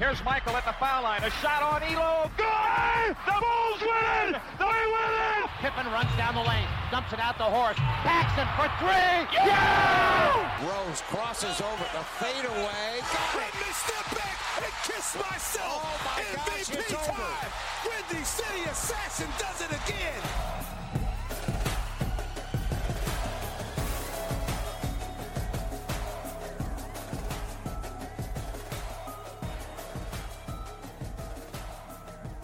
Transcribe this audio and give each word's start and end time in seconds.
Here's 0.00 0.24
Michael 0.24 0.56
at 0.56 0.64
the 0.64 0.72
foul 0.80 1.02
line. 1.02 1.20
A 1.22 1.28
shot 1.44 1.60
on 1.60 1.84
Ehlo. 1.84 2.24
Good! 2.32 3.12
The 3.28 3.36
Bulls 3.36 3.84
win 3.84 4.32
it! 4.32 4.40
They 4.56 4.64
win 4.64 5.12
it! 5.44 5.50
Pippen 5.60 5.84
runs 5.92 6.08
down 6.16 6.32
the 6.32 6.40
lane, 6.40 6.64
dumps 6.90 7.12
it 7.12 7.20
out 7.20 7.36
the 7.36 7.44
horse. 7.44 7.76
Paxson 8.00 8.48
for 8.56 8.64
three. 8.80 9.28
Yeah! 9.28 10.40
Rose 10.64 11.04
crosses 11.12 11.60
over 11.60 11.84
the 11.92 12.00
fadeaway. 12.16 13.04
Let 13.36 13.52
me 13.60 13.68
step 13.76 14.08
back 14.16 14.40
and 14.64 14.72
kiss 14.88 15.20
myself. 15.20 15.84
Oh 15.84 16.00
my 16.08 16.24
MVP 16.32 16.48
gosh, 16.48 16.80
it's 16.80 17.06
time. 17.06 17.20
over. 17.20 17.36
Windy 17.84 18.24
City 18.24 18.64
Assassin 18.72 19.28
does 19.36 19.60
it 19.60 19.72
again. 19.84 20.24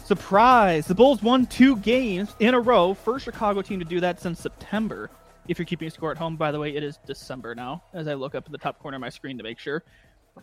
Surprise! 0.07 0.87
The 0.87 0.95
Bulls 0.95 1.21
won 1.21 1.47
two 1.47 1.79
games 1.79 2.37
in 2.39 2.55
a 2.55 2.61
row. 2.61 2.95
First 2.95 3.25
Chicago 3.25 3.61
team 3.61 3.81
to 3.81 3.85
do 3.85 3.99
that 3.99 4.21
since 4.21 4.39
September. 4.39 5.11
If 5.49 5.59
you're 5.59 5.67
keeping 5.67 5.91
score 5.91 6.13
at 6.13 6.17
home, 6.17 6.37
by 6.37 6.53
the 6.53 6.61
way, 6.61 6.77
it 6.77 6.85
is 6.85 7.01
December 7.05 7.57
now, 7.57 7.83
as 7.93 8.07
I 8.07 8.15
look 8.15 8.37
up 8.37 8.47
in 8.47 8.53
the 8.53 8.59
top 8.59 8.79
corner 8.79 8.95
of 8.95 9.01
my 9.01 9.09
screen 9.09 9.37
to 9.37 9.43
make 9.43 9.59
sure. 9.59 9.83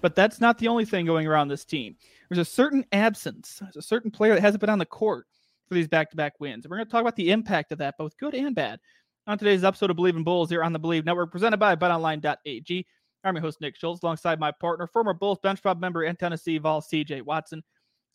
But 0.02 0.16
that's 0.16 0.42
not 0.42 0.58
the 0.58 0.68
only 0.68 0.84
thing 0.84 1.06
going 1.06 1.28
around 1.28 1.48
this 1.48 1.64
team. 1.64 1.96
There's 2.28 2.46
a 2.46 2.52
certain 2.52 2.84
absence, 2.92 3.60
there's 3.62 3.78
a 3.78 3.82
certain 3.82 4.12
player 4.12 4.34
that 4.34 4.42
hasn't 4.42 4.60
been 4.60 4.70
on 4.70 4.80
the 4.80 4.86
court 4.86 5.28
for 5.70 5.76
these 5.76 5.88
back 5.88 6.10
to 6.10 6.18
back 6.18 6.42
wins. 6.42 6.66
And 6.66 6.70
we're 6.70 6.76
going 6.76 6.88
to 6.88 6.92
talk 6.92 7.00
about 7.00 7.16
the 7.16 7.32
impact 7.32 7.72
of 7.72 7.78
that, 7.78 7.98
both 7.98 8.18
good 8.18 8.36
and 8.36 8.54
bad, 8.54 8.82
on 9.28 9.38
today's 9.38 9.64
episode 9.64 9.92
of 9.92 9.96
Bleav 9.96 10.18
in 10.18 10.26
Bulls 10.26 10.50
here 10.50 10.66
on 10.66 10.74
the 10.74 10.80
Bleav 10.80 11.06
Network, 11.06 11.32
presented 11.32 11.56
by 11.56 11.78
BetOnline.ag. 11.78 12.86
I'm 13.24 13.36
your 13.36 13.42
host, 13.42 13.62
Nick 13.62 13.78
Schultz, 13.78 14.04
alongside 14.04 14.42
my 14.42 14.52
partner, 14.52 14.88
former 14.88 15.14
Bulls 15.14 15.40
bench 15.42 15.62
prop 15.62 15.80
member 15.80 16.04
and 16.04 16.20
Tennessee 16.20 16.58
Vol, 16.58 16.82
CJ 16.82 17.22
Watson. 17.22 17.64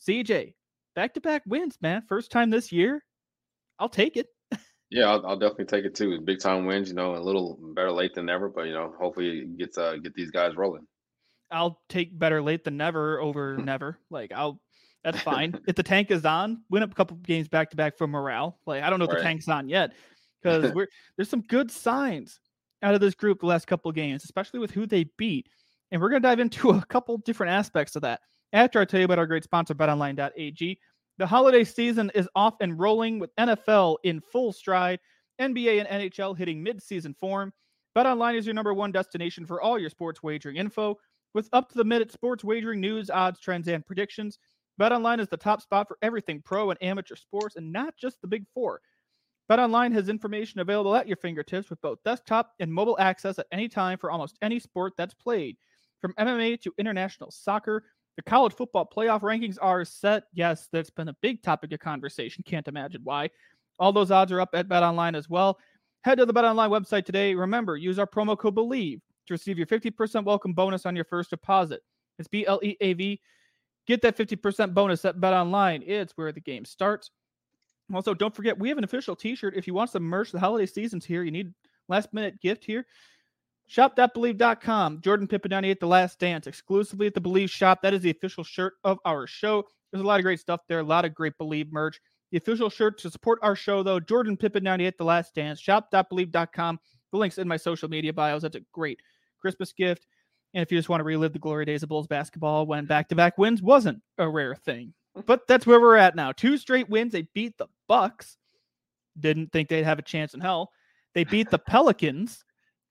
CJ, 0.07 0.53
back 0.95 1.15
to 1.15 1.21
back 1.21 1.43
wins, 1.47 1.79
man. 1.81 2.03
First 2.09 2.31
time 2.31 2.51
this 2.51 2.73
year. 2.73 3.05
I'll 3.79 3.89
take 3.89 4.17
it. 4.17 4.27
Yeah, 4.91 5.11
I'll, 5.11 5.27
I'll 5.27 5.39
definitely 5.39 5.67
take 5.67 5.85
it 5.85 5.95
too. 5.95 6.21
Big 6.21 6.41
time 6.41 6.65
wins, 6.65 6.89
you 6.89 6.95
know, 6.95 7.15
a 7.15 7.21
little 7.21 7.59
better 7.75 7.93
late 7.93 8.15
than 8.15 8.27
never, 8.27 8.49
but 8.49 8.63
you 8.67 8.73
know, 8.73 8.95
hopefully 8.99 9.41
it 9.41 9.59
gets 9.59 9.77
uh 9.79 9.97
get 9.97 10.15
these 10.15 10.31
guys 10.31 10.57
rolling. 10.57 10.87
I'll 11.51 11.81
take 11.89 12.19
better 12.19 12.43
late 12.43 12.65
than 12.65 12.77
never 12.77 13.21
over 13.21 13.59
never. 13.63 13.99
Like 14.11 14.33
I'll 14.33 14.61
that's 15.05 15.21
fine. 15.21 15.59
if 15.67 15.77
the 15.77 15.83
tank 15.83 16.11
is 16.11 16.25
on, 16.25 16.65
win 16.71 16.83
up 16.83 16.91
a 16.93 16.95
couple 16.95 17.17
games 17.19 17.49
back 17.49 17.71
to 17.71 17.77
back 17.77 17.97
for 17.97 18.07
morale. 18.07 18.61
Like 18.67 18.83
I 18.83 18.91
don't 18.91 18.99
know 18.99 19.05
if 19.05 19.11
Right. 19.11 19.19
the 19.19 19.23
tank's 19.25 19.49
on 19.49 19.69
yet 19.69 19.95
because 20.43 20.73
we're 20.73 20.89
there's 21.17 21.29
some 21.29 21.43
good 21.43 21.71
signs 21.71 22.41
out 22.83 22.95
of 22.95 23.01
this 23.01 23.15
group 23.15 23.41
the 23.41 23.47
last 23.47 23.67
couple 23.67 23.89
of 23.89 23.95
games, 23.95 24.25
especially 24.25 24.61
with 24.61 24.71
who 24.71 24.87
they 24.87 25.05
beat. 25.17 25.49
And 25.91 26.01
we're 26.01 26.11
gonna 26.11 26.21
dive 26.21 26.41
into 26.41 26.71
a 26.71 26.85
couple 26.87 27.17
different 27.19 27.53
aspects 27.53 27.97
of 27.97 28.03
that 28.03 28.21
after 28.53 28.81
I 28.81 28.85
tell 28.85 29.01
you 29.01 29.05
about 29.05 29.19
our 29.19 29.27
great 29.27 29.45
sponsor, 29.45 29.75
BetOnline.ag. 29.75 30.79
The 31.19 31.27
holiday 31.27 31.65
season 31.65 32.11
is 32.15 32.29
off 32.35 32.55
and 32.61 32.79
rolling 32.79 33.19
with 33.19 33.35
NFL 33.37 33.97
in 34.05 34.21
full 34.21 34.53
stride, 34.53 35.01
NBA 35.41 35.85
and 35.85 35.89
NHL 35.89 36.37
hitting 36.37 36.63
mid-season 36.63 37.15
form. 37.15 37.53
BetOnline 37.97 38.37
is 38.37 38.47
your 38.47 38.55
number 38.55 38.73
one 38.73 38.93
destination 38.93 39.45
for 39.45 39.61
all 39.61 39.79
your 39.79 39.91
sports 39.91 40.23
wagering 40.23 40.57
info 40.57 40.97
with 41.35 41.49
up 41.53 41.69
to 41.71 41.79
the 41.79 41.85
minute 41.85 42.13
sports 42.13 42.45
wagering 42.45 42.81
news, 42.81 43.11
odds, 43.11 43.41
trends, 43.41 43.69
and 43.69 43.85
predictions. 43.85 44.39
BetOnline 44.81 45.21
is 45.21 45.29
the 45.29 45.37
top 45.37 45.61
spot 45.61 45.89
for 45.89 45.99
everything 46.03 46.41
pro 46.45 46.71
and 46.71 46.83
amateur 46.83 47.17
sports 47.17 47.57
and 47.57 47.73
not 47.73 47.97
just 47.97 48.21
the 48.21 48.29
big 48.29 48.45
four. 48.55 48.81
BetOnline 49.51 49.93
has 49.95 50.09
information 50.09 50.61
available 50.61 50.95
at 50.95 51.09
your 51.09 51.17
fingertips 51.17 51.71
with 51.71 51.81
both 51.81 52.03
desktop 52.05 52.53
and 52.61 52.73
mobile 52.73 52.99
access 53.01 53.39
at 53.39 53.47
any 53.51 53.69
time 53.69 53.99
for 53.99 54.11
almost 54.11 54.39
any 54.43 54.59
sport 54.59 54.93
that's 54.97 55.15
played. 55.15 55.57
From 56.01 56.13
MMA 56.15 56.61
to 56.61 56.73
international 56.79 57.31
soccer, 57.31 57.85
the 58.19 58.23
college 58.23 58.53
football 58.53 58.85
playoff 58.85 59.21
rankings 59.21 59.59
are 59.63 59.85
set. 59.85 60.25
Yes, 60.35 60.69
that's 60.73 60.91
been 60.91 61.09
a 61.09 61.17
big 61.23 61.41
topic 61.41 61.71
of 61.73 61.79
conversation. 61.79 62.43
Can't 62.45 62.67
imagine 62.67 63.01
why. 63.05 63.31
All 63.79 63.93
those 63.93 64.11
odds 64.11 64.33
are 64.33 64.41
up 64.41 64.51
at 64.55 64.69
BetOnline 64.69 65.17
as 65.17 65.29
well. 65.29 65.57
Head 66.03 66.19
to 66.19 66.27
the 66.27 66.35
BetOnline 66.35 66.69
website 66.69 67.05
today. 67.05 67.37
Remember, 67.37 67.77
use 67.77 67.97
our 67.97 68.09
promo 68.09 68.37
code 68.37 68.57
BLEAV 68.57 69.01
to 69.29 69.35
receive 69.35 69.57
your 69.57 69.69
50% 69.69 70.25
welcome 70.25 70.53
bonus 70.53 70.85
on 70.85 70.97
your 70.97 71.05
first 71.05 71.31
deposit. 71.31 71.81
It's 72.19 72.27
B 72.27 72.45
L 72.45 72.59
E 72.61 72.77
A 72.81 72.95
V. 72.95 73.21
Get 73.87 74.03
that 74.03 74.17
50% 74.17 74.75
bonus 74.75 75.05
at 75.05 75.19
BetOnline. 75.19 75.85
It's 75.87 76.13
where 76.17 76.33
the 76.33 76.41
game 76.41 76.65
starts. 76.65 77.13
Also, 77.95 78.15
don't 78.15 78.35
forget, 78.35 78.59
we 78.59 78.69
have 78.69 78.79
an 78.79 78.85
official 78.85 79.15
t 79.15 79.37
shirt. 79.37 79.55
If 79.57 79.69
you 79.69 79.75
want 79.75 79.91
some 79.91 80.03
merch, 80.03 80.33
the 80.33 80.41
holiday 80.41 80.67
season's 80.67 81.05
here. 81.05 81.23
You 81.23 81.31
need 81.31 81.55
last 81.89 82.13
minute 82.13 82.41
gift 82.41 82.65
here. 82.65 82.85
Shop.bleav.com. 83.69 85.03
Jordan 85.03 85.29
Pippen 85.29 85.51
98, 85.51 85.79
The 85.79 85.87
Last 85.87 86.19
Dance, 86.19 86.47
exclusively 86.47 87.07
at 87.07 87.15
the 87.15 87.21
Bleav 87.21 87.51
shop. 87.51 87.83
That 87.83 87.93
is 87.93 88.01
the 88.01 88.11
official 88.11 88.43
shirt 88.43 88.75
of 88.83 88.99
our 89.05 89.27
show. 89.27 89.65
There's 89.93 90.03
a 90.03 90.07
lot 90.07 90.19
of 90.19 90.25
great 90.25 90.41
stuff 90.41 90.63
there, 90.69 90.81
a 90.81 90.83
lot 90.83 91.05
of 91.05 91.15
great 91.15 91.35
Bleav 91.39 91.71
merch. 91.71 92.01
The 92.31 92.39
official 92.39 92.71
shirt 92.71 92.99
to 93.01 93.11
support 93.11 93.39
our 93.43 93.55
show, 93.55 93.83
though, 93.83 94.01
Jordan 94.01 94.39
Pippen 94.39 94.65
98, 94.65 94.97
The 94.97 95.05
Last 95.05 95.35
Dance. 95.35 95.61
Shop.bleav.com. 95.61 96.81
The 97.13 97.19
link's 97.19 97.37
in 97.37 97.47
my 97.47 97.59
social 97.59 97.91
media 97.91 98.13
bios. 98.13 98.43
That's 98.43 98.57
a 98.57 98.63
great 98.73 99.01
Christmas 99.39 99.73
gift. 99.73 100.07
And 100.55 100.63
if 100.63 100.73
you 100.73 100.79
just 100.79 100.89
want 100.89 101.01
to 101.01 101.05
relive 101.05 101.35
the 101.35 101.39
glory 101.39 101.67
days 101.67 101.83
of 101.83 101.91
Bulls 101.91 102.07
basketball 102.07 102.67
when 102.67 102.87
back 102.87 103.09
to 103.11 103.15
back 103.15 103.37
wins 103.37 103.61
wasn't 103.61 104.01
a 104.17 104.29
rare 104.29 104.55
thing. 104.55 104.95
But 105.27 105.47
that's 105.47 105.67
where 105.67 105.81
we're 105.81 105.97
at 105.97 106.17
now. 106.17 106.33
Two 106.33 106.57
straight 106.57 106.89
wins. 106.89 107.13
They 107.13 107.29
beat 107.35 107.59
the 107.59 107.67
Bucks. 107.87 108.39
Didn't 109.19 109.53
think 109.53 109.69
they'd 109.69 109.85
have 109.85 109.99
a 109.99 110.03
chance 110.03 110.33
in 110.33 110.41
hell. 110.41 110.71
They 111.15 111.25
beat 111.25 111.51
the 111.51 111.59
Pelicans. 111.59 112.45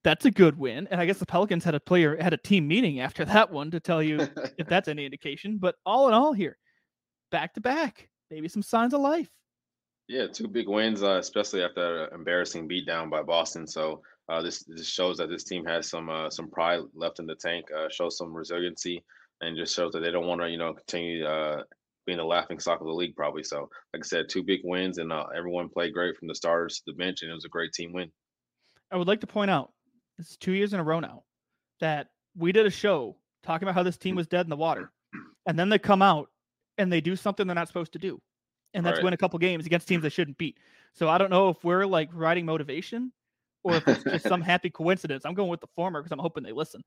That's 0.03 0.25
a 0.25 0.31
good 0.31 0.57
win. 0.57 0.87
And 0.89 1.01
I 1.01 1.05
guess 1.05 1.17
the 1.17 1.25
Pelicans 1.25 1.63
had 1.63 1.75
a 1.75 1.79
player 1.79 2.15
had 2.21 2.33
a 2.33 2.37
team 2.37 2.67
meeting 2.67 2.99
after 2.99 3.25
that 3.25 3.51
one 3.51 3.71
to 3.71 3.79
tell 3.79 4.01
you 4.01 4.27
if 4.57 4.67
that's 4.67 4.87
any 4.87 5.05
indication. 5.05 5.57
But 5.57 5.75
all 5.85 6.07
in 6.07 6.13
all 6.13 6.33
here, 6.33 6.57
back 7.31 7.53
to 7.55 7.61
back. 7.61 8.09
Maybe 8.29 8.47
some 8.47 8.61
signs 8.61 8.93
of 8.93 9.01
life. 9.01 9.29
Yeah, 10.07 10.27
two 10.27 10.47
big 10.47 10.69
wins, 10.69 11.03
uh, 11.03 11.17
especially 11.17 11.63
after 11.63 12.05
an 12.05 12.13
embarrassing 12.13 12.69
beatdown 12.69 13.09
by 13.09 13.23
Boston. 13.23 13.67
So 13.67 14.01
uh, 14.29 14.41
this 14.41 14.63
this 14.63 14.87
shows 14.87 15.17
that 15.17 15.29
this 15.29 15.43
team 15.43 15.65
has 15.65 15.89
some 15.89 16.09
uh, 16.09 16.29
some 16.29 16.49
pride 16.49 16.81
left 16.95 17.19
in 17.19 17.25
the 17.25 17.35
tank. 17.35 17.65
Uh, 17.77 17.89
shows 17.89 18.17
some 18.17 18.33
resiliency, 18.33 19.03
and 19.41 19.57
just 19.57 19.75
shows 19.75 19.91
that 19.93 19.99
they 19.99 20.11
don't 20.11 20.27
want 20.27 20.41
to 20.41 20.49
you 20.49 20.57
know 20.57 20.73
continue 20.73 21.25
uh, 21.25 21.63
being 22.05 22.17
the 22.17 22.23
laughing 22.23 22.59
stock 22.59 22.79
of 22.79 22.87
the 22.87 22.93
league. 22.93 23.15
Probably. 23.15 23.43
So 23.43 23.69
like 23.93 24.03
I 24.03 24.07
said, 24.07 24.29
two 24.29 24.43
big 24.43 24.61
wins, 24.63 24.97
and 24.97 25.11
uh, 25.11 25.25
everyone 25.35 25.67
played 25.69 25.93
great 25.93 26.15
from 26.17 26.29
the 26.29 26.35
starters 26.35 26.77
to 26.77 26.83
the 26.87 26.93
bench, 26.93 27.21
and 27.21 27.31
it 27.31 27.35
was 27.35 27.45
a 27.45 27.49
great 27.49 27.73
team 27.73 27.91
win. 27.91 28.09
I 28.91 28.95
would 28.95 29.07
like 29.07 29.21
to 29.21 29.27
point 29.27 29.51
out 29.51 29.71
this 30.17 30.31
is 30.31 30.37
two 30.37 30.53
years 30.53 30.73
in 30.73 30.79
a 30.79 30.83
row 30.83 30.99
now 30.99 31.23
that 31.79 32.09
we 32.35 32.51
did 32.51 32.65
a 32.65 32.71
show 32.71 33.15
talking 33.43 33.67
about 33.67 33.75
how 33.75 33.83
this 33.83 33.97
team 33.97 34.15
mm. 34.15 34.17
was 34.17 34.27
dead 34.27 34.45
in 34.45 34.49
the 34.49 34.55
water. 34.55 34.91
And 35.45 35.57
then 35.57 35.69
they 35.69 35.79
come 35.79 36.01
out 36.01 36.29
and 36.77 36.91
they 36.91 37.01
do 37.01 37.15
something 37.15 37.47
they're 37.47 37.55
not 37.55 37.67
supposed 37.67 37.93
to 37.93 37.99
do. 37.99 38.21
And 38.73 38.85
that's 38.85 38.97
Right. 38.97 39.05
win 39.05 39.13
a 39.13 39.17
couple 39.17 39.39
games 39.39 39.65
against 39.65 39.87
teams 39.87 40.03
they 40.03 40.09
shouldn't 40.09 40.37
beat. 40.37 40.57
So 40.93 41.07
I 41.07 41.17
don't 41.17 41.29
know 41.29 41.49
if 41.49 41.63
we're 41.63 41.85
like 41.85 42.09
riding 42.13 42.45
motivation 42.45 43.11
or 43.63 43.75
if 43.75 43.87
it's 43.87 44.03
just 44.03 44.27
some 44.27 44.41
happy 44.53 44.69
coincidence. 44.69 45.25
I'm 45.25 45.33
going 45.33 45.49
with 45.49 45.61
the 45.61 45.67
former 45.75 46.01
because 46.01 46.11
I'm 46.11 46.19
hoping 46.19 46.43
they 46.43 46.51
listen. 46.51 46.81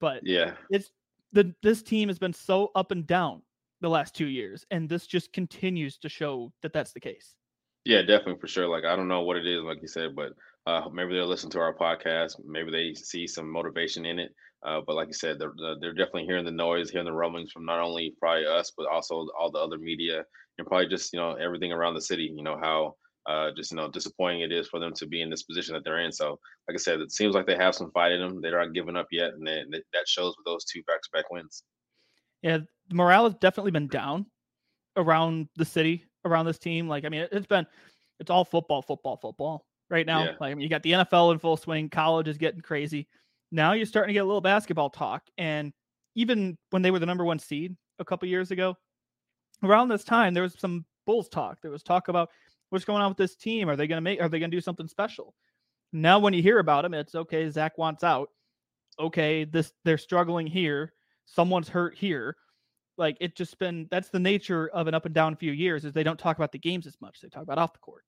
But 0.00 0.24
Yeah, 0.24 0.54
it's 0.70 0.90
the 1.32 1.54
this 1.62 1.82
team 1.82 2.08
has 2.08 2.18
been 2.18 2.32
so 2.32 2.70
up 2.74 2.90
and 2.90 3.06
down 3.06 3.42
the 3.80 3.90
last 3.90 4.14
two 4.14 4.26
years, 4.26 4.64
and 4.70 4.88
this 4.88 5.06
just 5.06 5.32
continues 5.32 5.98
to 5.98 6.08
show 6.08 6.52
that 6.62 6.72
that's 6.72 6.92
the 6.92 7.00
case. 7.00 7.34
Yeah, 7.86 8.02
definitely 8.02 8.40
for 8.40 8.48
sure. 8.48 8.66
Like 8.66 8.84
I 8.84 8.96
don't 8.96 9.06
know 9.06 9.22
what 9.22 9.36
it 9.36 9.46
is, 9.46 9.62
like 9.62 9.80
you 9.80 9.86
said, 9.86 10.16
but 10.16 10.32
uh, 10.66 10.88
maybe 10.92 11.14
they'll 11.14 11.28
listen 11.28 11.50
to 11.50 11.60
our 11.60 11.72
podcast. 11.72 12.34
Maybe 12.44 12.72
they 12.72 12.94
see 12.94 13.28
some 13.28 13.48
motivation 13.48 14.04
in 14.04 14.18
it. 14.18 14.32
Uh, 14.66 14.80
but 14.84 14.96
like 14.96 15.06
you 15.06 15.14
said, 15.14 15.38
they're, 15.38 15.52
they're 15.80 15.92
definitely 15.92 16.24
hearing 16.24 16.44
the 16.44 16.50
noise, 16.50 16.90
hearing 16.90 17.06
the 17.06 17.12
rumblings 17.12 17.52
from 17.52 17.64
not 17.64 17.78
only 17.78 18.12
probably 18.18 18.44
us, 18.44 18.72
but 18.76 18.88
also 18.88 19.28
all 19.38 19.52
the 19.52 19.58
other 19.60 19.78
media 19.78 20.24
and 20.58 20.66
probably 20.66 20.88
just 20.88 21.12
you 21.12 21.20
know 21.20 21.34
everything 21.34 21.70
around 21.70 21.94
the 21.94 22.00
city. 22.00 22.24
You 22.34 22.42
know 22.42 22.58
how 22.60 22.96
uh, 23.30 23.50
just 23.56 23.70
you 23.70 23.76
know 23.76 23.88
disappointing 23.88 24.40
it 24.40 24.50
is 24.50 24.66
for 24.66 24.80
them 24.80 24.92
to 24.94 25.06
be 25.06 25.22
in 25.22 25.30
this 25.30 25.44
position 25.44 25.74
that 25.74 25.84
they're 25.84 26.00
in. 26.00 26.10
So 26.10 26.40
like 26.68 26.74
I 26.74 26.78
said, 26.78 26.98
it 26.98 27.12
seems 27.12 27.36
like 27.36 27.46
they 27.46 27.56
have 27.56 27.76
some 27.76 27.92
fight 27.92 28.10
in 28.10 28.20
them. 28.20 28.40
They're 28.40 28.58
not 28.58 28.74
giving 28.74 28.96
up 28.96 29.06
yet, 29.12 29.34
and 29.34 29.46
that 29.46 30.08
shows 30.08 30.34
with 30.36 30.44
those 30.44 30.64
two 30.64 30.82
back-to-back 30.88 31.30
wins. 31.30 31.62
Yeah, 32.42 32.58
morale 32.92 33.24
has 33.24 33.34
definitely 33.34 33.70
been 33.70 33.86
down 33.86 34.26
around 34.96 35.48
the 35.54 35.64
city, 35.64 36.04
around 36.26 36.46
this 36.46 36.58
team. 36.58 36.88
Like 36.88 37.04
I 37.04 37.08
mean, 37.08 37.26
it's 37.32 37.46
been 37.46 37.66
it's 38.20 38.30
all 38.30 38.44
football, 38.44 38.82
football, 38.82 39.16
football 39.16 39.66
right 39.88 40.06
now. 40.06 40.24
Yeah. 40.24 40.34
Like 40.40 40.52
I 40.52 40.54
mean, 40.54 40.62
you 40.62 40.68
got 40.68 40.82
the 40.82 40.92
NFL 40.92 41.32
in 41.32 41.38
full 41.38 41.56
swing, 41.56 41.88
college 41.88 42.28
is 42.28 42.38
getting 42.38 42.60
crazy. 42.60 43.08
Now 43.52 43.72
you're 43.72 43.86
starting 43.86 44.08
to 44.08 44.14
get 44.14 44.24
a 44.24 44.26
little 44.26 44.40
basketball 44.40 44.90
talk, 44.90 45.22
and 45.38 45.72
even 46.14 46.58
when 46.70 46.82
they 46.82 46.90
were 46.90 46.98
the 46.98 47.06
number 47.06 47.24
one 47.24 47.38
seed 47.38 47.76
a 47.98 48.04
couple 48.04 48.28
years 48.28 48.50
ago, 48.50 48.76
around 49.62 49.88
this 49.88 50.04
time 50.04 50.34
there 50.34 50.42
was 50.42 50.54
some 50.58 50.84
Bulls 51.06 51.28
talk. 51.28 51.60
There 51.62 51.70
was 51.70 51.82
talk 51.82 52.08
about 52.08 52.30
what's 52.70 52.84
going 52.84 53.00
on 53.00 53.10
with 53.10 53.16
this 53.16 53.36
team. 53.36 53.70
Are 53.70 53.76
they 53.76 53.86
going 53.86 53.98
to 53.98 54.02
make? 54.02 54.20
Are 54.20 54.28
they 54.28 54.38
going 54.38 54.50
to 54.50 54.56
do 54.56 54.60
something 54.60 54.88
special? 54.88 55.34
Now, 55.92 56.18
when 56.18 56.34
you 56.34 56.42
hear 56.42 56.58
about 56.58 56.82
them, 56.82 56.94
it's 56.94 57.14
okay. 57.14 57.48
Zach 57.48 57.78
wants 57.78 58.04
out. 58.04 58.28
Okay, 58.98 59.44
this 59.44 59.72
they're 59.84 59.98
struggling 59.98 60.46
here. 60.46 60.92
Someone's 61.26 61.68
hurt 61.68 61.94
here. 61.96 62.36
Like 62.98 63.16
it 63.20 63.36
just 63.36 63.58
been 63.58 63.88
that's 63.90 64.08
the 64.08 64.18
nature 64.18 64.68
of 64.68 64.86
an 64.86 64.94
up 64.94 65.04
and 65.04 65.14
down 65.14 65.36
few 65.36 65.52
years 65.52 65.84
is 65.84 65.92
they 65.92 66.02
don't 66.02 66.18
talk 66.18 66.36
about 66.36 66.52
the 66.52 66.58
games 66.58 66.86
as 66.86 66.96
much. 67.00 67.20
They 67.20 67.28
talk 67.28 67.42
about 67.42 67.58
off 67.58 67.72
the 67.72 67.78
court. 67.78 68.04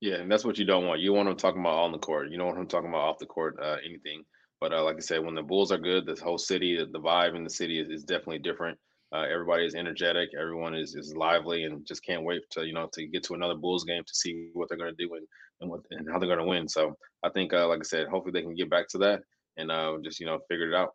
Yeah, 0.00 0.16
and 0.16 0.30
that's 0.30 0.44
what 0.44 0.58
you 0.58 0.64
don't 0.64 0.86
want. 0.86 1.00
You 1.00 1.12
want 1.12 1.28
them 1.28 1.36
talking 1.36 1.60
about 1.60 1.78
on 1.78 1.92
the 1.92 1.98
court. 1.98 2.30
You 2.30 2.38
don't 2.38 2.46
want 2.46 2.58
them 2.58 2.66
talking 2.66 2.88
about 2.88 3.02
off 3.02 3.18
the 3.18 3.26
court, 3.26 3.56
uh, 3.62 3.76
anything. 3.84 4.24
But 4.60 4.72
uh, 4.72 4.82
like 4.82 4.96
I 4.96 5.00
said, 5.00 5.24
when 5.24 5.34
the 5.34 5.42
Bulls 5.42 5.70
are 5.70 5.78
good, 5.78 6.06
the 6.06 6.20
whole 6.22 6.38
city, 6.38 6.76
the 6.76 7.00
vibe 7.00 7.36
in 7.36 7.44
the 7.44 7.50
city 7.50 7.78
is, 7.78 7.88
is 7.88 8.04
definitely 8.04 8.40
different. 8.40 8.78
Uh, 9.14 9.26
everybody 9.30 9.66
is 9.66 9.74
energetic. 9.74 10.30
Everyone 10.38 10.74
is, 10.74 10.94
is 10.94 11.14
lively 11.14 11.64
and 11.64 11.86
just 11.86 12.04
can't 12.04 12.24
wait 12.24 12.42
to 12.50 12.66
you 12.66 12.72
know 12.72 12.88
to 12.94 13.06
get 13.06 13.22
to 13.24 13.34
another 13.34 13.54
Bulls 13.54 13.84
game 13.84 14.02
to 14.04 14.14
see 14.14 14.48
what 14.54 14.68
they're 14.68 14.78
going 14.78 14.94
to 14.94 15.06
do 15.06 15.14
and 15.14 15.26
and, 15.60 15.70
what, 15.70 15.80
and 15.90 16.08
how 16.10 16.18
they're 16.18 16.28
going 16.28 16.38
to 16.38 16.44
win. 16.44 16.68
So 16.68 16.96
I 17.22 17.30
think, 17.30 17.52
uh, 17.52 17.68
like 17.68 17.80
I 17.80 17.84
said, 17.84 18.08
hopefully 18.08 18.32
they 18.32 18.42
can 18.42 18.54
get 18.54 18.68
back 18.68 18.88
to 18.88 18.98
that 18.98 19.22
and 19.56 19.70
uh, 19.70 19.96
just 20.02 20.20
you 20.20 20.26
know 20.26 20.40
figure 20.48 20.70
it 20.70 20.74
out. 20.74 20.94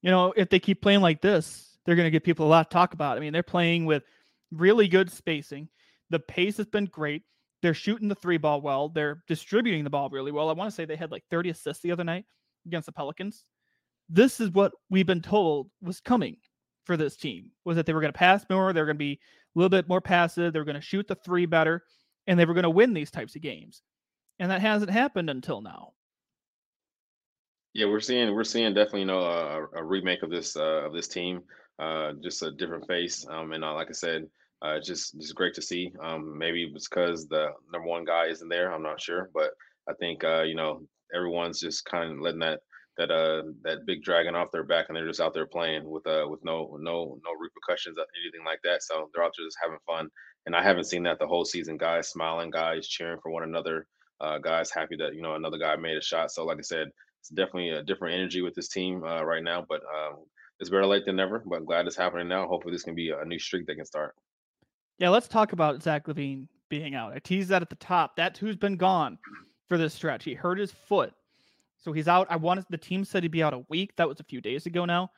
You 0.00 0.10
know, 0.10 0.32
if 0.36 0.48
they 0.48 0.58
keep 0.58 0.82
playing 0.82 1.00
like 1.00 1.20
this, 1.20 1.71
they're 1.84 1.96
going 1.96 2.06
to 2.06 2.10
give 2.10 2.24
people 2.24 2.46
a 2.46 2.48
lot 2.48 2.70
to 2.70 2.74
talk 2.74 2.94
about. 2.94 3.16
I 3.16 3.20
mean, 3.20 3.32
they're 3.32 3.42
playing 3.42 3.86
with 3.86 4.04
really 4.50 4.88
good 4.88 5.10
spacing. 5.10 5.68
The 6.10 6.20
pace 6.20 6.56
has 6.58 6.66
been 6.66 6.86
great. 6.86 7.22
They're 7.62 7.74
shooting 7.74 8.08
the 8.08 8.14
three 8.14 8.38
ball 8.38 8.60
well. 8.60 8.88
They're 8.88 9.22
distributing 9.28 9.84
the 9.84 9.90
ball 9.90 10.10
really 10.10 10.32
well. 10.32 10.48
I 10.48 10.52
want 10.52 10.70
to 10.70 10.74
say 10.74 10.84
they 10.84 10.96
had 10.96 11.12
like 11.12 11.24
30 11.30 11.50
assists 11.50 11.82
the 11.82 11.92
other 11.92 12.04
night 12.04 12.24
against 12.66 12.86
the 12.86 12.92
Pelicans. 12.92 13.44
This 14.08 14.40
is 14.40 14.50
what 14.50 14.72
we've 14.90 15.06
been 15.06 15.22
told 15.22 15.70
was 15.80 16.00
coming 16.00 16.36
for 16.84 16.96
this 16.96 17.16
team 17.16 17.50
was 17.64 17.76
that 17.76 17.86
they 17.86 17.92
were 17.92 18.00
going 18.00 18.12
to 18.12 18.18
pass 18.18 18.44
more, 18.50 18.72
they 18.72 18.80
were 18.80 18.86
going 18.86 18.96
to 18.96 18.98
be 18.98 19.20
a 19.54 19.58
little 19.58 19.68
bit 19.68 19.88
more 19.88 20.00
passive, 20.00 20.52
they 20.52 20.58
were 20.58 20.64
going 20.64 20.74
to 20.74 20.80
shoot 20.80 21.06
the 21.06 21.14
three 21.14 21.46
better, 21.46 21.84
and 22.26 22.38
they 22.38 22.44
were 22.44 22.54
going 22.54 22.64
to 22.64 22.70
win 22.70 22.92
these 22.92 23.10
types 23.10 23.36
of 23.36 23.42
games. 23.42 23.82
And 24.38 24.50
that 24.50 24.60
hasn't 24.60 24.90
happened 24.90 25.30
until 25.30 25.60
now. 25.60 25.92
Yeah, 27.74 27.86
we're 27.86 28.00
seeing 28.00 28.34
we're 28.34 28.44
seeing 28.44 28.74
definitely 28.74 29.00
you 29.00 29.06
know 29.06 29.20
a, 29.20 29.66
a 29.76 29.84
remake 29.84 30.22
of 30.22 30.30
this 30.30 30.56
uh, 30.56 30.84
of 30.84 30.92
this 30.92 31.08
team, 31.08 31.42
uh, 31.82 32.12
just 32.22 32.42
a 32.42 32.52
different 32.52 32.86
face. 32.86 33.26
Um, 33.28 33.52
and 33.52 33.64
uh, 33.64 33.74
like 33.74 33.88
I 33.88 33.92
said, 33.92 34.26
uh, 34.62 34.78
just 34.78 35.18
just 35.18 35.34
great 35.34 35.54
to 35.54 35.62
see. 35.62 35.92
Um, 36.02 36.38
maybe 36.38 36.70
it's 36.74 36.88
because 36.88 37.26
the 37.26 37.48
number 37.72 37.88
one 37.88 38.04
guy 38.04 38.26
isn't 38.26 38.48
there. 38.48 38.72
I'm 38.72 38.82
not 38.82 39.00
sure, 39.00 39.30
but 39.34 39.50
I 39.88 39.94
think 39.94 40.22
uh, 40.22 40.42
you 40.42 40.54
know 40.54 40.82
everyone's 41.14 41.60
just 41.60 41.84
kind 41.84 42.12
of 42.12 42.20
letting 42.20 42.40
that 42.40 42.60
that 42.98 43.10
uh 43.10 43.42
that 43.62 43.86
big 43.86 44.02
dragon 44.02 44.34
off 44.34 44.50
their 44.52 44.64
back 44.64 44.86
and 44.88 44.96
they're 44.96 45.06
just 45.06 45.20
out 45.20 45.32
there 45.32 45.46
playing 45.46 45.82
with 45.88 46.06
uh 46.06 46.26
with 46.28 46.40
no 46.44 46.76
no 46.80 47.18
no 47.24 47.30
repercussions 47.40 47.96
or 47.98 48.04
anything 48.22 48.44
like 48.44 48.60
that. 48.64 48.82
So 48.82 49.08
they're 49.12 49.24
out 49.24 49.32
there 49.36 49.46
just 49.46 49.58
having 49.62 49.78
fun. 49.86 50.08
And 50.46 50.54
I 50.54 50.62
haven't 50.62 50.84
seen 50.84 51.04
that 51.04 51.18
the 51.18 51.26
whole 51.26 51.44
season. 51.44 51.76
Guys 51.78 52.10
smiling, 52.10 52.50
guys 52.50 52.86
cheering 52.86 53.18
for 53.22 53.32
one 53.32 53.44
another, 53.44 53.86
uh, 54.20 54.38
guys 54.38 54.70
happy 54.70 54.96
that 54.96 55.14
you 55.14 55.22
know 55.22 55.34
another 55.34 55.58
guy 55.58 55.74
made 55.76 55.96
a 55.96 56.02
shot. 56.02 56.30
So 56.30 56.44
like 56.44 56.58
I 56.58 56.62
said, 56.62 56.88
it's 57.20 57.30
definitely 57.30 57.70
a 57.70 57.82
different 57.82 58.14
energy 58.14 58.42
with 58.42 58.54
this 58.54 58.68
team 58.68 59.02
uh, 59.04 59.22
right 59.24 59.42
now. 59.42 59.64
But 59.68 59.80
um, 59.82 60.16
it's 60.62 60.70
better 60.70 60.86
late 60.86 61.04
than 61.04 61.16
never. 61.16 61.42
But 61.44 61.56
I'm 61.56 61.66
glad 61.66 61.86
it's 61.86 61.96
happening 61.96 62.28
now. 62.28 62.46
Hopefully 62.46 62.72
this 62.72 62.84
can 62.84 62.94
be 62.94 63.10
a 63.10 63.24
new 63.26 63.38
streak 63.38 63.66
that 63.66 63.74
can 63.74 63.84
start. 63.84 64.14
Yeah, 64.98 65.10
let's 65.10 65.28
talk 65.28 65.52
about 65.52 65.82
Zach 65.82 66.06
LaVine 66.06 66.48
being 66.70 66.94
out. 66.94 67.12
I 67.12 67.18
teased 67.18 67.50
that 67.50 67.60
at 67.60 67.68
the 67.68 67.76
top. 67.76 68.16
That's 68.16 68.38
who's 68.38 68.56
been 68.56 68.76
gone 68.76 69.18
for 69.68 69.76
this 69.76 69.92
stretch. 69.92 70.24
He 70.24 70.32
hurt 70.32 70.58
his 70.58 70.72
foot 70.72 71.12
so 71.82 71.92
he's 71.92 72.08
out. 72.08 72.28
I 72.30 72.36
wanted 72.36 72.64
the 72.70 72.78
team 72.78 73.04
said 73.04 73.24
he'd 73.24 73.32
be 73.32 73.42
out 73.42 73.54
a 73.54 73.64
week. 73.68 73.96
That 73.96 74.08
was 74.08 74.20
a 74.20 74.24
few 74.24 74.40
days 74.40 74.66
ago 74.66 74.84
now. 74.84 75.10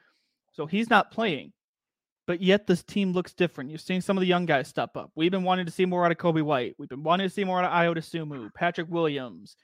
So 0.53 0.65
he's 0.67 0.89
not 0.89 1.11
playing. 1.11 1.53
But 2.27 2.41
yet 2.41 2.67
this 2.67 2.83
team 2.83 3.13
looks 3.13 3.35
different. 3.35 3.69
You're 3.69 3.79
seeing 3.79 4.01
some 4.01 4.17
of 4.17 4.23
the 4.23 4.27
young 4.27 4.47
guys 4.47 4.67
step 4.67 4.97
up. 4.97 5.11
We've 5.15 5.31
been 5.31 5.45
wanting 5.45 5.67
to 5.67 5.73
see 5.73 5.85
more 5.85 6.07
out 6.07 6.11
of 6.11 6.17
Coby 6.17 6.43
White. 6.43 6.75
We've 6.79 6.89
been 6.89 7.03
wanting 7.03 7.29
to 7.29 7.35
see 7.35 7.45
more 7.45 7.63
out 7.63 7.67
of 7.67 7.73
Ayo 7.73 7.99
Dosunmu, 7.99 8.55
Patrick 8.55 8.89
Williams. 8.89 9.57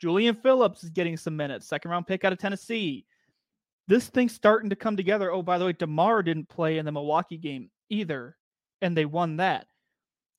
Julian 0.00 0.36
Phillips 0.36 0.84
is 0.84 0.90
getting 0.90 1.16
some 1.16 1.36
minutes. 1.36 1.66
Second 1.66 1.90
round 1.90 2.06
pick 2.06 2.24
out 2.24 2.32
of 2.32 2.38
Tennessee. 2.38 3.04
This 3.86 4.08
thing's 4.08 4.34
starting 4.34 4.70
to 4.70 4.76
come 4.76 4.96
together. 4.96 5.30
Oh, 5.30 5.42
by 5.42 5.58
the 5.58 5.66
way, 5.66 5.72
DeMar 5.72 6.22
didn't 6.22 6.48
play 6.48 6.78
in 6.78 6.86
the 6.86 6.92
Milwaukee 6.92 7.36
game 7.36 7.70
either, 7.90 8.36
and 8.80 8.96
they 8.96 9.04
won 9.04 9.36
that. 9.36 9.66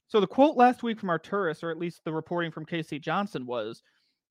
So 0.08 0.20
the 0.20 0.28
quote 0.28 0.58
last 0.58 0.84
week 0.84 1.00
from 1.00 1.10
Arturas, 1.10 1.64
or 1.64 1.72
at 1.72 1.78
least 1.78 2.02
the 2.04 2.14
reporting 2.14 2.52
from 2.52 2.66
K.C. 2.66 3.00
Johnson, 3.00 3.46
was 3.46 3.82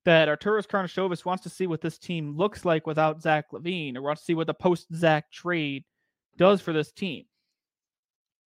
that 0.04 0.28
Arturas 0.28 0.66
Karnisovas 0.66 1.24
wants 1.24 1.42
to 1.44 1.48
see 1.48 1.66
what 1.66 1.80
this 1.80 1.98
team 1.98 2.36
looks 2.36 2.64
like 2.64 2.86
without 2.86 3.22
Zach 3.22 3.46
LaVine, 3.52 3.96
or 3.96 4.02
wants 4.02 4.22
to 4.22 4.26
see 4.26 4.34
what 4.34 4.46
the 4.46 4.54
post 4.54 4.86
Zach 4.94 5.30
trade 5.32 5.84
does 6.36 6.60
for 6.60 6.72
this 6.72 6.92
team. 6.92 7.24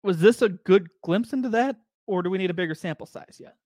Was 0.03 0.21
this 0.21 0.43
a 0.43 0.49
good 0.49 0.89
glimpse 1.03 1.33
into 1.33 1.49
that, 1.51 1.77
or 2.07 2.23
do 2.23 2.31
we 2.31 2.39
need 2.39 2.51
a 2.51 2.55
bigger 2.55 2.75
sample 2.75 3.07
size 3.07 3.39
yet? 3.41 3.57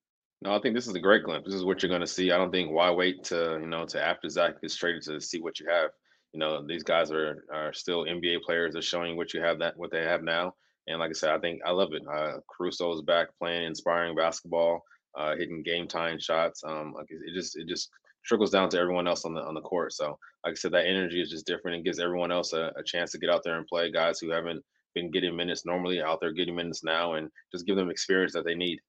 No, 0.41 0.53
I 0.53 0.59
think 0.59 0.75
this 0.75 0.87
is 0.87 0.95
a 0.95 0.99
great 0.99 1.23
glimpse. 1.23 1.45
This 1.45 1.55
is 1.55 1.63
what 1.63 1.81
you're 1.81 1.89
going 1.89 2.01
to 2.01 2.07
see. 2.07 2.31
I 2.31 2.37
don't 2.37 2.51
think 2.51 2.71
why 2.71 2.91
wait 2.91 3.23
to 3.25 3.59
you 3.61 3.67
know 3.67 3.85
to 3.85 4.03
after 4.03 4.27
Zach 4.27 4.61
gets 4.61 4.75
traded 4.75 5.03
to 5.03 5.21
see 5.21 5.39
what 5.39 5.59
you 5.59 5.67
have. 5.69 5.91
You 6.33 6.39
know, 6.39 6.65
these 6.65 6.83
guys 6.83 7.11
are 7.11 7.45
are 7.53 7.73
still 7.73 8.05
NBA 8.05 8.41
players. 8.41 8.73
They're 8.73 8.81
showing 8.81 9.15
what 9.15 9.33
you 9.33 9.41
have 9.41 9.59
that 9.59 9.77
what 9.77 9.91
they 9.91 10.03
have 10.03 10.23
now. 10.23 10.55
And 10.87 10.99
like 10.99 11.11
I 11.11 11.13
said, 11.13 11.29
I 11.29 11.39
think 11.39 11.61
I 11.65 11.71
love 11.71 11.93
it. 11.93 12.03
Uh, 12.07 12.39
Caruso 12.49 12.93
is 12.93 13.01
back 13.01 13.29
playing 13.39 13.65
inspiring 13.65 14.15
basketball 14.15 14.83
uh, 15.15 15.35
hitting 15.35 15.63
game 15.63 15.87
time 15.87 16.19
shots. 16.19 16.63
Um, 16.65 16.93
like 16.93 17.07
it 17.09 17.33
just 17.33 17.57
it 17.57 17.67
just 17.67 17.89
trickles 18.25 18.51
down 18.51 18.69
to 18.69 18.79
everyone 18.79 19.07
else 19.07 19.25
on 19.25 19.33
the 19.33 19.41
on 19.41 19.53
the 19.53 19.61
court. 19.61 19.93
So 19.93 20.17
like 20.43 20.51
I 20.51 20.55
said, 20.55 20.73
that 20.73 20.87
energy 20.87 21.21
is 21.21 21.29
just 21.29 21.45
different 21.45 21.75
and 21.75 21.85
gives 21.85 21.99
everyone 21.99 22.31
else 22.31 22.53
a, 22.53 22.71
a 22.75 22.83
chance 22.83 23.11
to 23.11 23.19
get 23.19 23.29
out 23.29 23.43
there 23.43 23.57
and 23.57 23.67
play. 23.67 23.91
Guys 23.91 24.19
who 24.19 24.31
haven't 24.31 24.63
been 24.95 25.11
getting 25.11 25.35
minutes 25.35 25.65
normally 25.65 26.01
out 26.01 26.19
there 26.21 26.31
getting 26.31 26.55
minutes 26.55 26.83
now, 26.83 27.13
and 27.13 27.29
just 27.51 27.65
give 27.65 27.75
them 27.75 27.89
experience 27.89 28.33
that 28.33 28.45
they 28.45 28.55
need. 28.55 28.79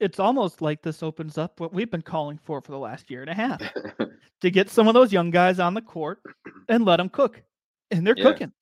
It's 0.00 0.18
almost 0.18 0.60
like 0.60 0.82
this 0.82 1.02
opens 1.02 1.38
up 1.38 1.60
what 1.60 1.72
we've 1.72 1.90
been 1.90 2.02
calling 2.02 2.38
for 2.42 2.60
for 2.60 2.72
the 2.72 2.78
last 2.78 3.10
year 3.10 3.22
and 3.22 3.30
a 3.30 3.34
half 3.34 3.62
to 4.44 4.50
get 4.50 4.68
some 4.68 4.88
of 4.88 4.94
those 4.94 5.10
young 5.10 5.30
guys 5.30 5.58
on 5.58 5.72
the 5.72 5.80
court 5.80 6.20
and 6.68 6.84
let 6.84 6.98
them 6.98 7.08
cook, 7.08 7.42
and 7.90 8.06
they're 8.06 8.14
yeah. 8.16 8.24
cooking. 8.24 8.52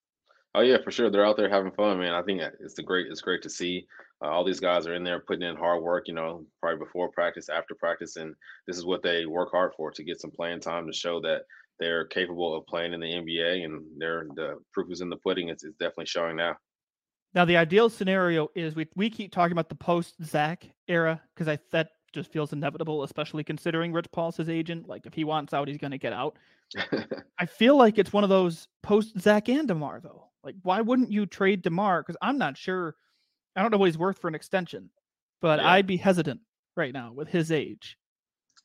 Oh 0.54 0.60
yeah, 0.60 0.76
for 0.82 0.92
sure. 0.92 1.10
They're 1.10 1.26
out 1.26 1.36
there 1.36 1.48
having 1.48 1.72
fun, 1.72 1.98
man. 1.98 2.14
I 2.14 2.22
think 2.22 2.40
it's 2.60 2.74
the 2.74 2.84
great. 2.84 3.08
It's 3.08 3.20
great 3.20 3.42
to 3.42 3.50
see. 3.50 3.86
Uh, 4.22 4.28
all 4.28 4.44
these 4.44 4.60
guys 4.60 4.86
are 4.86 4.94
in 4.94 5.02
there 5.02 5.18
putting 5.18 5.42
in 5.42 5.56
hard 5.56 5.82
work. 5.82 6.06
You 6.06 6.14
know, 6.14 6.46
probably 6.60 6.84
before 6.84 7.10
practice, 7.10 7.48
after 7.48 7.74
practice, 7.74 8.14
and 8.14 8.32
this 8.68 8.78
is 8.78 8.84
what 8.84 9.02
they 9.02 9.26
work 9.26 9.50
hard 9.50 9.72
for 9.76 9.90
to 9.90 10.04
get 10.04 10.20
some 10.20 10.30
playing 10.30 10.60
time 10.60 10.86
to 10.86 10.92
show 10.92 11.20
that 11.22 11.42
they're 11.80 12.04
capable 12.04 12.54
of 12.54 12.64
playing 12.66 12.92
in 12.92 13.00
the 13.00 13.06
NBA. 13.06 13.64
And 13.64 13.82
they're 13.98 14.26
the 14.36 14.60
proof 14.72 14.92
is 14.92 15.00
in 15.00 15.10
the 15.10 15.16
pudding. 15.16 15.48
It's, 15.48 15.64
it's 15.64 15.76
definitely 15.78 16.06
showing 16.06 16.36
now. 16.36 16.56
Now 17.34 17.44
the 17.44 17.56
ideal 17.56 17.90
scenario 17.90 18.50
is 18.54 18.76
we 18.76 18.86
we 18.94 19.10
keep 19.10 19.32
talking 19.32 19.52
about 19.52 19.68
the 19.68 19.74
post 19.74 20.14
Zach 20.22 20.64
era 20.86 21.20
because 21.34 21.48
I 21.48 21.58
that 21.72 21.88
just 22.12 22.32
feels 22.32 22.52
inevitable, 22.52 23.02
especially 23.02 23.44
considering 23.44 23.92
Rich 23.92 24.10
Paul's 24.12 24.36
his 24.36 24.48
agent. 24.48 24.88
Like 24.88 25.06
if 25.06 25.14
he 25.14 25.24
wants 25.24 25.54
out, 25.54 25.68
he's 25.68 25.78
going 25.78 25.90
to 25.90 25.98
get 25.98 26.12
out. 26.12 26.36
I 27.38 27.46
feel 27.46 27.76
like 27.76 27.98
it's 27.98 28.12
one 28.12 28.24
of 28.24 28.30
those 28.30 28.68
post 28.82 29.18
Zach 29.20 29.48
and 29.48 29.68
Demar 29.68 30.00
though. 30.00 30.28
Like, 30.44 30.56
why 30.62 30.80
wouldn't 30.80 31.12
you 31.12 31.26
trade 31.26 31.62
Demar? 31.62 32.02
Because 32.02 32.16
I'm 32.20 32.38
not 32.38 32.56
sure. 32.56 32.96
I 33.54 33.62
don't 33.62 33.70
know 33.70 33.78
what 33.78 33.86
he's 33.86 33.98
worth 33.98 34.18
for 34.18 34.28
an 34.28 34.34
extension, 34.34 34.90
but 35.40 35.60
yeah. 35.60 35.70
I'd 35.70 35.86
be 35.86 35.96
hesitant 35.96 36.40
right 36.76 36.92
now 36.92 37.12
with 37.12 37.28
his 37.28 37.52
age. 37.52 37.96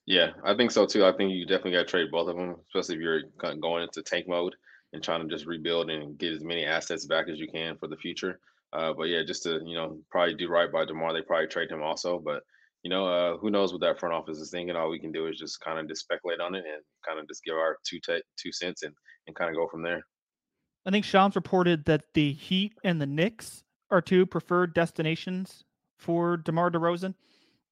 Yeah, 0.06 0.32
I 0.44 0.56
think 0.56 0.72
so 0.72 0.86
too. 0.86 1.06
I 1.06 1.12
think 1.12 1.32
you 1.34 1.46
definitely 1.46 1.74
got 1.74 1.80
to 1.80 1.86
trade 1.86 2.12
both 2.12 2.30
of 2.30 2.38
them, 2.38 2.56
especially 2.70 2.96
if 2.96 3.02
you're 3.02 3.24
going 3.60 3.84
into 3.84 4.02
tank 4.02 4.28
mode 4.28 4.56
and 4.94 5.04
trying 5.04 5.22
to 5.22 5.28
just 5.28 5.46
rebuild 5.46 5.90
and 5.90 6.18
get 6.18 6.32
as 6.32 6.44
many 6.44 6.66
assets 6.66 7.06
back 7.06 7.28
as 7.28 7.40
you 7.40 7.48
can 7.48 7.78
for 7.78 7.88
the 7.88 7.98
future. 7.98 8.40
Uh, 8.72 8.94
but 8.94 9.06
yeah, 9.06 9.24
just 9.24 9.44
to 9.44 9.62
you 9.66 9.76
know 9.76 9.98
probably 10.10 10.34
do 10.34 10.48
right 10.48 10.72
by 10.72 10.86
Demar, 10.86 11.14
they 11.14 11.22
probably 11.22 11.48
trade 11.48 11.70
him 11.70 11.84
also. 11.84 12.20
But 12.20 12.44
you 12.84 12.90
know, 12.90 13.08
uh, 13.08 13.38
who 13.38 13.50
knows 13.50 13.72
what 13.72 13.82
that 13.82 14.00
front 14.00 14.14
office 14.16 14.38
is 14.38 14.52
thinking? 14.52 14.76
All 14.76 14.90
we 14.90 15.00
can 15.00 15.12
do 15.12 15.28
is 15.28 15.38
just 15.38 15.60
kind 15.60 15.80
of 15.80 15.88
just 15.88 16.02
speculate 16.02 16.40
on 16.40 16.56
it 16.56 16.64
and 16.66 16.84
kind 17.06 17.20
of 17.20 17.28
just 17.28 17.44
give 17.44 17.56
our 17.56 17.78
two 17.86 18.00
t- 18.00 18.24
two 18.38 18.52
cents 18.52 18.84
and 18.84 18.94
and 19.28 19.36
kind 19.36 19.50
of 19.50 19.56
go 19.56 19.68
from 19.68 19.84
there. 19.84 20.02
I 20.86 20.92
think 20.92 21.04
Shams 21.04 21.36
reported 21.36 21.86
that 21.86 22.04
the 22.14 22.32
Heat 22.32 22.74
and 22.84 23.02
the 23.02 23.06
Knicks 23.06 23.64
are 23.92 24.02
two 24.02 24.26
preferred 24.26 24.74
destinations 24.74 25.66
for 25.98 26.38
DeMar 26.38 26.72
DeRozan. 26.72 27.14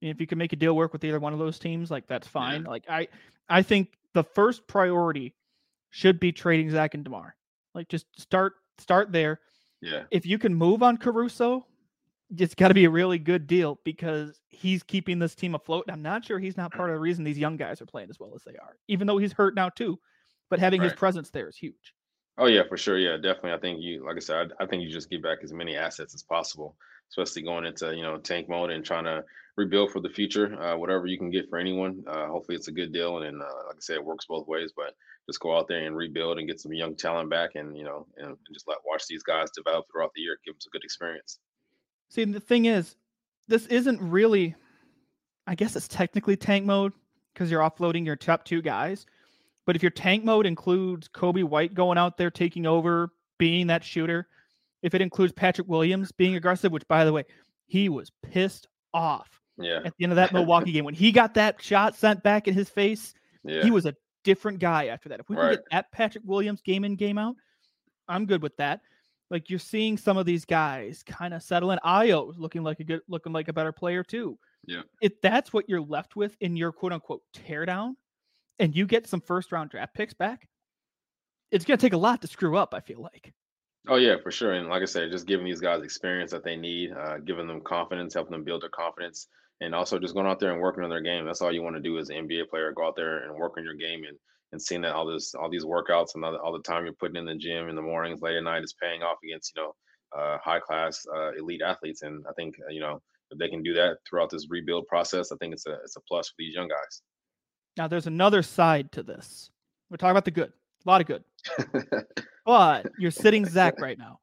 if 0.01 0.19
you 0.19 0.27
can 0.27 0.37
make 0.37 0.53
a 0.53 0.57
deal 0.57 0.75
work 0.75 0.91
with 0.91 1.03
either 1.03 1.19
one 1.19 1.33
of 1.33 1.39
those 1.39 1.57
teams, 1.57 1.89
like 1.89 2.07
that's 2.07 2.27
fine. 2.27 2.63
Yeah. 2.63 2.69
Like 2.69 2.83
I, 2.89 3.07
I 3.47 3.61
think 3.61 3.93
the 4.13 4.23
first 4.23 4.67
priority 4.67 5.33
should 5.91 6.19
be 6.19 6.31
trading 6.31 6.69
Zach 6.69 6.93
and 6.93 7.03
Demar. 7.03 7.35
Like 7.73 7.87
just 7.87 8.05
start 8.19 8.53
start 8.77 9.11
there. 9.11 9.39
Yeah. 9.81 10.03
If 10.11 10.25
you 10.25 10.37
can 10.37 10.53
move 10.53 10.83
on 10.83 10.97
Caruso, 10.97 11.65
it's 12.37 12.55
got 12.55 12.69
to 12.69 12.73
be 12.73 12.85
a 12.85 12.89
really 12.89 13.19
good 13.19 13.47
deal 13.47 13.79
because 13.83 14.41
he's 14.49 14.83
keeping 14.83 15.19
this 15.19 15.35
team 15.35 15.55
afloat. 15.55 15.85
I'm 15.89 16.01
not 16.01 16.25
sure 16.25 16.39
he's 16.39 16.57
not 16.57 16.71
part 16.71 16.89
of 16.89 16.95
the 16.95 16.99
reason 16.99 17.23
these 17.23 17.37
young 17.37 17.57
guys 17.57 17.81
are 17.81 17.85
playing 17.85 18.09
as 18.09 18.19
well 18.19 18.33
as 18.35 18.43
they 18.43 18.55
are, 18.57 18.77
even 18.87 19.07
though 19.07 19.17
he's 19.17 19.33
hurt 19.33 19.55
now 19.55 19.69
too. 19.69 19.99
But 20.49 20.59
having 20.59 20.81
right. 20.81 20.89
his 20.89 20.97
presence 20.97 21.29
there 21.29 21.47
is 21.47 21.57
huge. 21.57 21.93
Oh 22.37 22.47
yeah, 22.47 22.63
for 22.67 22.77
sure. 22.77 22.97
Yeah, 22.97 23.15
definitely. 23.15 23.53
I 23.53 23.59
think 23.59 23.81
you, 23.81 24.05
like 24.05 24.17
I 24.17 24.19
said, 24.19 24.51
I, 24.59 24.63
I 24.63 24.67
think 24.67 24.83
you 24.83 24.89
just 24.89 25.09
get 25.09 25.23
back 25.23 25.39
as 25.43 25.53
many 25.53 25.77
assets 25.77 26.13
as 26.13 26.23
possible, 26.23 26.75
especially 27.09 27.43
going 27.43 27.65
into 27.65 27.95
you 27.95 28.03
know 28.03 28.17
tank 28.17 28.49
mode 28.49 28.71
and 28.71 28.83
trying 28.83 29.05
to 29.05 29.23
rebuild 29.55 29.91
for 29.91 30.01
the 30.01 30.09
future. 30.09 30.59
Uh, 30.61 30.75
whatever 30.77 31.07
you 31.07 31.17
can 31.17 31.29
get 31.29 31.49
for 31.49 31.57
anyone, 31.57 32.03
uh, 32.07 32.27
hopefully 32.27 32.57
it's 32.57 32.67
a 32.67 32.73
good 32.73 32.91
deal. 32.91 33.19
And 33.19 33.41
uh, 33.41 33.65
like 33.67 33.77
I 33.77 33.79
said, 33.79 33.95
it 33.95 34.05
works 34.05 34.25
both 34.25 34.47
ways. 34.47 34.71
But 34.75 34.95
just 35.27 35.39
go 35.39 35.57
out 35.57 35.67
there 35.67 35.85
and 35.85 35.95
rebuild 35.95 36.37
and 36.37 36.47
get 36.47 36.59
some 36.59 36.73
young 36.73 36.95
talent 36.95 37.29
back, 37.29 37.51
and 37.55 37.77
you 37.77 37.85
know, 37.85 38.05
and, 38.17 38.27
and 38.27 38.53
just 38.53 38.67
let 38.67 38.79
watch 38.85 39.07
these 39.07 39.23
guys 39.23 39.49
develop 39.51 39.85
throughout 39.89 40.11
the 40.15 40.21
year, 40.21 40.37
give 40.45 40.55
them 40.55 40.59
a 40.67 40.71
good 40.71 40.83
experience. 40.83 41.39
See, 42.09 42.23
the 42.25 42.39
thing 42.39 42.65
is, 42.65 42.95
this 43.47 43.65
isn't 43.67 44.01
really. 44.01 44.55
I 45.47 45.53
guess 45.53 45.75
it's 45.75 45.87
technically 45.87 46.35
tank 46.35 46.65
mode 46.65 46.93
because 47.33 47.51
you're 47.51 47.61
offloading 47.61 48.05
your 48.05 48.15
top 48.15 48.45
two 48.45 48.61
guys. 48.61 49.05
But 49.65 49.75
if 49.75 49.83
your 49.83 49.91
tank 49.91 50.23
mode 50.23 50.45
includes 50.45 51.07
Coby 51.07 51.43
White 51.43 51.73
going 51.73 51.97
out 51.97 52.17
there 52.17 52.31
taking 52.31 52.65
over, 52.65 53.09
being 53.37 53.67
that 53.67 53.83
shooter, 53.83 54.27
if 54.81 54.93
it 54.93 55.01
includes 55.01 55.33
Patrick 55.33 55.67
Williams 55.67 56.11
being 56.11 56.35
aggressive, 56.35 56.71
which 56.71 56.87
by 56.87 57.05
the 57.05 57.13
way, 57.13 57.25
he 57.67 57.89
was 57.89 58.11
pissed 58.23 58.67
off 58.93 59.27
yeah. 59.57 59.81
at 59.83 59.93
the 59.97 60.03
end 60.03 60.11
of 60.11 60.17
that 60.17 60.33
Milwaukee 60.33 60.71
game 60.71 60.85
when 60.85 60.93
he 60.93 61.11
got 61.11 61.33
that 61.33 61.61
shot 61.61 61.95
sent 61.95 62.23
back 62.23 62.47
in 62.47 62.53
his 62.53 62.69
face. 62.69 63.13
Yeah. 63.43 63.63
He 63.63 63.71
was 63.71 63.85
a 63.85 63.95
different 64.23 64.59
guy 64.59 64.87
after 64.87 65.09
that. 65.09 65.19
If 65.19 65.29
we 65.29 65.35
right. 65.35 65.43
can 65.43 65.55
get 65.55 65.63
that 65.71 65.91
Patrick 65.91 66.23
Williams 66.25 66.61
game 66.61 66.83
in, 66.83 66.95
game 66.95 67.17
out, 67.17 67.35
I'm 68.07 68.25
good 68.25 68.41
with 68.41 68.55
that. 68.57 68.81
Like 69.31 69.49
you're 69.49 69.59
seeing 69.59 69.97
some 69.97 70.17
of 70.17 70.25
these 70.25 70.45
guys 70.45 71.03
kind 71.03 71.33
of 71.33 71.41
settle 71.41 71.71
in. 71.71 71.79
Ayo 71.85 72.33
looking 72.37 72.63
like 72.63 72.79
a 72.79 72.83
good, 72.83 73.01
looking 73.07 73.33
like 73.33 73.47
a 73.47 73.53
better 73.53 73.71
player 73.71 74.03
too. 74.03 74.37
Yeah. 74.67 74.81
If 75.01 75.19
that's 75.21 75.51
what 75.51 75.67
you're 75.67 75.81
left 75.81 76.15
with 76.15 76.35
in 76.41 76.55
your 76.55 76.71
quote 76.71 76.93
unquote 76.93 77.21
teardown, 77.35 77.93
and 78.59 78.75
you 78.75 78.85
get 78.85 79.07
some 79.07 79.21
first 79.21 79.51
round 79.51 79.69
draft 79.69 79.93
picks 79.93 80.13
back, 80.13 80.47
it's 81.51 81.65
going 81.65 81.77
to 81.77 81.85
take 81.85 81.93
a 81.93 81.97
lot 81.97 82.21
to 82.21 82.27
screw 82.27 82.57
up. 82.57 82.73
I 82.73 82.79
feel 82.79 83.01
like. 83.01 83.33
Oh 83.87 83.97
yeah, 83.97 84.15
for 84.21 84.31
sure. 84.31 84.53
And 84.53 84.67
like 84.67 84.81
I 84.81 84.85
said, 84.85 85.11
just 85.11 85.27
giving 85.27 85.45
these 85.45 85.61
guys 85.61 85.83
experience 85.83 86.31
that 86.31 86.43
they 86.43 86.55
need, 86.55 86.91
uh, 86.91 87.19
giving 87.19 87.47
them 87.47 87.61
confidence, 87.61 88.13
helping 88.13 88.31
them 88.31 88.43
build 88.43 88.63
their 88.63 88.69
confidence, 88.69 89.27
and 89.61 89.75
also 89.75 89.99
just 89.99 90.15
going 90.15 90.25
out 90.25 90.39
there 90.39 90.51
and 90.51 90.61
working 90.61 90.83
on 90.83 90.89
their 90.89 91.01
game. 91.01 91.25
That's 91.25 91.41
all 91.41 91.53
you 91.53 91.61
want 91.61 91.75
to 91.75 91.81
do 91.81 91.99
as 91.99 92.09
an 92.09 92.27
NBA 92.27 92.49
player. 92.49 92.71
Go 92.71 92.87
out 92.87 92.95
there 92.95 93.25
and 93.25 93.37
work 93.37 93.57
on 93.57 93.63
your 93.63 93.75
game 93.75 94.03
and 94.03 94.17
and 94.51 94.61
seeing 94.61 94.81
that 94.81 94.93
all 94.93 95.05
this 95.05 95.33
all 95.35 95.49
these 95.49 95.65
workouts 95.65 96.15
and 96.15 96.23
all 96.23 96.31
the, 96.31 96.39
all 96.39 96.53
the 96.53 96.59
time 96.59 96.85
you're 96.85 96.93
putting 96.93 97.17
in 97.17 97.25
the 97.25 97.35
gym 97.35 97.69
in 97.69 97.75
the 97.75 97.81
mornings, 97.81 98.21
late 98.21 98.35
at 98.35 98.43
night 98.43 98.63
is 98.63 98.75
paying 98.81 99.01
off 99.01 99.17
against 99.23 99.53
you 99.55 99.61
know 99.61 99.75
uh, 100.17 100.37
high 100.43 100.59
class 100.59 101.05
uh, 101.15 101.31
elite 101.33 101.61
athletes. 101.61 102.01
And 102.01 102.25
I 102.29 102.33
think 102.33 102.55
uh, 102.65 102.71
you 102.71 102.79
know 102.79 103.01
if 103.31 103.39
they 103.39 103.49
can 103.49 103.63
do 103.63 103.73
that 103.73 103.97
throughout 104.07 104.29
this 104.29 104.47
rebuild 104.49 104.87
process, 104.87 105.31
I 105.31 105.35
think 105.37 105.53
it's 105.53 105.65
a 105.65 105.73
it's 105.83 105.95
a 105.95 106.01
plus 106.01 106.29
for 106.29 106.35
these 106.39 106.53
young 106.53 106.67
guys. 106.67 107.01
Now, 107.77 107.87
there's 107.87 108.07
another 108.07 108.41
side 108.41 108.91
to 108.93 109.03
this. 109.03 109.51
We're 109.89 109.97
talking 109.97 110.11
about 110.11 110.25
the 110.25 110.31
good, 110.31 110.51
a 110.85 110.89
lot 110.89 111.01
of 111.01 111.07
good. 111.07 111.23
but 112.45 112.87
you're 112.97 113.11
sitting 113.11 113.45
Zach 113.45 113.75
right 113.81 113.97
now. 113.97 114.19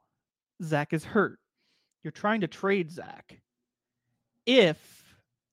Zach 0.62 0.92
is 0.92 1.04
hurt. 1.04 1.38
You're 2.02 2.12
trying 2.12 2.40
to 2.40 2.48
trade 2.48 2.90
Zach. 2.90 3.38
If 4.46 4.78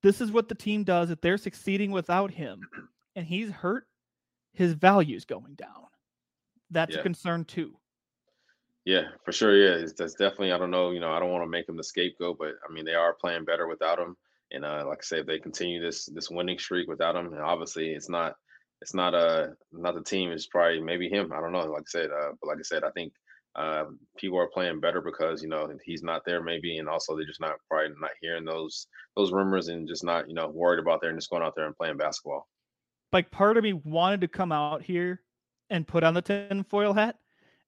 this 0.01 0.21
is 0.21 0.31
what 0.31 0.47
the 0.47 0.55
team 0.55 0.83
does, 0.83 1.11
if 1.11 1.19
they're 1.21 1.37
succeeding 1.37 1.91
without 1.91 2.31
him 2.31 2.61
and 3.15 3.25
he's 3.25 3.51
hurt, 3.51 3.85
his 4.53 4.73
value's 4.73 5.25
going 5.25 5.55
down. 5.55 5.87
That's 6.71 6.93
yeah. 6.93 6.99
a 6.99 7.03
concern 7.03 7.45
too. 7.45 7.77
Yeah, 8.85 9.03
for 9.23 9.31
sure. 9.31 9.55
Yeah, 9.55 9.85
that's 9.97 10.13
definitely. 10.13 10.51
I 10.51 10.57
don't 10.57 10.71
know. 10.71 10.91
You 10.91 10.99
know, 10.99 11.11
I 11.11 11.19
don't 11.19 11.31
want 11.31 11.43
to 11.43 11.49
make 11.49 11.67
him 11.67 11.77
the 11.77 11.83
scapegoat, 11.83 12.37
but 12.39 12.53
I 12.67 12.71
mean, 12.71 12.85
they 12.85 12.95
are 12.95 13.13
playing 13.13 13.45
better 13.45 13.67
without 13.67 13.99
him. 13.99 14.15
And 14.51 14.65
uh, 14.65 14.85
like 14.87 14.99
I 14.99 15.03
said, 15.03 15.19
if 15.19 15.25
they 15.27 15.39
continue 15.39 15.81
this 15.81 16.05
this 16.05 16.29
winning 16.29 16.57
streak 16.57 16.87
without 16.87 17.15
him, 17.15 17.27
and 17.27 17.41
obviously 17.41 17.89
it's 17.89 18.09
not 18.09 18.35
it's 18.81 18.93
not 18.93 19.13
a 19.13 19.53
not 19.71 19.95
the 19.95 20.03
team. 20.03 20.31
It's 20.31 20.47
probably 20.47 20.81
maybe 20.81 21.09
him. 21.09 21.31
I 21.33 21.41
don't 21.41 21.51
know. 21.51 21.65
Like 21.65 21.81
I 21.81 21.89
said, 21.89 22.09
uh, 22.09 22.31
but 22.41 22.47
like 22.47 22.57
I 22.57 22.63
said, 22.63 22.83
I 22.83 22.91
think 22.91 23.13
uh, 23.55 23.85
people 24.17 24.39
are 24.39 24.49
playing 24.53 24.79
better 24.79 25.01
because 25.01 25.43
you 25.43 25.49
know 25.49 25.69
he's 25.83 26.03
not 26.03 26.23
there 26.25 26.41
maybe, 26.41 26.77
and 26.77 26.87
also 26.87 27.15
they're 27.15 27.25
just 27.25 27.41
not 27.41 27.57
probably 27.69 27.93
not 27.99 28.11
hearing 28.21 28.45
those 28.45 28.87
those 29.15 29.31
rumors 29.31 29.67
and 29.67 29.87
just 29.87 30.03
not 30.03 30.27
you 30.27 30.33
know 30.33 30.47
worried 30.47 30.79
about 30.79 31.01
there 31.01 31.09
and 31.09 31.19
just 31.19 31.29
going 31.29 31.43
out 31.43 31.53
there 31.55 31.65
and 31.65 31.75
playing 31.75 31.97
basketball. 31.97 32.47
Like 33.11 33.31
part 33.31 33.57
of 33.57 33.63
me 33.63 33.73
wanted 33.73 34.21
to 34.21 34.27
come 34.27 34.51
out 34.51 34.81
here 34.81 35.21
and 35.69 35.87
put 35.87 36.03
on 36.03 36.13
the 36.13 36.21
tinfoil 36.21 36.93
hat 36.93 37.15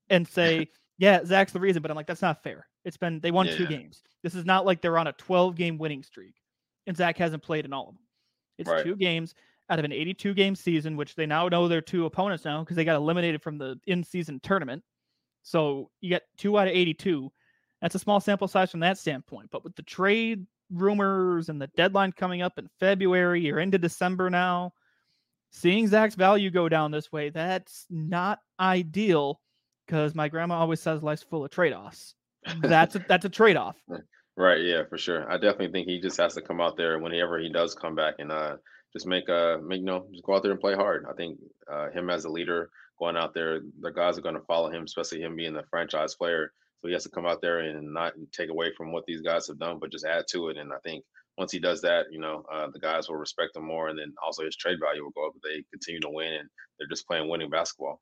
and 0.10 0.28
say, 0.28 0.68
yeah, 0.98 1.24
Zach's 1.26 1.52
the 1.52 1.60
reason, 1.60 1.82
but 1.82 1.90
I'm 1.92 1.98
like, 1.98 2.08
that's 2.08 2.22
not 2.22 2.44
fair. 2.44 2.68
It's 2.86 2.98
been 2.98 3.20
they 3.20 3.32
won 3.32 3.48
yeah, 3.48 3.56
two 3.56 3.64
yeah. 3.64 3.70
games. 3.70 4.02
This 4.24 4.36
is 4.36 4.46
not 4.46 4.66
like 4.66 4.82
they're 4.82 4.98
on 4.98 5.08
a 5.08 5.14
12 5.14 5.56
game 5.56 5.78
winning 5.78 6.04
streak 6.04 6.36
and 6.88 6.98
Zach 6.98 7.18
hasn't 7.18 7.44
played 7.44 7.66
in 7.66 7.74
all 7.74 7.90
of 7.90 7.96
them. 7.96 8.04
It's 8.58 8.70
right. 8.70 8.84
two 8.84 8.96
games 8.96 9.34
out 9.70 9.80
of 9.80 9.86
an 9.86 9.92
82 9.92 10.34
game 10.34 10.56
season, 10.56 10.98
which 10.98 11.16
they 11.16 11.26
now 11.26 11.48
know 11.48 11.68
their 11.68 11.82
two 11.82 12.06
opponents 12.06 12.46
now 12.46 12.60
because 12.60 12.76
they 12.76 12.86
got 12.86 12.98
eliminated 12.98 13.42
from 13.42 13.58
the 13.58 13.80
in 13.88 14.04
season 14.04 14.40
tournament. 14.44 14.84
So 15.44 15.90
you 16.02 16.10
get 16.10 16.24
two 16.38 16.58
out 16.60 16.68
of 16.68 16.74
82. 16.74 17.32
That's 17.82 17.96
a 17.96 18.00
small 18.00 18.20
sample 18.20 18.48
size 18.48 18.70
from 18.70 18.82
that 18.82 18.98
standpoint. 18.98 19.50
But 19.52 19.64
with 19.64 19.76
the 19.76 19.82
trade 19.84 20.46
rumors 20.72 21.50
and 21.50 21.62
the 21.62 21.68
deadline 21.76 22.12
coming 22.12 22.42
up 22.42 22.60
in 22.60 22.70
February, 22.80 23.42
you're 23.42 23.60
into 23.60 23.78
December 23.78 24.30
now. 24.30 24.74
Seeing 25.52 25.88
Zach's 25.88 26.16
value 26.16 26.50
go 26.50 26.70
down 26.70 26.92
this 26.92 27.12
way, 27.12 27.30
that's 27.30 27.86
not 27.90 28.40
ideal 28.60 29.40
because 29.86 30.16
my 30.16 30.30
grandma 30.30 30.56
always 30.56 30.80
says 30.80 31.04
life's 31.04 31.24
full 31.24 31.44
of 31.44 31.52
trade 31.52 31.74
offs. 31.74 32.16
That's 32.62 32.96
a, 32.96 33.00
that's 33.08 33.26
a 33.26 33.30
trade 33.30 33.58
off. 33.58 33.76
Right. 34.38 34.62
Yeah, 34.62 34.84
for 34.90 34.98
sure. 34.98 35.30
I 35.30 35.36
definitely 35.36 35.72
think 35.72 35.88
he 35.88 36.00
just 36.00 36.18
has 36.18 36.36
to 36.36 36.42
come 36.42 36.62
out 36.62 36.78
there 36.78 36.98
whenever 37.00 37.38
he 37.38 37.50
does 37.50 37.76
come 37.76 37.96
back 37.96 38.16
and 38.20 38.32
uh, 38.32 38.56
just 38.94 39.06
make 39.06 39.30
uh 39.30 39.58
make 39.62 39.80
you 39.80 39.86
know 39.86 40.08
just 40.12 40.24
go 40.24 40.36
out 40.36 40.44
there 40.44 40.52
and 40.52 40.60
play 40.60 40.74
hard. 40.74 41.06
I 41.10 41.14
think 41.14 41.38
uh, 41.72 41.90
him 41.90 42.10
as 42.10 42.26
a 42.26 42.30
leader 42.30 42.70
going 42.98 43.18
out 43.18 43.34
there, 43.34 43.60
the 43.82 43.92
guys 43.92 44.18
are 44.18 44.22
going 44.22 44.36
to 44.36 44.42
follow 44.42 44.72
him, 44.72 44.84
especially 44.84 45.22
him 45.22 45.36
being 45.36 45.54
the 45.54 45.64
franchise 45.70 46.16
player. 46.16 46.54
So 46.82 46.88
he 46.88 46.94
has 46.94 47.04
to 47.04 47.10
come 47.10 47.26
out 47.26 47.42
there 47.42 47.60
and 47.60 47.94
not 47.94 48.14
take 48.32 48.50
away 48.50 48.72
from 48.76 48.92
what 48.92 49.06
these 49.06 49.22
guys 49.22 49.48
have 49.48 49.60
done, 49.60 49.80
but 49.80 49.92
just 49.92 50.06
add 50.06 50.26
to 50.30 50.50
it. 50.50 50.58
And 50.58 50.72
I 50.72 50.78
think 50.84 51.04
once 51.38 51.52
he 51.52 51.60
does 51.60 51.82
that, 51.82 52.06
you 52.12 52.20
know, 52.20 52.44
uh, 52.52 52.68
the 52.72 52.80
guys 52.80 53.10
will 53.10 53.16
respect 53.16 53.56
him 53.56 53.66
more, 53.66 53.90
and 53.90 53.98
then 53.98 54.14
also 54.24 54.44
his 54.44 54.56
trade 54.56 54.80
value 54.80 55.04
will 55.04 55.12
go 55.12 55.28
up 55.28 55.34
they 55.44 55.64
continue 55.72 56.00
to 56.02 56.10
win 56.10 56.34
and 56.34 56.50
they're 56.78 56.88
just 56.88 57.08
playing 57.08 57.30
winning 57.30 57.50
basketball. 57.50 58.00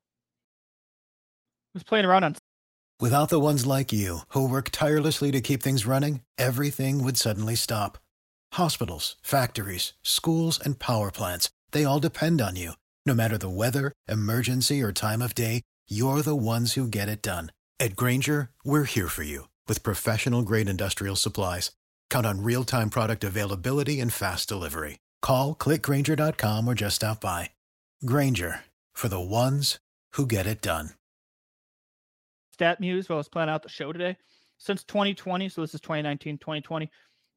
Was 1.74 1.84
playing 1.84 2.04
around 2.04 2.24
on 2.24 2.34
Without 3.00 3.30
the 3.30 3.40
ones 3.40 3.64
like 3.64 3.94
you, 3.94 4.20
who 4.28 4.46
work 4.46 4.68
tirelessly 4.70 5.30
to 5.30 5.40
keep 5.40 5.62
things 5.62 5.86
running, 5.86 6.20
everything 6.36 7.02
would 7.02 7.16
suddenly 7.16 7.54
stop. 7.54 7.96
Hospitals, 8.52 9.16
factories, 9.22 9.94
schools, 10.02 10.60
and 10.62 10.78
power 10.78 11.10
plants, 11.10 11.48
they 11.70 11.84
all 11.84 11.98
depend 11.98 12.42
on 12.42 12.56
you. 12.56 12.72
No 13.06 13.14
matter 13.14 13.38
the 13.38 13.48
weather, 13.48 13.92
emergency, 14.06 14.82
or 14.82 14.92
time 14.92 15.22
of 15.22 15.34
day, 15.34 15.62
you're 15.88 16.20
the 16.20 16.36
ones 16.36 16.74
who 16.74 16.86
get 16.86 17.08
it 17.08 17.22
done. 17.22 17.52
At 17.78 17.96
Grainger, 17.96 18.50
we're 18.64 18.84
here 18.84 19.08
for 19.08 19.22
you 19.22 19.48
with 19.66 19.82
professional 19.82 20.42
grade 20.42 20.68
industrial 20.68 21.16
supplies. 21.16 21.70
Count 22.10 22.26
on 22.26 22.42
real 22.42 22.64
time 22.64 22.90
product 22.90 23.24
availability 23.24 24.00
and 24.00 24.12
fast 24.12 24.48
delivery. 24.48 24.98
Call 25.22 25.54
clickgrainger.com 25.54 26.68
or 26.68 26.74
just 26.74 26.96
stop 26.96 27.20
by. 27.22 27.50
Grainger 28.04 28.60
for 28.92 29.08
the 29.08 29.20
ones 29.20 29.78
who 30.12 30.26
get 30.26 30.46
it 30.46 30.60
done. 30.60 30.90
StatMuse 32.58 33.08
while 33.08 33.16
I 33.16 33.20
was 33.20 33.28
planning 33.28 33.54
out 33.54 33.62
the 33.62 33.70
show 33.70 33.92
today. 33.92 34.16
Since 34.58 34.84
2020, 34.84 35.48
so 35.48 35.62
this 35.62 35.74
is 35.74 35.80
2019, 35.80 36.36
2020, 36.36 36.90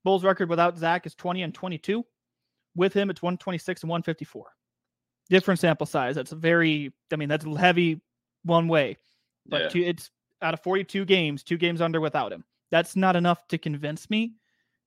Bulls 0.04 0.26
record 0.26 0.50
without 0.50 0.78
Zach 0.78 1.06
is 1.06 1.16
20 1.16 1.44
and 1.44 1.54
22. 1.54 2.06
With 2.76 2.94
him, 2.94 3.10
it's 3.10 3.22
126 3.22 3.84
and 3.84 3.90
154. 3.90 4.46
Different 5.30 5.60
sample 5.62 5.86
size. 5.86 6.16
That's 6.16 6.34
a 6.34 6.36
very, 6.36 6.92
I 7.12 7.16
mean, 7.16 7.30
that's 7.30 7.46
heavy 7.58 8.02
one 8.44 8.68
way. 8.68 8.98
But 9.46 9.62
yeah. 9.62 9.70
two, 9.70 9.80
it's 9.80 10.10
out 10.42 10.54
of 10.54 10.62
42 10.62 11.06
games, 11.06 11.44
two 11.44 11.58
games 11.58 11.80
under 11.80 12.02
without 12.02 12.34
him. 12.34 12.44
That's 12.72 12.98
not 12.98 13.16
enough 13.16 13.48
to 13.50 13.58
convince 13.58 14.10
me 14.10 14.34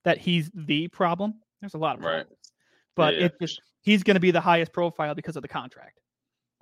that 0.06 0.18
he's 0.18 0.50
the 0.54 0.88
problem. 0.88 1.34
There's 1.60 1.74
a 1.74 1.78
lot 1.78 1.96
of 1.96 2.00
problems. 2.00 2.28
Right. 2.30 2.38
But 2.94 3.14
yeah, 3.14 3.20
yeah. 3.20 3.26
it 3.26 3.34
just 3.40 3.60
he's 3.82 4.02
going 4.02 4.14
to 4.14 4.20
be 4.20 4.30
the 4.30 4.40
highest 4.40 4.72
profile 4.72 5.14
because 5.14 5.36
of 5.36 5.42
the 5.42 5.48
contract. 5.48 6.00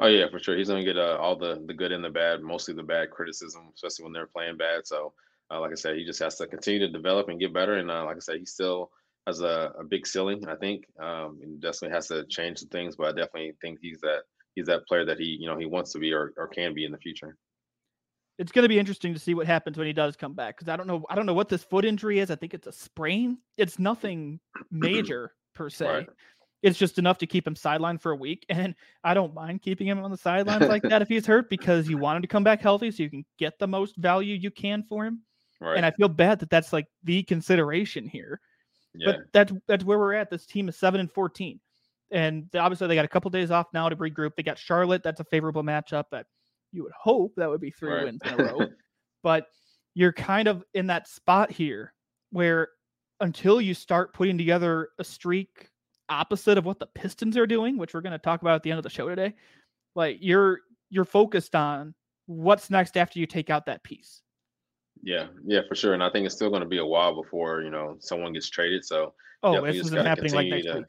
Oh 0.01 0.09
yeah, 0.09 0.29
for 0.29 0.41
sure. 0.41 0.57
He's 0.57 0.69
gonna 0.69 0.83
get 0.83 0.99
uh, 0.99 1.19
all 1.21 1.37
the 1.37 1.63
the 1.67 1.75
good 1.75 1.93
and 1.93 2.03
the 2.03 2.11
bad, 2.11 2.43
mostly 2.43 2.75
the 2.75 2.83
bad 2.83 3.11
criticism, 3.13 3.71
especially 3.77 4.03
when 4.03 4.13
they're 4.13 4.27
playing 4.27 4.57
bad. 4.57 4.89
So, 4.89 5.13
uh, 5.53 5.61
like 5.61 5.71
I 5.71 5.77
said, 5.77 5.97
he 5.97 6.05
just 6.05 6.19
has 6.19 6.35
to 6.39 6.49
continue 6.49 6.81
to 6.81 6.89
develop 6.89 7.29
and 7.29 7.39
get 7.39 7.55
better. 7.55 7.75
And 7.75 7.89
uh, 7.89 8.05
like 8.05 8.17
I 8.17 8.21
said, 8.21 8.39
he 8.39 8.47
still 8.47 8.91
has 9.29 9.41
a, 9.41 9.73
a 9.79 9.85
big 9.85 10.05
ceiling. 10.05 10.49
I 10.49 10.57
think 10.57 10.87
um, 11.01 11.39
and 11.43 11.61
definitely 11.61 11.95
has 11.95 12.09
to 12.09 12.25
change 12.27 12.59
some 12.59 12.71
things, 12.71 12.97
but 12.97 13.07
I 13.07 13.11
definitely 13.11 13.53
think 13.61 13.79
he's 13.81 14.01
that 14.01 14.23
he's 14.57 14.67
that 14.67 14.87
player 14.89 15.05
that 15.05 15.21
he 15.21 15.37
you 15.39 15.47
know 15.47 15.57
he 15.57 15.67
wants 15.67 15.93
to 15.93 16.01
be 16.01 16.13
or, 16.13 16.33
or 16.37 16.49
can 16.49 16.75
be 16.75 16.85
in 16.85 16.91
the 16.91 16.99
future. 16.99 17.37
It's 18.39 18.51
going 18.51 18.65
to 18.65 18.69
be 18.69 18.79
interesting 18.79 19.15
to 19.15 19.21
see 19.21 19.35
what 19.35 19.47
happens 19.47 19.79
when 19.79 19.87
he 19.87 19.93
does 19.93 20.17
come 20.17 20.35
back 20.35 20.57
because 20.57 20.69
I 20.69 20.77
don't 20.77 20.87
know 20.87 21.05
I 21.09 21.15
don't 21.15 21.27
know 21.27 21.35
what 21.35 21.49
this 21.49 21.63
foot 21.63 21.85
injury 21.85 22.19
is. 22.19 22.31
I 22.31 22.37
think 22.37 22.55
it's 22.55 22.67
a 22.67 22.73
sprain. 22.73 23.39
It's 23.57 23.79
nothing 23.79 24.41
major, 24.71 25.33
per 25.55 25.71
se. 25.71 25.87
Right. 25.87 26.09
It's 26.63 26.79
just 26.79 26.99
enough 26.99 27.19
to 27.19 27.27
keep 27.27 27.47
him 27.47 27.55
sidelined 27.55 28.01
for 28.01 28.13
a 28.13 28.17
week. 28.17 28.47
And 28.51 28.75
I 29.05 29.15
don't 29.15 29.35
mind 29.35 29.63
keeping 29.63 29.87
him 29.87 30.03
on 30.03 30.11
the 30.11 30.17
sidelines 30.17 30.67
like 30.67 30.83
that 30.89 31.03
if 31.03 31.09
he's 31.09 31.27
hurt 31.27 31.51
because 31.51 31.89
you 31.89 31.99
want 31.99 32.17
him 32.17 32.23
to 32.23 32.29
come 32.29 32.45
back 32.45 32.61
healthy 32.61 32.91
so 32.91 33.03
you 33.03 33.11
can 33.11 33.25
get 33.39 33.59
the 33.59 33.67
most 33.69 33.97
value 33.97 34.35
you 34.35 34.51
can 34.51 34.83
for 34.89 35.05
him. 35.05 35.21
Right. 35.61 35.77
And 35.77 35.87
I 35.87 35.93
feel 35.93 36.09
bad 36.09 36.41
that 36.41 36.51
that's 36.51 36.73
like 36.73 36.87
the 37.05 37.23
consideration 37.23 38.09
here. 38.09 38.41
yeah. 38.95 39.13
But 39.13 39.21
that's 39.33 39.53
that's 39.69 39.85
where 39.85 39.99
we're 39.99 40.15
at. 40.15 40.31
This 40.31 40.47
team 40.47 40.69
is 40.69 40.77
seven 40.77 41.01
and 41.01 41.11
fourteen, 41.11 41.61
and 42.11 42.49
obviously 42.55 42.89
they 42.89 42.95
got 42.95 43.05
a 43.05 43.09
couple 43.09 43.31
days 43.31 43.51
off 43.51 43.67
now 43.73 43.89
to 43.89 43.97
regroup. 43.97 44.35
They 44.37 44.43
got 44.43 44.59
Charlotte. 44.59 45.03
That's 45.03 45.21
a 45.21 45.25
favorable 45.25 45.63
matchup. 45.63 46.05
That 46.11 46.27
you 46.75 46.83
would 46.83 46.93
hope 47.01 47.33
that 47.37 47.49
would 47.49 47.61
be 47.61 47.71
three 47.71 47.93
Right. 47.93 48.05
wins 48.05 48.21
in 48.25 48.41
a 48.41 48.45
row. 48.45 48.67
but 49.23 49.47
you're 49.95 50.13
kind 50.13 50.49
of 50.49 50.65
in 50.75 50.89
that 50.89 51.07
spot 51.09 51.51
here 51.51 51.95
where 52.31 52.69
until 53.21 53.61
you 53.61 53.73
start 53.75 54.13
putting 54.13 54.37
together 54.37 54.89
a 54.99 55.05
streak 55.05 55.69
opposite 56.09 56.59
of 56.59 56.65
what 56.67 56.81
the 56.81 56.87
Pistons 56.95 57.37
are 57.37 57.47
doing, 57.47 57.79
which 57.79 57.95
we're 57.95 58.01
going 58.01 58.13
to 58.13 58.19
talk 58.19 58.43
about 58.43 58.57
at 58.57 58.63
the 58.65 58.71
end 58.71 58.79
of 58.79 58.83
the 58.83 58.91
show 58.91 59.09
today, 59.09 59.35
like 59.95 60.19
you're 60.21 60.61
you're 60.91 61.05
focused 61.05 61.55
on 61.55 61.95
what's 62.27 62.71
next 62.71 62.97
after 62.97 63.19
you 63.21 63.27
take 63.27 63.51
out 63.51 63.67
that 63.67 63.83
piece. 63.85 64.23
Yeah, 65.03 65.29
yeah, 65.47 65.61
for 65.69 65.75
sure. 65.77 65.95
And 65.95 66.03
I 66.03 66.11
think 66.11 66.27
it's 66.27 66.35
still 66.35 66.51
going 66.51 66.63
to 66.63 66.69
be 66.69 66.79
a 66.79 66.85
while 66.85 67.15
before 67.23 67.63
you 67.63 67.71
know 67.71 67.97
someone 68.01 68.33
gets 68.33 68.51
traded. 68.51 68.85
So 68.85 69.15
Oh, 69.45 69.65
this 69.65 69.77
isn't 69.77 70.05
happening 70.07 70.35
like 70.35 70.49
next 70.49 70.67
to- 70.67 70.75
week. 70.79 70.85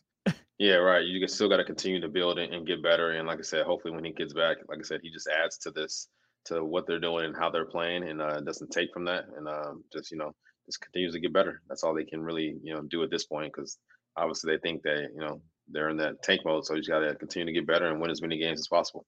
Yeah, 0.58 0.76
right. 0.76 1.06
You 1.06 1.28
still 1.28 1.50
got 1.50 1.58
to 1.58 1.66
continue 1.66 2.00
to 2.00 2.08
build 2.08 2.40
and, 2.40 2.66
get 2.66 2.82
better. 2.82 3.12
And 3.12 3.28
like 3.28 3.40
I 3.40 3.42
said, 3.42 3.66
hopefully 3.66 3.94
when 3.94 4.06
he 4.06 4.12
gets 4.12 4.34
back, 4.34 4.58
like 4.70 4.80
I 4.80 4.84
said, 4.84 5.02
he 5.04 5.12
just 5.12 5.28
adds 5.28 5.58
to 5.60 5.72
this, 5.72 6.08
to 6.46 6.64
what 6.64 6.88
they're 6.88 7.00
doing 7.00 7.26
and 7.26 7.36
how 7.36 7.50
they're 7.50 7.66
playing, 7.66 8.08
and 8.08 8.22
uh, 8.22 8.40
doesn't 8.40 8.72
take 8.72 8.94
from 8.94 9.04
that, 9.06 9.26
and 9.36 9.48
um, 9.50 9.84
just 9.92 10.12
you 10.12 10.18
know, 10.18 10.32
just 10.66 10.80
continues 10.80 11.14
to 11.14 11.20
get 11.20 11.34
better. 11.34 11.62
That's 11.68 11.84
all 11.84 11.94
they 11.94 12.06
can 12.06 12.22
really 12.22 12.56
you 12.64 12.74
know 12.74 12.84
do 12.84 13.04
at 13.04 13.12
this 13.12 13.26
point, 13.26 13.52
because 13.54 13.78
obviously 14.16 14.54
they 14.54 14.60
think 14.60 14.84
that 14.84 15.10
you 15.14 15.20
know 15.20 15.42
they're 15.68 15.90
in 15.90 15.98
that 15.98 16.24
tank 16.24 16.42
mode. 16.46 16.66
So 16.66 16.76
you 16.76 16.84
got 16.84 17.00
to 17.00 17.16
continue 17.16 17.48
to 17.48 17.60
get 17.60 17.68
better 17.68 17.88
and 17.88 18.00
win 18.00 18.12
as 18.12 18.22
many 18.22 18.38
games 18.38 18.60
as 18.60 18.68
possible. 18.68 19.06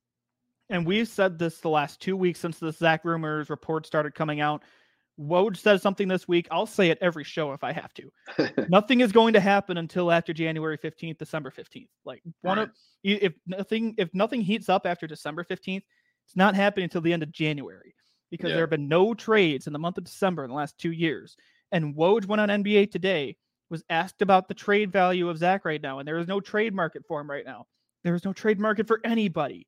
and 0.69 0.85
we've 0.85 1.07
said 1.07 1.39
this 1.39 1.59
the 1.59 1.69
last 1.69 2.01
two 2.01 2.17
weeks 2.17 2.39
since 2.39 2.59
the 2.59 2.73
Zach 2.73 3.05
rumors 3.05 3.49
report 3.49 3.85
started 3.85 4.15
coming 4.15 4.41
out. 4.41 4.63
Woj 5.19 5.57
says 5.57 5.81
something 5.81 6.07
this 6.07 6.27
week. 6.27 6.47
I'll 6.51 6.65
say 6.67 6.89
it 6.89 6.97
every 7.01 7.23
show 7.23 7.51
if 7.53 7.63
I 7.63 7.71
have 7.71 7.91
to. 7.95 8.67
nothing 8.69 9.01
is 9.01 9.11
going 9.11 9.33
to 9.33 9.39
happen 9.39 9.77
until 9.77 10.11
after 10.11 10.33
January 10.33 10.77
15th, 10.77 11.17
December 11.17 11.51
15th. 11.51 11.87
Like 12.05 12.21
one 12.41 12.59
of 12.59 12.69
if 13.03 13.33
nothing 13.47 13.95
if 13.97 14.13
nothing 14.13 14.41
heats 14.41 14.69
up 14.69 14.85
after 14.85 15.07
December 15.07 15.43
15th, 15.43 15.83
it's 16.25 16.35
not 16.35 16.55
happening 16.55 16.83
until 16.85 17.01
the 17.01 17.13
end 17.13 17.23
of 17.23 17.31
January 17.31 17.95
because 18.29 18.49
Yeah. 18.49 18.55
there 18.55 18.63
have 18.63 18.69
been 18.69 18.87
no 18.87 19.13
trades 19.13 19.67
in 19.67 19.73
the 19.73 19.79
month 19.79 19.97
of 19.97 20.03
December 20.03 20.43
in 20.43 20.49
the 20.49 20.55
last 20.55 20.77
two 20.77 20.91
years. 20.91 21.35
And 21.71 21.95
Woj 21.95 22.25
went 22.25 22.41
on 22.41 22.49
NBA 22.49 22.91
today, 22.91 23.37
was 23.69 23.83
asked 23.89 24.21
about 24.21 24.47
the 24.47 24.53
trade 24.53 24.91
value 24.91 25.29
of 25.29 25.37
Zach 25.37 25.65
right 25.65 25.81
now, 25.81 25.99
and 25.99 26.07
there 26.07 26.17
is 26.19 26.27
no 26.27 26.39
trade 26.39 26.73
market 26.73 27.03
for 27.07 27.19
him 27.21 27.29
right 27.29 27.45
now. 27.45 27.65
There 28.03 28.15
is 28.15 28.23
no 28.25 28.33
trade 28.33 28.59
market 28.59 28.87
for 28.87 28.99
anybody 29.03 29.67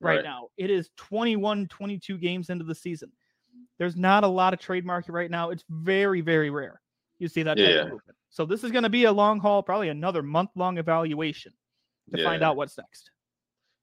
right, 0.00 0.16
Right. 0.16 0.24
now. 0.24 0.48
It 0.56 0.70
is 0.70 0.90
21, 0.96 1.68
22 1.68 2.18
games 2.18 2.50
into 2.50 2.64
the 2.64 2.74
season. 2.74 3.10
There's 3.80 3.96
not 3.96 4.24
a 4.24 4.28
lot 4.28 4.52
of 4.52 4.60
trade 4.60 4.84
market 4.84 5.10
right 5.12 5.30
now. 5.30 5.48
It's 5.48 5.64
very, 5.70 6.20
very 6.20 6.50
rare. 6.50 6.82
You 7.18 7.28
see 7.28 7.42
that 7.44 7.56
type 7.56 7.66
Yeah. 7.66 7.80
of 7.80 7.88
movement. 7.88 8.16
So 8.28 8.44
this 8.44 8.62
is 8.62 8.70
going 8.70 8.82
to 8.82 8.90
be 8.90 9.04
a 9.04 9.12
long 9.12 9.40
haul, 9.40 9.62
probably 9.62 9.88
another 9.88 10.22
month 10.22 10.50
long 10.54 10.76
evaluation 10.76 11.54
to 12.14 12.22
find 12.22 12.42
out 12.42 12.56
what's 12.56 12.76
next. 12.76 13.10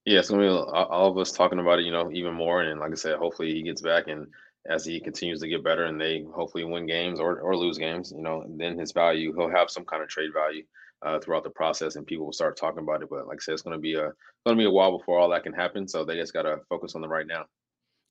Yeah, 0.05 0.19
it's 0.19 0.29
gonna 0.29 0.43
be 0.43 0.47
all 0.47 1.11
of 1.11 1.17
us 1.17 1.31
talking 1.33 1.59
about 1.59 1.79
it, 1.79 1.85
you 1.85 1.91
know, 1.91 2.11
even 2.13 2.33
more. 2.33 2.61
And 2.61 2.79
like 2.79 2.91
I 2.91 2.95
said, 2.95 3.17
hopefully 3.17 3.53
he 3.53 3.63
gets 3.63 3.81
back 3.81 4.07
and 4.07 4.27
as 4.69 4.85
he 4.85 5.01
continues 5.01 5.41
to 5.41 5.49
get 5.49 5.63
better 5.63 5.85
and 5.85 5.99
they 5.99 6.23
hopefully 6.33 6.63
win 6.63 6.85
games 6.85 7.19
or, 7.19 7.41
or 7.41 7.57
lose 7.57 7.77
games, 7.77 8.13
you 8.15 8.21
know, 8.21 8.45
then 8.47 8.77
his 8.77 8.93
value, 8.93 9.33
he'll 9.35 9.49
have 9.49 9.69
some 9.69 9.83
kind 9.83 10.01
of 10.03 10.07
trade 10.07 10.31
value 10.31 10.63
uh, 11.01 11.19
throughout 11.19 11.43
the 11.43 11.49
process 11.49 11.95
and 11.95 12.05
people 12.05 12.25
will 12.25 12.31
start 12.31 12.55
talking 12.55 12.83
about 12.83 13.01
it. 13.01 13.09
But 13.09 13.27
like 13.27 13.39
I 13.39 13.41
said, 13.41 13.53
it's 13.53 13.63
gonna 13.63 13.79
be 13.79 13.95
a 13.95 14.11
gonna 14.45 14.57
be 14.57 14.65
a 14.65 14.71
while 14.71 14.97
before 14.97 15.19
all 15.19 15.29
that 15.29 15.43
can 15.43 15.53
happen. 15.53 15.87
So 15.87 16.05
they 16.05 16.15
just 16.15 16.33
gotta 16.33 16.59
focus 16.69 16.95
on 16.95 17.01
the 17.01 17.09
right 17.09 17.27
now. 17.27 17.45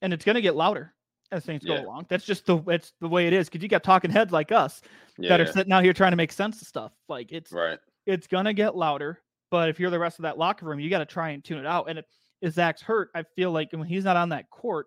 And 0.03 0.13
it's 0.13 0.25
going 0.25 0.35
to 0.35 0.43
get 0.43 0.57
louder 0.57 0.93
as 1.33 1.45
things 1.45 1.65
Yeah. 1.65 1.77
go 1.77 1.81
along. 1.81 2.07
That's 2.09 2.25
just 2.25 2.47
the 2.47 2.59
it's 2.69 2.93
the 3.01 3.09
way 3.09 3.27
it 3.27 3.33
is 3.33 3.49
because 3.49 3.63
you 3.63 3.69
got 3.69 3.83
talking 3.85 4.11
heads 4.11 4.33
like 4.33 4.53
us 4.53 4.83
Yeah, 5.19 5.31
that 5.31 5.41
are 5.41 5.45
yeah. 5.45 5.51
sitting 5.53 5.73
out 5.73 5.85
here 5.85 5.93
trying 5.93 6.13
to 6.13 6.17
make 6.17 6.33
sense 6.33 6.61
of 6.63 6.69
stuff. 6.69 6.93
Like 7.09 7.33
it's 7.33 7.53
right. 7.53 7.79
it's 8.07 8.27
gonna 8.27 8.53
get 8.55 8.77
louder. 8.77 9.23
But 9.51 9.69
if 9.69 9.79
you're 9.79 9.91
the 9.91 9.99
rest 9.99 10.19
of 10.19 10.25
that 10.25 10.39
locker 10.39 10.67
room, 10.67 10.81
you 10.81 10.91
got 10.91 10.99
to 10.99 11.07
try 11.07 11.31
and 11.31 11.45
tune 11.45 11.59
it 11.59 11.67
out. 11.67 11.89
And 11.89 12.01
if, 12.01 12.05
if 12.41 12.55
Zach's 12.55 12.83
hurt, 12.83 13.11
I 13.15 13.23
feel 13.37 13.53
like 13.53 13.73
when 13.73 13.87
he's 13.87 14.03
not 14.05 14.17
on 14.17 14.31
that 14.31 14.51
court, 14.51 14.87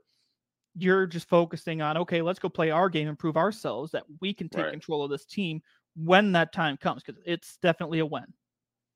you're 0.76 1.08
just 1.08 1.28
focusing 1.30 1.82
on 1.82 1.98
okay, 1.98 2.22
let's 2.22 2.40
go 2.40 2.50
play 2.50 2.72
our 2.72 2.90
game 2.90 3.08
and 3.10 3.18
prove 3.20 3.38
ourselves 3.38 3.92
that 3.92 4.04
we 4.22 4.34
can 4.34 4.50
take 4.50 4.68
Right. 4.68 4.72
control 4.72 5.04
of 5.04 5.10
this 5.12 5.26
team 5.26 5.62
when 5.96 6.32
that 6.34 6.54
time 6.54 6.78
comes 6.78 7.04
because 7.04 7.22
it's 7.26 7.58
definitely 7.58 8.00
a 8.00 8.06
when. 8.06 8.34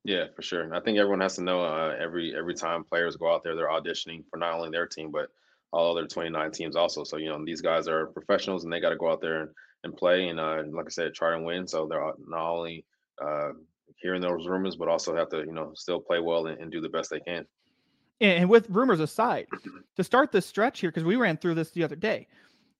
Yeah, 0.04 0.26
for 0.36 0.42
sure. 0.42 0.62
And 0.62 0.74
I 0.74 0.80
think 0.80 0.98
everyone 0.98 1.20
has 1.20 1.36
to 1.36 1.42
know 1.42 1.62
uh, 1.64 1.96
every 1.98 2.36
every 2.36 2.54
time 2.54 2.84
players 2.84 3.16
go 3.16 3.32
out 3.32 3.42
there, 3.42 3.56
they're 3.56 3.68
auditioning 3.68 4.24
for 4.28 4.36
not 4.36 4.52
only 4.54 4.70
their 4.70 4.86
team 4.86 5.10
but 5.10 5.30
all 5.74 5.90
other 5.90 6.06
29 6.06 6.52
teams 6.52 6.76
also. 6.76 7.04
So 7.04 7.16
you 7.16 7.28
know 7.28 7.44
these 7.44 7.60
guys 7.60 7.88
are 7.88 8.06
professionals 8.06 8.64
and 8.64 8.72
they 8.72 8.80
got 8.80 8.90
to 8.90 8.96
go 8.96 9.10
out 9.10 9.20
there 9.20 9.42
and, 9.42 9.50
and 9.82 9.96
play 9.96 10.28
and 10.28 10.38
uh, 10.38 10.62
like 10.72 10.86
I 10.86 10.90
said, 10.90 11.14
try 11.14 11.34
and 11.34 11.44
win. 11.44 11.66
So 11.66 11.86
they're 11.86 12.12
not 12.26 12.50
only 12.50 12.84
uh, 13.22 13.50
hearing 13.96 14.20
those 14.20 14.46
rumors 14.46 14.76
but 14.76 14.88
also 14.88 15.14
have 15.16 15.28
to 15.30 15.38
you 15.38 15.52
know 15.52 15.72
still 15.74 16.00
play 16.00 16.20
well 16.20 16.46
and, 16.46 16.60
and 16.60 16.70
do 16.70 16.80
the 16.80 16.88
best 16.88 17.10
they 17.10 17.20
can. 17.20 17.44
And, 18.20 18.48
with 18.48 18.70
rumors 18.70 19.00
aside, 19.00 19.48
to 19.96 20.04
start 20.04 20.30
this 20.30 20.46
stretch 20.46 20.80
here, 20.80 20.90
because 20.90 21.04
we 21.04 21.16
ran 21.16 21.36
through 21.36 21.56
this 21.56 21.72
the 21.72 21.82
other 21.82 21.96
day, 21.96 22.28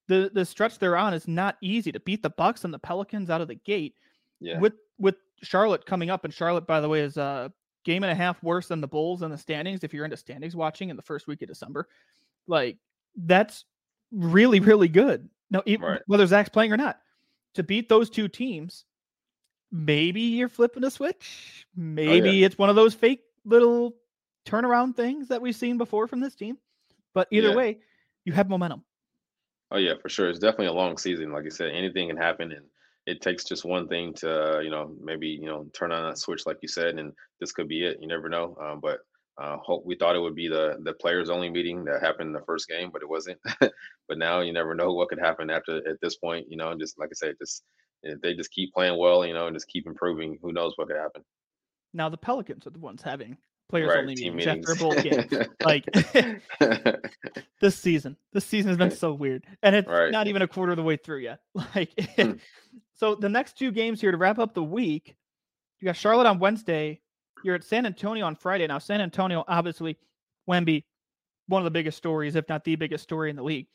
the 0.06 0.30
the 0.32 0.44
stretch 0.44 0.78
they're 0.78 0.96
on 0.96 1.12
is 1.12 1.26
not 1.26 1.56
easy 1.60 1.90
to 1.92 2.00
beat 2.00 2.22
the 2.22 2.30
Bucks 2.30 2.64
and 2.64 2.72
the 2.72 2.78
Pelicans 2.78 3.30
out 3.30 3.40
of 3.40 3.48
the 3.48 3.56
gate. 3.56 3.96
Yeah. 4.40 4.60
With 4.60 4.74
with 4.98 5.16
Charlotte 5.42 5.86
coming 5.86 6.08
up, 6.08 6.24
and 6.24 6.32
Charlotte, 6.32 6.66
by 6.66 6.80
the 6.80 6.88
way, 6.88 7.00
is 7.00 7.16
a 7.16 7.52
game 7.84 8.04
and 8.04 8.12
a 8.12 8.14
half 8.14 8.42
worse 8.42 8.68
than 8.68 8.80
the 8.80 8.86
Bulls 8.86 9.22
in 9.22 9.30
the 9.30 9.36
standings. 9.36 9.82
If 9.82 9.92
you're 9.92 10.04
into 10.04 10.16
standings 10.16 10.54
watching 10.54 10.88
in 10.88 10.96
the 10.96 11.02
first 11.02 11.26
week 11.26 11.42
of 11.42 11.48
December, 11.48 11.88
like 12.46 12.78
that's 13.16 13.64
really 14.10 14.60
really 14.60 14.88
good. 14.88 15.28
No, 15.50 15.62
even 15.66 15.86
Right. 15.88 16.02
whether 16.06 16.26
Zach's 16.26 16.48
playing 16.48 16.72
or 16.72 16.76
not, 16.76 16.98
to 17.54 17.62
beat 17.62 17.88
those 17.88 18.10
two 18.10 18.28
teams, 18.28 18.84
maybe 19.70 20.20
you're 20.20 20.48
flipping 20.48 20.84
a 20.84 20.90
switch. 20.90 21.66
Maybe 21.76 22.44
it's 22.44 22.58
one 22.58 22.70
of 22.70 22.76
those 22.76 22.94
fake 22.94 23.22
little 23.44 23.96
turnaround 24.46 24.96
things 24.96 25.28
that 25.28 25.40
we've 25.40 25.56
seen 25.56 25.78
before 25.78 26.06
from 26.06 26.20
this 26.20 26.34
team. 26.34 26.58
But 27.14 27.28
either 27.30 27.48
Yeah. 27.50 27.54
way, 27.56 27.80
you 28.24 28.32
have 28.32 28.48
momentum. 28.48 28.84
Oh 29.70 29.78
yeah, 29.78 29.94
for 30.00 30.08
sure. 30.08 30.28
It's 30.28 30.38
definitely 30.38 30.66
a 30.66 30.72
long 30.72 30.96
season. 30.98 31.32
Like 31.32 31.44
I 31.46 31.48
said, 31.48 31.70
anything 31.70 32.08
can 32.08 32.16
happen, 32.16 32.52
and 32.52 32.66
it 33.06 33.20
takes 33.20 33.44
just 33.44 33.64
one 33.64 33.88
thing 33.88 34.14
to, 34.14 34.56
uh, 34.56 34.60
you 34.60 34.70
know, 34.70 34.94
maybe 35.00 35.28
you 35.28 35.46
know 35.46 35.66
turn 35.72 35.92
on 35.92 36.08
that 36.08 36.18
switch, 36.18 36.46
like 36.46 36.58
you 36.62 36.68
said, 36.68 36.98
and 36.98 37.12
this 37.40 37.52
could 37.52 37.68
be 37.68 37.84
it. 37.84 37.98
You 38.00 38.06
never 38.08 38.28
know. 38.28 38.56
Um, 38.60 38.80
but 38.80 39.00
uh, 39.38 39.56
hope 39.58 39.84
we 39.84 39.96
thought 39.96 40.16
it 40.16 40.20
would 40.20 40.34
be 40.34 40.48
the 40.48 40.76
the 40.82 40.92
players 40.94 41.28
only 41.30 41.50
meeting 41.50 41.84
that 41.84 42.00
happened 42.02 42.28
in 42.28 42.32
the 42.32 42.44
first 42.46 42.68
game, 42.68 42.90
but 42.92 43.02
it 43.02 43.08
wasn't. 43.08 43.38
but 43.60 44.18
now 44.18 44.40
you 44.40 44.52
never 44.52 44.74
know 44.74 44.92
what 44.92 45.08
could 45.08 45.18
happen 45.18 45.50
after 45.50 45.76
at 45.88 46.00
this 46.00 46.16
point. 46.16 46.46
You 46.48 46.56
know, 46.56 46.74
just 46.78 46.98
like 46.98 47.08
I 47.10 47.14
said, 47.14 47.36
just 47.38 47.64
if 48.02 48.20
they 48.20 48.34
just 48.34 48.52
keep 48.52 48.72
playing 48.72 48.98
well, 48.98 49.24
you 49.26 49.34
know, 49.34 49.46
and 49.46 49.56
just 49.56 49.68
keep 49.68 49.86
improving. 49.86 50.38
Who 50.42 50.52
knows 50.52 50.74
what 50.76 50.88
could 50.88 50.96
happen? 50.96 51.22
Now 51.92 52.08
the 52.08 52.16
Pelicans 52.16 52.66
are 52.66 52.70
the 52.70 52.78
ones 52.78 53.02
having 53.02 53.36
players 53.68 53.88
Right, 53.88 54.00
only 54.00 54.14
meetings 54.14 54.46
after 54.46 54.74
meetings. 54.74 54.78
both 54.80 55.02
games. 55.02 55.32
like 55.64 55.84
this 57.60 57.76
season, 57.76 58.16
this 58.32 58.44
season 58.44 58.68
has 58.68 58.76
been 58.78 58.90
so 58.90 59.12
weird, 59.14 59.44
and 59.62 59.74
it's 59.74 59.88
Right. 59.88 60.10
not 60.12 60.26
even 60.26 60.42
a 60.42 60.48
quarter 60.48 60.72
of 60.72 60.76
the 60.76 60.82
way 60.82 60.96
through 60.96 61.18
yet. 61.20 61.40
Like, 61.54 61.90
Hmm. 62.16 62.32
so 62.94 63.14
the 63.14 63.28
next 63.28 63.58
two 63.58 63.72
games 63.72 64.00
here 64.00 64.10
to 64.10 64.16
wrap 64.16 64.38
up 64.38 64.54
the 64.54 64.62
week, 64.62 65.16
you 65.80 65.86
got 65.86 65.96
Charlotte 65.96 66.26
on 66.26 66.38
Wednesday. 66.38 67.00
You're 67.44 67.54
at 67.54 67.62
San 67.62 67.84
Antonio 67.86 68.24
on 68.26 68.34
Friday. 68.34 68.66
Now 68.66 68.78
San 68.78 69.00
Antonio, 69.00 69.44
obviously, 69.46 69.96
Wemby, 70.48 70.82
one 71.46 71.60
of 71.60 71.64
the 71.64 71.70
biggest 71.70 71.98
stories, 71.98 72.34
if 72.36 72.48
not 72.48 72.64
the 72.64 72.74
biggest 72.74 73.04
story 73.04 73.30
in 73.30 73.36
the 73.36 73.42
league. 73.42 73.66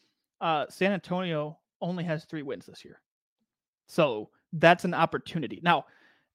Uh, 0.41 0.65
San 0.69 0.91
Antonio 0.91 1.57
only 1.81 2.03
has 2.03 2.25
three 2.25 2.41
wins 2.41 2.65
this 2.65 2.83
year, 2.83 2.99
so 3.87 4.29
that's 4.53 4.85
an 4.85 4.93
opportunity. 4.93 5.59
Now, 5.63 5.85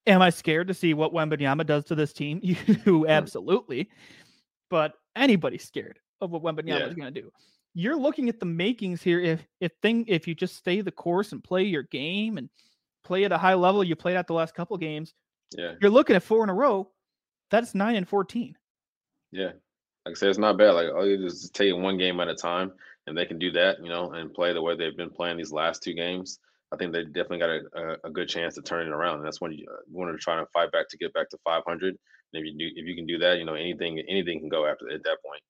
am 0.06 0.22
I 0.22 0.30
scared 0.30 0.68
to 0.68 0.74
see 0.74 0.94
what 0.94 1.12
Wembanyama 1.12 1.66
does 1.66 1.84
to 1.86 1.94
this 1.94 2.12
team? 2.12 2.40
You 2.86 3.06
absolutely, 3.08 3.90
but 4.70 4.92
anybody's 5.16 5.64
scared 5.64 5.98
of 6.20 6.30
what 6.30 6.42
Wembanyama 6.42 6.78
Yeah. 6.80 6.86
is 6.86 6.94
going 6.94 7.12
to 7.12 7.20
do. 7.20 7.30
You're 7.74 7.96
looking 7.96 8.28
at 8.28 8.38
the 8.38 8.46
makings 8.46 9.02
here. 9.02 9.20
If 9.20 9.44
if 9.60 9.72
thing 9.82 10.04
if 10.06 10.28
you 10.28 10.34
just 10.36 10.54
stay 10.56 10.80
the 10.82 10.92
course 10.92 11.32
and 11.32 11.42
play 11.42 11.64
your 11.64 11.82
game 11.82 12.38
and 12.38 12.48
play 13.02 13.24
at 13.24 13.32
a 13.32 13.38
high 13.38 13.54
level, 13.54 13.82
you 13.82 13.96
played 13.96 14.16
at 14.16 14.28
the 14.28 14.34
last 14.34 14.54
couple 14.54 14.76
games. 14.76 15.12
yeah, 15.58 15.72
You're 15.80 15.90
looking 15.90 16.14
at 16.14 16.22
four 16.22 16.44
in 16.44 16.50
a 16.50 16.54
row. 16.54 16.90
That's 17.50 17.74
nine 17.74 17.96
and 17.96 18.08
fourteen. 18.08 18.56
yeah. 19.32 19.52
Like 20.06 20.16
I 20.16 20.18
said, 20.18 20.28
it's 20.28 20.38
not 20.38 20.58
bad. 20.58 20.72
Like 20.72 20.92
all 20.94 21.06
you 21.06 21.16
do 21.16 21.24
is 21.24 21.40
just 21.40 21.54
take 21.54 21.70
it 21.70 21.72
one 21.78 21.96
game 21.96 22.20
at 22.20 22.28
a 22.28 22.34
time, 22.34 22.72
and 23.06 23.16
they 23.16 23.24
can 23.24 23.38
do 23.38 23.50
that, 23.52 23.82
you 23.82 23.88
know, 23.88 24.12
and 24.12 24.34
play 24.34 24.52
the 24.52 24.60
way 24.60 24.76
they've 24.76 24.96
been 24.96 25.08
playing 25.08 25.38
these 25.38 25.50
last 25.52 25.82
two 25.82 25.94
games. 25.94 26.38
I 26.72 26.76
think 26.76 26.92
they 26.92 27.04
definitely 27.04 27.38
got 27.38 27.50
a, 27.50 27.60
a, 27.74 28.08
a 28.08 28.10
good 28.10 28.28
chance 28.28 28.54
to 28.56 28.62
turn 28.62 28.86
it 28.86 28.90
around. 28.92 29.16
And 29.18 29.24
that's 29.24 29.40
when 29.40 29.52
you, 29.52 29.64
uh, 29.70 29.76
you 29.88 29.96
want 29.96 30.12
to 30.12 30.18
try 30.18 30.36
to 30.36 30.44
fight 30.52 30.72
back 30.72 30.88
to 30.90 30.98
get 30.98 31.14
back 31.14 31.30
to 31.30 31.38
500. 31.44 31.88
And 31.88 31.96
if 32.32 32.44
you 32.44 32.58
do, 32.58 32.66
if 32.74 32.86
you 32.86 32.94
can 32.94 33.06
do 33.06 33.16
that, 33.18 33.38
you 33.38 33.46
know, 33.46 33.54
anything 33.54 33.98
anything 34.08 34.40
can 34.40 34.50
go 34.50 34.66
after 34.66 34.90
at 34.90 35.02
that 35.04 35.18
point. 35.24 35.40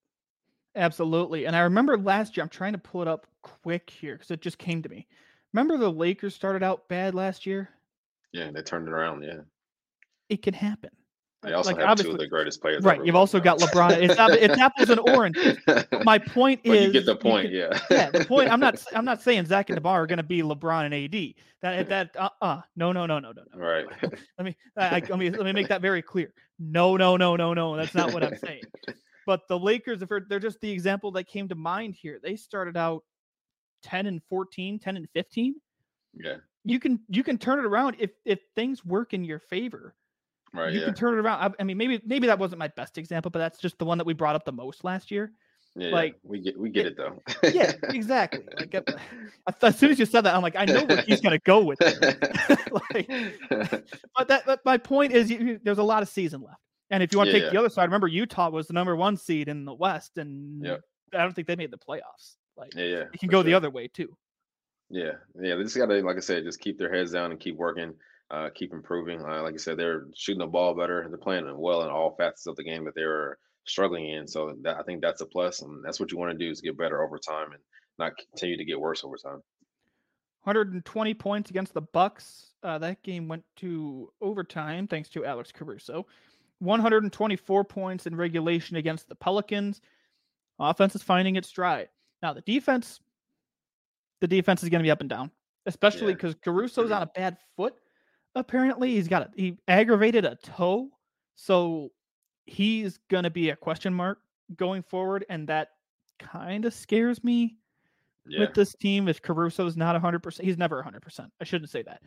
Absolutely. 0.75 1.45
And 1.45 1.55
I 1.55 1.61
remember 1.61 1.97
last 1.97 2.37
year, 2.37 2.43
I'm 2.43 2.49
trying 2.49 2.73
to 2.73 2.79
pull 2.79 3.01
it 3.01 3.07
up 3.09 3.27
quick 3.41 3.89
here 3.89 4.15
because 4.15 4.31
it 4.31 4.41
just 4.41 4.57
came 4.57 4.81
to 4.83 4.89
me. 4.89 5.05
Remember 5.53 5.77
the 5.77 5.91
Lakers 5.91 6.33
started 6.35 6.63
out 6.63 6.87
bad 6.87 7.13
last 7.15 7.45
year? 7.45 7.69
Yeah, 8.31 8.51
they 8.51 8.61
turned 8.61 8.87
it 8.87 8.91
around. 8.91 9.23
Yeah, 9.23 9.41
It 10.29 10.41
can 10.41 10.53
happen. 10.53 10.91
They 11.43 11.53
also 11.53 11.71
like, 11.71 11.79
have 11.85 11.99
two 11.99 12.11
of 12.11 12.17
the 12.17 12.27
greatest 12.27 12.59
players. 12.61 12.83
Right. 12.83 13.03
You've 13.05 13.15
also 13.15 13.39
got. 13.39 13.59
LeBron. 13.59 13.91
It's, 14.01 14.15
it's 14.17 14.59
apples 14.59 14.89
and 14.89 14.99
oranges. 15.09 15.57
My 16.03 16.17
point 16.17 16.61
But 16.63 16.75
is 16.75 16.85
you 16.87 16.91
get 16.93 17.05
the 17.05 17.15
point, 17.15 17.47
can- 17.47 17.55
yeah. 17.55 17.79
yeah, 17.91 18.09
the 18.09 18.25
point. 18.25 18.49
I'm 18.51 18.59
not. 18.59 18.83
I'm 18.95 19.05
not 19.05 19.21
saying 19.21 19.45
Zach 19.45 19.69
and 19.69 19.77
Demar 19.77 20.03
are 20.03 20.07
going 20.07 20.17
to 20.17 20.23
be 20.23 20.41
LeBron 20.41 20.85
and 20.85 20.93
AD. 20.93 21.33
That 21.61 21.89
that 21.89 22.15
uh 22.17 22.29
uh 22.41 22.61
no 22.75 22.91
no 22.91 23.05
no 23.05 23.19
no 23.19 23.31
no 23.31 23.43
no. 23.53 23.59
right. 23.59 23.85
Let 24.37 24.45
me 24.45 24.55
I, 24.77 24.97
I- 24.97 25.03
let 25.07 25.19
me 25.19 25.29
let 25.29 25.45
me 25.45 25.53
make 25.53 25.67
that 25.67 25.81
very 25.81 26.01
clear. 26.01 26.33
No 26.57 26.97
no 26.97 27.15
no 27.17 27.35
no 27.35 27.53
no. 27.53 27.75
That's 27.75 27.93
not 27.93 28.13
what 28.13 28.23
I'm 28.23 28.37
saying. 28.37 28.63
But 29.25 29.47
the 29.47 29.57
Lakers, 29.57 30.01
if 30.01 30.09
they're, 30.09 30.25
they're 30.27 30.39
just 30.39 30.61
the 30.61 30.71
example 30.71 31.11
that 31.13 31.23
came 31.27 31.47
to 31.49 31.55
mind 31.55 31.95
here. 31.95 32.19
They 32.21 32.35
started 32.35 32.77
out 32.77 33.03
10 33.81 34.05
and 34.05 34.21
14, 34.29 34.77
10 34.77 34.97
and 34.97 35.07
15. 35.13 35.55
Yeah. 36.13 36.35
You 36.63 36.79
can 36.79 36.99
you 37.09 37.23
can 37.23 37.37
turn 37.37 37.59
it 37.59 37.65
around 37.65 37.97
if 37.99 38.11
if 38.25 38.39
things 38.55 38.83
work 38.83 39.13
in 39.13 39.23
your 39.23 39.39
favor. 39.39 39.95
Right. 40.55 40.73
you 40.73 40.79
yeah. 40.79 40.85
can 40.85 40.93
turn 40.93 41.13
it 41.15 41.17
around. 41.17 41.39
I, 41.41 41.61
I 41.61 41.63
mean, 41.63 41.77
maybe 41.77 42.01
maybe 42.05 42.27
that 42.27 42.39
wasn't 42.39 42.59
my 42.59 42.69
best 42.69 42.97
example, 42.97 43.29
but 43.29 43.39
that's 43.39 43.59
just 43.59 43.77
the 43.77 43.85
one 43.85 43.97
that 43.97 44.05
we 44.05 44.13
brought 44.13 44.35
up 44.35 44.45
the 44.45 44.51
most 44.51 44.83
last 44.83 45.11
year. 45.11 45.31
yeah. 45.75 45.89
like- 45.89 46.13
yeah. 46.13 46.29
we 46.29 46.39
get 46.39 46.59
we 46.59 46.69
get 46.69 46.85
yeah, 46.85 46.91
it 46.91 46.97
though. 46.97 47.23
Yeah, 47.53 47.73
exactly. 47.93 48.43
Like 48.57 48.75
uh, 48.75 48.81
as 49.61 49.77
soon 49.77 49.91
as 49.91 49.99
you 49.99 50.05
said 50.05 50.21
that, 50.21 50.35
I'm 50.35 50.41
like, 50.41 50.55
I 50.55 50.65
know 50.65 50.85
where 50.85 51.01
he's 51.01 51.21
gonna 51.21 51.39
go 51.39 51.63
with 51.63 51.79
it. 51.81 52.71
like, 52.71 53.09
but 54.15 54.27
that 54.27 54.43
but 54.45 54.63
my 54.65 54.77
point 54.77 55.11
is, 55.11 55.29
you, 55.29 55.59
there's 55.63 55.77
a 55.77 55.83
lot 55.83 56.01
of 56.01 56.09
season 56.09 56.41
left, 56.41 56.61
and 56.89 57.03
if 57.03 57.11
you 57.11 57.17
want 57.17 57.29
to 57.29 57.35
Yeah, 57.35 57.43
take 57.43 57.51
the 57.51 57.59
other 57.59 57.69
side, 57.69 57.83
remember 57.85 58.07
Utah 58.07 58.49
was 58.49 58.67
the 58.67 58.73
number 58.73 58.95
one 58.95 59.17
seed 59.17 59.47
in 59.49 59.65
the 59.65 59.73
West, 59.73 60.17
and 60.17 60.65
Yep. 60.65 60.81
I 61.13 61.17
don't 61.19 61.33
think 61.33 61.47
they 61.47 61.55
made 61.55 61.71
the 61.71 61.77
playoffs. 61.77 62.35
Like 62.57 62.73
yeah, 62.75 62.85
yeah. 62.85 63.03
it 63.13 63.19
can 63.19 63.29
go 63.29 63.43
the 63.43 63.53
other 63.53 63.69
way 63.69 63.87
too. 63.87 64.15
Yeah, 64.89 65.13
yeah. 65.41 65.55
They 65.55 65.63
just 65.63 65.75
gotta, 65.77 65.95
like 66.01 66.17
I 66.17 66.21
said, 66.21 66.43
just 66.43 66.59
keep 66.59 66.77
their 66.77 66.93
heads 66.93 67.11
down 67.11 67.31
and 67.31 67.39
keep 67.39 67.55
working, 67.57 67.93
uh, 68.31 68.49
keep 68.55 68.73
improving. 68.73 69.21
Uh, 69.21 69.41
like 69.43 69.53
I 69.53 69.57
said, 69.57 69.77
they're 69.77 70.07
shooting 70.15 70.39
the 70.39 70.47
ball 70.47 70.73
better. 70.73 71.05
They're 71.07 71.17
playing 71.17 71.45
well 71.57 71.83
in 71.83 71.89
all 71.89 72.15
facets 72.17 72.47
of 72.47 72.55
the 72.55 72.63
game 72.63 72.85
that 72.85 72.95
they 72.95 73.05
were 73.05 73.37
struggling 73.65 74.09
in. 74.09 74.27
So 74.27 74.55
that, 74.63 74.77
I 74.77 74.83
think 74.83 75.01
that's 75.01 75.21
a 75.21 75.25
plus, 75.25 75.61
and 75.61 75.83
that's 75.83 75.99
what 75.99 76.11
you 76.11 76.17
want 76.17 76.31
to 76.31 76.37
do 76.37 76.49
is 76.51 76.61
get 76.61 76.77
better 76.77 77.03
over 77.03 77.17
time 77.17 77.51
and 77.51 77.61
not 77.97 78.13
continue 78.17 78.57
to 78.57 78.65
get 78.65 78.79
worse 78.79 79.03
over 79.03 79.17
time. 79.17 79.41
120 80.43 81.13
points 81.15 81.49
against 81.49 81.73
the 81.73 81.81
Bucks. 81.81 82.51
Uh, 82.61 82.77
that 82.79 83.01
game 83.03 83.27
went 83.27 83.43
to 83.57 84.11
overtime 84.21 84.87
thanks 84.87 85.09
to 85.09 85.25
Alex 85.25 85.51
Caruso. 85.51 86.05
124 86.59 87.63
points 87.63 88.05
in 88.05 88.15
regulation 88.15 88.77
against 88.77 89.09
the 89.09 89.15
Pelicans. 89.15 89.81
Offense 90.59 90.95
is 90.95 91.03
finding 91.03 91.35
its 91.35 91.47
stride. 91.47 91.89
Now 92.21 92.33
the 92.33 92.41
defense, 92.41 92.99
the 94.21 94.27
defense 94.27 94.63
is 94.63 94.69
going 94.69 94.79
to 94.79 94.83
be 94.87 94.91
up 94.91 95.01
and 95.01 95.09
down, 95.09 95.31
especially 95.65 96.09
Yeah. 96.09 96.13
because 96.15 96.35
Caruso's 96.35 96.91
on 96.91 97.01
a 97.01 97.07
bad 97.07 97.37
foot. 97.57 97.75
Apparently, 98.35 98.91
he's 98.95 99.07
got 99.07 99.21
a 99.23 99.29
he 99.35 99.57
aggravated 99.67 100.25
a 100.25 100.35
toe, 100.35 100.89
so 101.35 101.91
he's 102.45 102.99
going 103.09 103.23
to 103.23 103.29
be 103.29 103.49
a 103.49 103.55
question 103.55 103.93
mark 103.93 104.19
going 104.55 104.83
forward, 104.83 105.25
and 105.29 105.47
that 105.47 105.69
kind 106.19 106.65
of 106.65 106.73
scares 106.73 107.23
me 107.23 107.57
Yeah, 108.27 108.39
with 108.41 108.53
this 108.53 108.73
team 108.75 109.07
if 109.07 109.21
Caruso's 109.21 109.77
not 109.77 109.95
100%. 110.01 110.41
He's 110.43 110.57
never 110.57 110.83
100%. 110.83 111.29
I 111.39 111.43
shouldn't 111.45 111.69
say 111.69 111.81
that. 111.83 112.01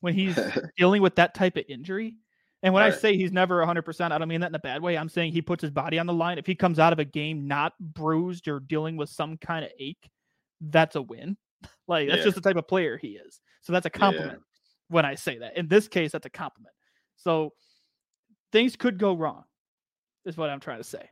When 0.00 0.14
he's 0.14 0.38
dealing 0.76 1.02
with 1.02 1.16
that 1.16 1.34
type 1.34 1.56
of 1.56 1.64
injury, 1.68 2.16
and 2.62 2.72
when 2.72 2.82
I 2.82 2.90
say 2.90 3.14
he's 3.16 3.32
never 3.32 3.62
100%, 3.64 4.10
I 4.10 4.16
don't 4.18 4.28
mean 4.28 4.40
that 4.40 4.48
in 4.50 4.54
a 4.54 4.58
bad 4.58 4.80
way. 4.82 4.96
I'm 4.96 5.08
saying 5.10 5.32
he 5.32 5.42
puts 5.42 5.60
his 5.62 5.70
body 5.70 5.98
on 5.98 6.06
the 6.06 6.14
line. 6.14 6.38
If 6.38 6.46
he 6.46 6.54
comes 6.54 6.78
out 6.78 6.92
of 6.94 6.98
a 6.98 7.04
game 7.04 7.46
not 7.46 7.74
bruised 7.78 8.48
or 8.48 8.60
dealing 8.60 8.96
with 8.96 9.10
some 9.10 9.36
kind 9.36 9.64
of 9.66 9.70
ache, 9.78 10.10
that's 10.60 10.96
a 10.96 11.02
win. 11.02 11.36
Like 11.86 12.08
that's 12.08 12.20
Yeah. 12.20 12.24
just 12.24 12.36
the 12.36 12.40
type 12.40 12.56
of 12.56 12.66
player 12.66 12.96
he 12.96 13.08
is. 13.10 13.40
So 13.60 13.72
that's 13.74 13.84
a 13.86 13.90
compliment 13.90 14.40
when 14.88 15.04
I 15.04 15.14
say 15.14 15.38
that. 15.38 15.56
In 15.56 15.68
this 15.68 15.88
case, 15.88 16.12
that's 16.12 16.26
a 16.26 16.30
compliment. 16.30 16.74
So 17.16 17.52
things 18.52 18.76
could 18.76 18.98
go 18.98 19.14
wrong, 19.14 19.44
is 20.24 20.36
what 20.36 20.50
I'm 20.50 20.60
trying 20.60 20.78
to 20.78 20.84
say. 20.84 21.08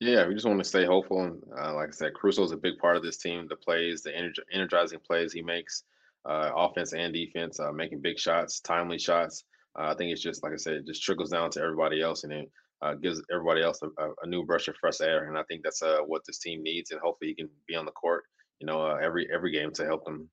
yeah. 0.00 0.26
We 0.26 0.34
just 0.34 0.46
want 0.46 0.58
to 0.58 0.64
stay 0.64 0.84
hopeful, 0.84 1.22
and 1.22 1.42
uh, 1.58 1.74
like 1.74 1.88
I 1.88 1.92
said, 1.92 2.14
Caruso 2.14 2.44
is 2.44 2.52
a 2.52 2.56
big 2.56 2.78
part 2.78 2.96
of 2.96 3.02
this 3.02 3.16
team. 3.16 3.46
The 3.48 3.56
plays, 3.56 4.02
the 4.02 4.10
energ- 4.10 4.44
energizing 4.52 5.00
plays 5.06 5.32
he 5.32 5.42
makes, 5.42 5.84
uh, 6.28 6.50
offense 6.54 6.92
and 6.92 7.12
defense, 7.12 7.60
uh, 7.60 7.72
making 7.72 8.00
big 8.00 8.18
shots, 8.18 8.60
timely 8.60 8.98
shots. 8.98 9.44
Uh, 9.78 9.92
I 9.92 9.94
think 9.94 10.12
it's 10.12 10.22
just 10.22 10.42
like 10.42 10.52
I 10.52 10.56
said, 10.56 10.74
it 10.74 10.86
just 10.86 11.02
trickles 11.02 11.30
down 11.30 11.50
to 11.50 11.60
everybody 11.60 12.00
else, 12.00 12.24
and 12.24 12.32
it 12.32 12.50
uh, 12.82 12.94
gives 12.94 13.22
everybody 13.32 13.62
else 13.62 13.80
a, 13.82 14.08
a, 14.22 14.26
new 14.26 14.44
brush 14.44 14.68
of 14.68 14.76
fresh 14.76 15.00
air. 15.00 15.28
And 15.28 15.38
I 15.38 15.42
think 15.44 15.62
that's 15.62 15.82
uh, 15.82 15.98
what 16.06 16.22
this 16.26 16.38
team 16.38 16.62
needs, 16.62 16.90
and 16.90 17.00
hopefully 17.00 17.30
he 17.30 17.34
can 17.34 17.48
be 17.66 17.74
on 17.74 17.84
the 17.84 17.92
court, 17.92 18.24
you 18.60 18.66
know, 18.66 18.86
every 18.86 19.28
every 19.32 19.50
game 19.52 19.72
to 19.72 19.84
help 19.84 20.04
them. 20.04 20.28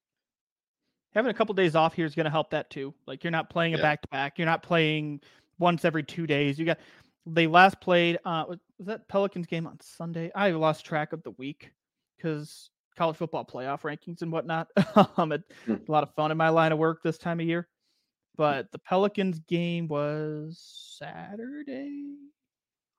Having 1.13 1.29
a 1.31 1.33
couple 1.33 1.53
days 1.55 1.75
off 1.75 1.93
here 1.93 2.05
is 2.05 2.15
going 2.15 2.25
to 2.25 2.29
help 2.31 2.51
that 2.51 2.69
too. 2.69 2.93
Like 3.07 3.23
you're 3.23 3.31
not 3.31 3.49
playing 3.49 3.73
a 3.73 3.77
Yeah. 3.77 3.83
back 3.83 4.01
to 4.01 4.07
back. 4.09 4.37
You're 4.37 4.45
not 4.47 4.63
playing 4.63 5.21
once 5.59 5.85
every 5.85 6.03
two 6.03 6.25
days. 6.27 6.57
You 6.59 6.65
got 6.65 6.79
they 7.25 7.45
last 7.47 7.79
played. 7.81 8.17
Uh, 8.25 8.45
was 8.47 8.59
that 8.79 9.07
Pelicans 9.07 9.45
game 9.45 9.67
on 9.67 9.77
Sunday? 9.81 10.31
I 10.33 10.51
lost 10.51 10.85
track 10.85 11.13
of 11.13 11.21
the 11.23 11.31
week 11.31 11.71
because 12.17 12.69
college 12.97 13.15
football 13.17 13.45
playoff 13.45 13.81
rankings 13.81 14.21
and 14.21 14.31
whatnot. 14.31 14.67
um, 15.17 15.31
it's 15.31 15.43
Hmm. 15.65 15.75
a 15.87 15.91
lot 15.91 16.03
of 16.03 16.13
fun 16.15 16.31
in 16.31 16.37
my 16.37 16.49
line 16.49 16.71
of 16.71 16.79
work 16.79 17.03
this 17.03 17.17
time 17.17 17.39
of 17.39 17.45
year. 17.45 17.67
But 18.37 18.71
the 18.71 18.79
Pelicans 18.79 19.39
game 19.39 19.87
was 19.87 20.57
Saturday, 20.97 22.15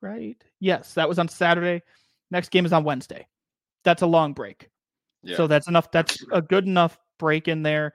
right? 0.00 0.36
Yes, 0.60 0.94
that 0.94 1.08
was 1.08 1.18
on 1.18 1.28
Saturday. 1.28 1.82
Next 2.30 2.50
game 2.50 2.64
is 2.66 2.72
on 2.72 2.84
Wednesday. 2.84 3.26
That's 3.84 4.02
a 4.02 4.06
long 4.06 4.34
break. 4.34 4.68
Yeah. 5.22 5.36
So 5.36 5.46
that's 5.46 5.68
enough. 5.68 5.90
That's 5.90 6.22
a 6.32 6.42
good 6.42 6.66
enough 6.66 6.98
break 7.18 7.48
in 7.48 7.62
there. 7.62 7.94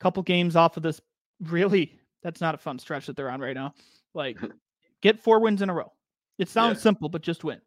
Couple 0.00 0.22
games 0.22 0.56
off 0.56 0.76
of 0.76 0.82
this. 0.82 1.00
Really, 1.40 1.98
that's 2.22 2.40
not 2.40 2.54
a 2.54 2.58
fun 2.58 2.78
stretch 2.78 3.06
that 3.06 3.16
they're 3.16 3.30
on 3.30 3.40
right 3.40 3.54
now. 3.54 3.74
Like, 4.14 4.38
get 5.02 5.18
four 5.20 5.40
wins 5.40 5.62
in 5.62 5.70
a 5.70 5.74
row. 5.74 5.92
It 6.38 6.48
sounds 6.48 6.78
Yeah. 6.78 6.82
simple, 6.82 7.08
but 7.08 7.22
just 7.22 7.44
win. 7.44 7.60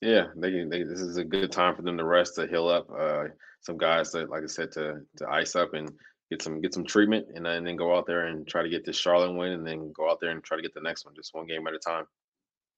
Yeah, 0.00 0.28
they, 0.36 0.64
they 0.64 0.82
this 0.82 1.00
is 1.00 1.16
a 1.18 1.24
good 1.24 1.52
time 1.52 1.76
for 1.76 1.82
them 1.82 1.98
to 1.98 2.04
rest, 2.04 2.36
to 2.36 2.46
heal 2.46 2.68
up. 2.68 2.88
Uh, 2.90 3.24
some 3.60 3.76
guys 3.76 4.10
that, 4.12 4.30
like 4.30 4.42
I 4.42 4.46
said, 4.46 4.72
to 4.72 5.00
to 5.18 5.28
ice 5.28 5.54
up 5.56 5.74
and 5.74 5.90
get 6.30 6.40
some 6.40 6.60
get 6.60 6.72
some 6.72 6.84
treatment, 6.84 7.26
and 7.34 7.44
then, 7.44 7.64
then 7.64 7.76
go 7.76 7.94
out 7.96 8.06
there 8.06 8.26
and 8.26 8.46
try 8.48 8.62
to 8.62 8.68
get 8.70 8.86
this 8.86 8.96
Charlotte 8.96 9.32
win, 9.34 9.52
and 9.52 9.66
then 9.66 9.92
go 9.92 10.10
out 10.10 10.18
there 10.20 10.30
and 10.30 10.42
try 10.42 10.56
to 10.56 10.62
get 10.62 10.72
the 10.72 10.80
next 10.80 11.04
one, 11.04 11.14
just 11.14 11.34
one 11.34 11.46
game 11.46 11.66
at 11.66 11.74
a 11.74 11.78
time. 11.78 12.04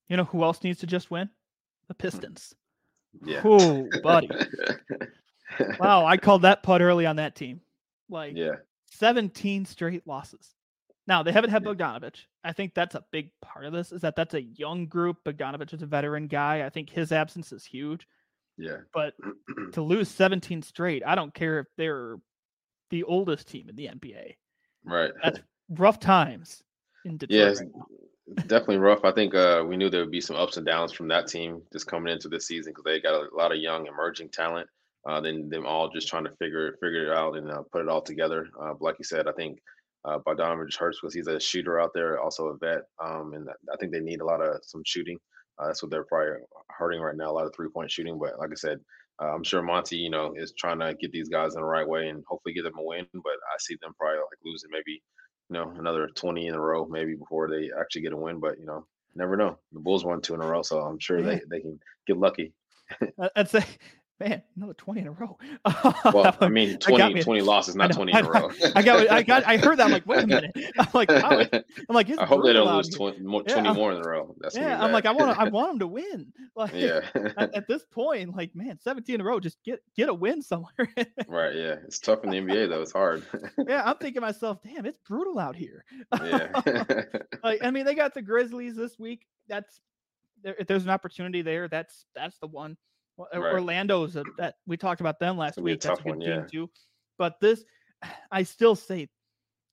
You 0.08 0.16
know 0.16 0.24
who 0.24 0.42
else 0.42 0.64
needs 0.64 0.80
to 0.80 0.86
just 0.86 1.10
win? 1.10 1.28
The 1.88 1.94
Pistons. 1.94 2.54
Yeah. 3.24 3.42
Oh, 3.44 3.86
buddy. 4.02 4.28
Wow, 5.80 6.06
I 6.06 6.16
called 6.16 6.42
that 6.42 6.62
putt 6.62 6.82
early 6.82 7.06
on 7.06 7.16
that 7.16 7.34
team. 7.34 7.60
Like 8.08 8.36
yeah, 8.36 8.56
17 8.92 9.64
straight 9.64 10.06
losses. 10.06 10.54
Now 11.06 11.22
they 11.22 11.32
haven't 11.32 11.50
had 11.50 11.64
Bogdanovic. 11.64 12.14
I 12.44 12.52
think 12.52 12.74
that's 12.74 12.94
a 12.94 13.04
big 13.10 13.30
part 13.40 13.64
of 13.64 13.72
this. 13.72 13.92
Is 13.92 14.02
that 14.02 14.16
that's 14.16 14.34
a 14.34 14.42
young 14.42 14.86
group. 14.86 15.18
Bogdanovic 15.24 15.72
is 15.74 15.82
a 15.82 15.86
veteran 15.86 16.28
guy. 16.28 16.64
I 16.64 16.70
think 16.70 16.90
his 16.90 17.10
absence 17.10 17.52
is 17.52 17.64
huge. 17.64 18.06
yeah, 18.56 18.78
But 18.94 19.14
to 19.72 19.82
lose 19.82 20.08
17 20.08 20.62
straight, 20.62 21.02
I 21.04 21.14
don't 21.14 21.34
care 21.34 21.58
if 21.58 21.66
they're 21.76 22.16
the 22.90 23.02
oldest 23.04 23.48
team 23.48 23.68
in 23.68 23.76
the 23.76 23.86
NBA. 23.86 24.34
right. 24.84 25.12
That's 25.22 25.40
rough 25.70 25.98
times 25.98 26.62
in 27.04 27.16
Detroit. 27.16 27.38
Yeah, 27.38 27.64
right 27.64 27.86
definitely 28.34 28.78
rough. 28.78 29.04
I 29.04 29.12
think 29.12 29.34
uh, 29.34 29.64
we 29.66 29.76
knew 29.76 29.90
there 29.90 30.00
would 30.00 30.10
be 30.10 30.20
some 30.20 30.36
ups 30.36 30.56
and 30.56 30.66
downs 30.66 30.92
from 30.92 31.08
that 31.08 31.26
team 31.26 31.62
just 31.72 31.86
coming 31.86 32.12
into 32.12 32.28
this 32.28 32.46
season 32.46 32.72
because 32.72 32.84
they 32.84 33.00
got 33.00 33.14
a 33.14 33.34
lot 33.34 33.52
of 33.52 33.58
young 33.58 33.86
emerging 33.86 34.30
talent. 34.30 34.68
Uh, 35.08 35.20
then 35.20 35.48
them 35.48 35.66
all 35.66 35.88
just 35.88 36.08
trying 36.08 36.24
to 36.24 36.36
figure 36.38 36.76
figure 36.80 37.06
it 37.06 37.16
out 37.16 37.36
and 37.36 37.50
uh, 37.50 37.62
put 37.72 37.82
it 37.82 37.88
all 37.88 38.02
together. 38.02 38.46
Uh, 38.60 38.72
but 38.72 38.82
like 38.82 38.96
you 38.98 39.04
said, 39.04 39.26
I 39.26 39.32
think 39.32 39.58
uh, 40.04 40.18
Bogdanovic 40.18 40.76
hurts 40.76 40.98
because 41.00 41.14
he's 41.14 41.26
a 41.26 41.40
shooter 41.40 41.80
out 41.80 41.90
there, 41.94 42.20
also 42.20 42.46
a 42.46 42.56
vet, 42.58 42.82
um, 43.02 43.32
and 43.34 43.48
I 43.72 43.76
think 43.78 43.92
they 43.92 44.00
need 44.00 44.20
a 44.20 44.24
lot 44.24 44.40
of 44.40 44.60
some 44.62 44.82
shooting. 44.84 45.18
Uh, 45.58 45.66
that's 45.66 45.82
what 45.82 45.90
they're 45.90 46.04
probably 46.04 46.40
hurting 46.70 47.00
right 47.00 47.16
now, 47.16 47.30
a 47.30 47.32
lot 47.32 47.46
of 47.46 47.54
three 47.54 47.68
point 47.68 47.90
shooting. 47.90 48.18
But 48.18 48.38
like 48.38 48.50
I 48.50 48.56
said, 48.56 48.78
uh, 49.20 49.34
I'm 49.34 49.44
sure 49.44 49.62
Monty, 49.62 49.96
you 49.96 50.10
know, 50.10 50.34
is 50.36 50.52
trying 50.58 50.80
to 50.80 50.94
get 50.94 51.12
these 51.12 51.28
guys 51.28 51.54
in 51.54 51.60
the 51.60 51.66
right 51.66 51.86
way 51.86 52.08
and 52.08 52.24
hopefully 52.28 52.54
get 52.54 52.62
them 52.64 52.78
a 52.78 52.82
win. 52.82 53.06
But 53.12 53.38
I 53.52 53.56
see 53.58 53.76
them 53.80 53.94
probably 53.98 54.18
like 54.18 54.38
losing 54.44 54.70
maybe 54.72 55.02
you 55.52 55.58
know, 55.58 55.72
another 55.78 56.08
20 56.14 56.46
in 56.46 56.54
a 56.54 56.60
row 56.60 56.86
maybe 56.86 57.14
before 57.14 57.48
they 57.48 57.70
actually 57.78 58.02
get 58.02 58.12
a 58.12 58.16
win. 58.16 58.40
But, 58.40 58.58
you 58.58 58.66
know, 58.66 58.86
never 59.14 59.36
know. 59.36 59.58
The 59.72 59.80
Bulls 59.80 60.04
won 60.04 60.20
two 60.20 60.34
in 60.34 60.40
a 60.40 60.46
row, 60.46 60.62
so 60.62 60.80
I'm 60.80 60.98
sure 60.98 61.22
they, 61.22 61.40
they 61.50 61.60
can 61.60 61.78
get 62.06 62.16
lucky. 62.16 62.52
I'd 63.36 63.48
say, 63.48 63.64
man, 64.22 64.42
another 64.56 64.74
20 64.74 65.00
in 65.00 65.06
a 65.08 65.12
row. 65.12 65.38
Well, 66.04 66.36
I 66.40 66.48
mean, 66.48 66.72
that 66.72 66.80
got 66.82 66.98
20, 66.98 67.14
me. 67.14 67.22
20 67.22 67.40
losses, 67.42 67.74
not 67.74 67.90
know, 67.90 67.96
20 67.96 68.12
I 68.12 68.18
in 68.20 68.26
a 68.26 68.30
row. 68.30 68.50
I 68.74 68.82
got, 68.82 69.10
I 69.10 69.22
got, 69.22 69.44
I 69.46 69.56
heard 69.56 69.78
that. 69.78 69.86
I'm 69.86 69.92
like, 69.92 70.06
wait 70.06 70.24
a 70.24 70.26
minute. 70.26 70.52
I'm 70.78 70.88
like, 70.94 71.08
wow, 71.08 71.44
I'm 71.52 71.94
like, 71.94 72.10
I 72.10 72.24
hope 72.24 72.44
they 72.44 72.52
don't 72.52 72.74
lose 72.74 72.88
here. 72.88 72.98
20 72.98 73.20
more, 73.20 73.42
Yeah, 73.46 73.54
20 73.54 73.74
more 73.74 73.92
in 73.92 73.98
a 73.98 74.08
row. 74.08 74.34
That's 74.38 74.56
Yeah, 74.56 74.82
I'm 74.82 74.92
like, 74.92 75.06
I 75.06 75.12
want, 75.12 75.38
I 75.38 75.48
want 75.48 75.72
them 75.72 75.78
to 75.80 75.86
win. 75.86 76.32
Like, 76.54 76.72
yeah, 76.74 77.00
at, 77.38 77.54
at 77.54 77.66
this 77.66 77.82
point, 77.90 78.36
like, 78.36 78.54
man, 78.54 78.78
17 78.78 79.14
in 79.14 79.20
a 79.22 79.24
row, 79.24 79.40
just 79.40 79.56
get, 79.64 79.82
get 79.96 80.10
a 80.10 80.14
win 80.14 80.42
somewhere. 80.42 80.86
right. 81.26 81.54
Yeah, 81.54 81.76
it's 81.86 81.98
tough 81.98 82.24
in 82.24 82.30
the 82.30 82.36
NBA 82.36 82.68
though. 82.68 82.82
It's 82.82 82.92
hard. 82.92 83.24
yeah, 83.66 83.82
I'm 83.82 83.96
thinking 83.96 84.20
to 84.20 84.20
myself, 84.20 84.58
damn, 84.62 84.84
it's 84.84 84.98
brutal 84.98 85.38
out 85.38 85.56
here. 85.56 85.82
yeah, 86.22 86.50
like, 87.42 87.64
I 87.64 87.70
mean, 87.70 87.86
they 87.86 87.94
got 87.94 88.12
the 88.12 88.20
Grizzlies 88.20 88.76
this 88.76 88.98
week. 88.98 89.26
That's 89.48 89.80
there, 90.42 90.54
if 90.58 90.66
there's 90.66 90.84
an 90.84 90.90
opportunity 90.90 91.42
there. 91.42 91.68
That's 91.68 92.04
that's 92.14 92.38
the 92.38 92.46
one. 92.46 92.76
Well, 93.16 93.28
Right. 93.34 93.52
Orlando's 93.52 94.16
a, 94.16 94.24
that 94.38 94.54
we 94.66 94.76
talked 94.76 95.00
about 95.00 95.18
them 95.18 95.36
last 95.36 95.56
be 95.56 95.60
a 95.60 95.64
week. 95.64 95.80
That's 95.80 96.00
a 96.00 96.02
good 96.02 96.08
one, 96.10 96.20
team 96.20 96.30
yeah. 96.30 96.46
too. 96.50 96.70
But 97.18 97.40
this, 97.40 97.64
I 98.30 98.42
still 98.42 98.74
say, 98.74 99.08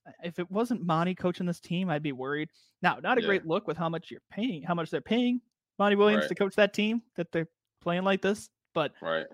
uh, 0.08 0.12
if 0.24 0.40
it 0.40 0.50
wasn't 0.52 0.86
Monty 0.86 1.16
coaching 1.16 1.46
this 1.46 1.60
team, 1.60 1.90
I'd 1.90 2.04
be 2.04 2.12
worried. 2.12 2.50
Now, 2.82 3.00
not 3.02 3.18
a 3.18 3.22
Yeah. 3.22 3.28
great 3.28 3.46
look 3.46 3.68
with 3.68 3.78
how 3.78 3.90
much 3.90 4.12
you're 4.12 4.22
paying, 4.32 4.64
how 4.64 4.74
much 4.76 4.90
they're 4.92 5.02
paying 5.02 5.42
Monty 5.78 5.96
Williams 5.96 6.24
Right. 6.24 6.30
to 6.30 6.36
coach 6.36 6.56
that 6.56 6.74
team 6.74 7.02
that 7.16 7.32
they're 7.32 7.50
playing 7.82 8.04
like 8.04 8.22
this. 8.22 8.50
But 8.74 8.94
Right. 9.02 9.26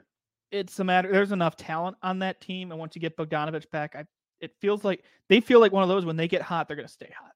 it's 0.51 0.79
a 0.79 0.83
matter. 0.83 1.11
There's 1.11 1.31
enough 1.31 1.55
talent 1.55 1.97
on 2.01 2.19
that 2.19 2.39
team, 2.41 2.71
and 2.71 2.79
once 2.79 2.95
you 2.95 3.01
get 3.01 3.17
Bogdanovic 3.17 3.69
back, 3.71 3.95
I 3.95 4.05
it 4.41 4.53
feels 4.59 4.83
like 4.83 5.03
they 5.29 5.39
feel 5.39 5.61
like 5.61 5.71
one 5.71 5.81
of 5.81 5.87
those 5.89 6.05
when 6.05 6.17
they 6.17 6.27
get 6.27 6.41
hot, 6.41 6.67
they're 6.67 6.75
going 6.75 6.85
to 6.85 6.91
stay 6.93 7.09
hot. 7.17 7.31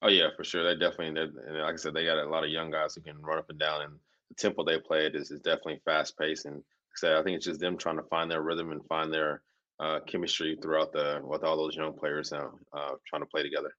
Oh 0.00 0.08
yeah, 0.08 0.28
for 0.36 0.44
sure. 0.44 0.62
They 0.62 0.78
definitely, 0.78 1.20
like 1.60 1.74
I 1.74 1.76
said, 1.76 1.92
they 1.92 2.04
got 2.04 2.18
a 2.18 2.24
lot 2.24 2.44
of 2.44 2.50
young 2.50 2.70
guys 2.70 2.94
who 2.94 3.00
can 3.00 3.20
run 3.20 3.36
up 3.38 3.50
and 3.50 3.58
down, 3.58 3.82
and 3.82 3.98
the 4.30 4.34
tempo 4.36 4.64
they 4.64 4.78
played 4.78 5.14
is, 5.14 5.30
is 5.30 5.40
definitely 5.40 5.80
fast 5.84 6.18
paced. 6.18 6.46
And 6.46 6.54
like 6.56 6.64
I 6.64 6.96
said, 6.96 7.12
I 7.16 7.22
think 7.22 7.36
it's 7.36 7.44
just 7.46 7.60
them 7.60 7.76
trying 7.76 7.96
to 7.96 8.02
find 8.04 8.30
their 8.30 8.42
rhythm 8.42 8.72
and 8.72 8.84
find 8.86 9.12
their 9.12 9.42
uh, 9.78 10.00
chemistry 10.06 10.56
throughout 10.62 10.92
the 10.92 11.20
with 11.22 11.44
all 11.44 11.56
those 11.56 11.76
young 11.76 11.92
players 11.92 12.32
now 12.32 12.52
uh, 12.72 12.92
trying 13.06 13.22
to 13.22 13.26
play 13.26 13.42
together. 13.42 13.70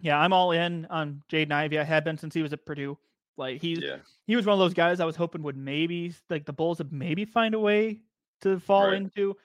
Yeah, 0.00 0.18
I'm 0.18 0.32
all 0.32 0.50
in 0.52 0.86
on 0.86 1.22
Jaden 1.30 1.52
Ivey. 1.52 1.78
I 1.78 1.84
have 1.84 2.04
been 2.04 2.18
since 2.18 2.34
he 2.34 2.42
was 2.42 2.52
at 2.52 2.66
Purdue. 2.66 2.98
Like 3.36 3.60
he's 3.60 3.78
Yeah, 3.80 3.98
he 4.26 4.36
was 4.36 4.46
one 4.46 4.52
of 4.54 4.58
those 4.58 4.74
guys 4.74 5.00
I 5.00 5.04
was 5.04 5.16
hoping 5.16 5.42
would 5.42 5.56
maybe 5.56 6.12
like 6.28 6.44
the 6.44 6.52
Bulls 6.52 6.78
would 6.78 6.92
maybe 6.92 7.24
find 7.24 7.54
a 7.54 7.60
way 7.60 8.00
to 8.42 8.58
fall 8.60 8.86
Right. 8.88 8.94
into. 8.96 9.36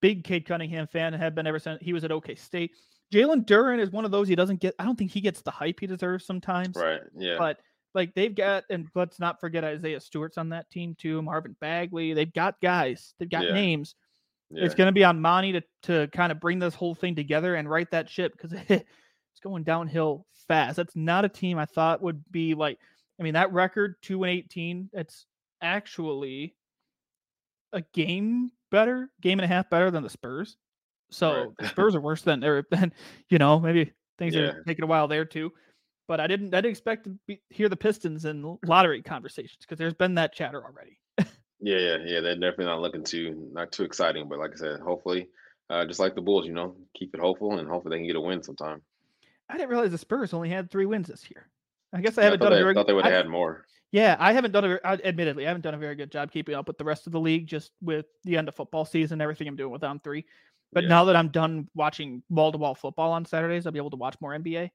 Big 0.00 0.24
Cade 0.24 0.44
Cunningham 0.46 0.88
fan 0.88 1.14
and 1.14 1.22
have 1.22 1.34
been 1.34 1.46
ever 1.46 1.60
since 1.60 1.80
he 1.80 1.92
was 1.92 2.02
at 2.02 2.10
OK 2.10 2.34
State. 2.34 2.72
Jalen 3.12 3.44
Duren 3.44 3.78
is 3.78 3.90
one 3.90 4.04
of 4.04 4.10
those 4.10 4.26
he 4.26 4.34
doesn't 4.34 4.58
get. 4.60 4.74
I 4.78 4.84
don't 4.84 4.96
think 4.98 5.12
he 5.12 5.20
gets 5.20 5.42
the 5.42 5.50
hype 5.52 5.78
he 5.78 5.86
deserves 5.86 6.24
sometimes. 6.26 6.76
right. 6.76 7.02
Yeah, 7.16 7.36
But 7.38 7.60
like 7.94 8.14
they've 8.14 8.34
got, 8.34 8.64
and 8.70 8.88
let's 8.94 9.18
not 9.20 9.40
forget 9.40 9.64
Isaiah 9.64 10.00
Stewart's 10.00 10.38
on 10.38 10.48
that 10.50 10.70
team 10.70 10.94
too. 10.98 11.20
Marvin 11.22 11.56
Bagley. 11.60 12.12
They've 12.14 12.32
got 12.32 12.60
guys. 12.60 13.14
They've 13.18 13.28
got 13.30 13.44
Yeah. 13.46 13.52
names. 13.52 13.94
yeah, 14.50 14.64
It's 14.64 14.74
going 14.74 14.86
to 14.86 14.92
be 14.92 15.04
on 15.04 15.20
Monty 15.20 15.52
to 15.52 15.62
to 15.84 16.08
kind 16.08 16.32
of 16.32 16.40
bring 16.40 16.58
this 16.58 16.74
whole 16.74 16.94
thing 16.94 17.14
together 17.14 17.54
and 17.54 17.68
right 17.68 17.90
that 17.90 18.08
ship 18.08 18.32
because 18.32 18.52
it's 18.68 19.40
going 19.42 19.62
downhill 19.64 20.26
fast. 20.48 20.76
That's 20.76 20.96
not 20.96 21.24
a 21.24 21.28
team 21.28 21.58
I 21.58 21.66
thought 21.66 22.02
would 22.02 22.22
be 22.30 22.54
like. 22.54 22.78
I 23.20 23.22
mean, 23.22 23.34
that 23.34 23.52
record 23.52 23.96
two 24.02 24.22
and 24.24 24.30
eighteen. 24.32 24.88
It's 24.92 25.26
actually 25.60 26.54
a 27.72 27.82
game 27.92 28.50
better, 28.70 29.10
game 29.20 29.38
and 29.38 29.44
a 29.44 29.48
half 29.48 29.70
better 29.70 29.90
than 29.90 30.02
the 30.02 30.10
Spurs. 30.10 30.56
So 31.10 31.32
Right. 31.32 31.48
the 31.58 31.68
Spurs 31.68 31.94
are 31.94 32.00
worse 32.00 32.22
than 32.22 32.40
they're 32.40 32.64
than 32.70 32.92
you 33.28 33.38
know 33.38 33.60
maybe 33.60 33.92
things 34.18 34.34
Yeah. 34.34 34.42
are 34.42 34.62
taking 34.64 34.82
a 34.84 34.88
while 34.88 35.08
there 35.08 35.24
too. 35.24 35.52
But 36.12 36.20
I 36.20 36.26
didn't 36.26 36.52
I 36.52 36.58
didn't 36.58 36.72
expect 36.72 37.04
to 37.04 37.18
be, 37.26 37.40
hear 37.48 37.70
the 37.70 37.76
Pistons 37.76 38.26
in 38.26 38.58
lottery 38.66 39.00
conversations 39.00 39.60
because 39.62 39.78
there's 39.78 39.94
been 39.94 40.16
that 40.16 40.34
chatter 40.34 40.62
already. 40.62 40.98
yeah, 41.60 41.78
yeah, 41.78 41.96
yeah. 42.04 42.20
They're 42.20 42.34
definitely 42.34 42.66
not 42.66 42.82
looking 42.82 43.02
too 43.02 43.48
not 43.54 43.72
too 43.72 43.84
exciting, 43.84 44.28
but 44.28 44.38
like 44.38 44.50
I 44.52 44.56
said, 44.56 44.80
hopefully, 44.80 45.28
uh, 45.70 45.86
just 45.86 46.00
like 46.00 46.14
the 46.14 46.20
Bulls, 46.20 46.46
you 46.46 46.52
know, 46.52 46.76
keep 46.94 47.14
it 47.14 47.20
hopeful 47.20 47.58
and 47.58 47.66
hopefully 47.66 47.96
they 47.96 48.00
can 48.00 48.06
get 48.08 48.16
a 48.16 48.20
win 48.20 48.42
sometime. 48.42 48.82
I 49.48 49.56
didn't 49.56 49.70
realize 49.70 49.90
the 49.90 49.98
Spurs 49.98 50.32
only 50.34 50.48
had 50.48 50.70
three 50.70 50.86
wins 50.86 51.08
this 51.08 51.30
year. 51.30 51.48
I 51.94 52.00
guess 52.00 52.16
I 52.18 52.22
Yeah, 52.22 52.24
haven't 52.24 52.40
thought 52.40 52.50
done 52.50 52.52
a 52.52 52.56
they, 52.56 52.62
very 52.62 52.74
thought 52.74 52.86
they 52.86 52.92
would 52.92 53.04
have 53.04 53.14
had 53.14 53.28
more. 53.28 53.64
Yeah, 53.90 54.16
I 54.18 54.32
haven't 54.32 54.52
done 54.52 54.64
a. 54.64 54.80
I- 54.84 55.00
Admittedly, 55.04 55.44
I 55.44 55.48
haven't 55.48 55.62
done 55.62 55.74
a 55.74 55.78
very 55.78 55.94
good 55.94 56.10
job 56.10 56.32
keeping 56.32 56.54
up 56.54 56.66
with 56.66 56.78
the 56.78 56.84
rest 56.84 57.06
of 57.06 57.12
the 57.12 57.20
league, 57.20 57.46
just 57.46 57.72
with 57.82 58.06
the 58.24 58.36
end 58.38 58.48
of 58.48 58.54
football 58.54 58.84
season, 58.84 59.20
everything 59.20 59.48
I'm 59.48 59.56
doing 59.56 59.70
with 59.70 59.84
on 59.84 60.00
three. 60.00 60.24
But 60.72 60.84
Yeah. 60.84 60.88
now 60.88 61.04
that 61.04 61.16
I'm 61.16 61.28
done 61.28 61.68
watching 61.74 62.22
wall 62.30 62.50
to 62.52 62.58
wall 62.58 62.74
football 62.74 63.12
on 63.12 63.26
Saturdays, 63.26 63.66
I'll 63.66 63.72
be 63.72 63.78
able 63.78 63.90
to 63.90 63.96
watch 63.96 64.16
more 64.20 64.32
NBA. 64.32 64.70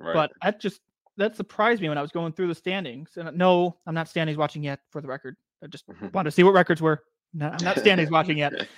Right. 0.00 0.14
But 0.14 0.32
that 0.42 0.60
just 0.60 0.80
that 1.16 1.36
surprised 1.36 1.82
me 1.82 1.88
when 1.88 1.98
I 1.98 2.02
was 2.02 2.10
going 2.10 2.32
through 2.32 2.48
the 2.48 2.54
standings. 2.54 3.10
And 3.16 3.36
no, 3.36 3.76
I'm 3.86 3.94
not 3.94 4.08
standings 4.08 4.38
watching 4.38 4.62
yet. 4.62 4.80
For 4.90 5.00
the 5.00 5.08
record, 5.08 5.36
I 5.62 5.66
just 5.66 5.84
wanted 6.14 6.30
to 6.30 6.34
see 6.34 6.42
what 6.42 6.54
records 6.54 6.80
were. 6.80 7.02
No, 7.34 7.48
I'm 7.48 7.64
not 7.64 7.78
standings 7.78 8.10
watching 8.10 8.38
yet. 8.38 8.52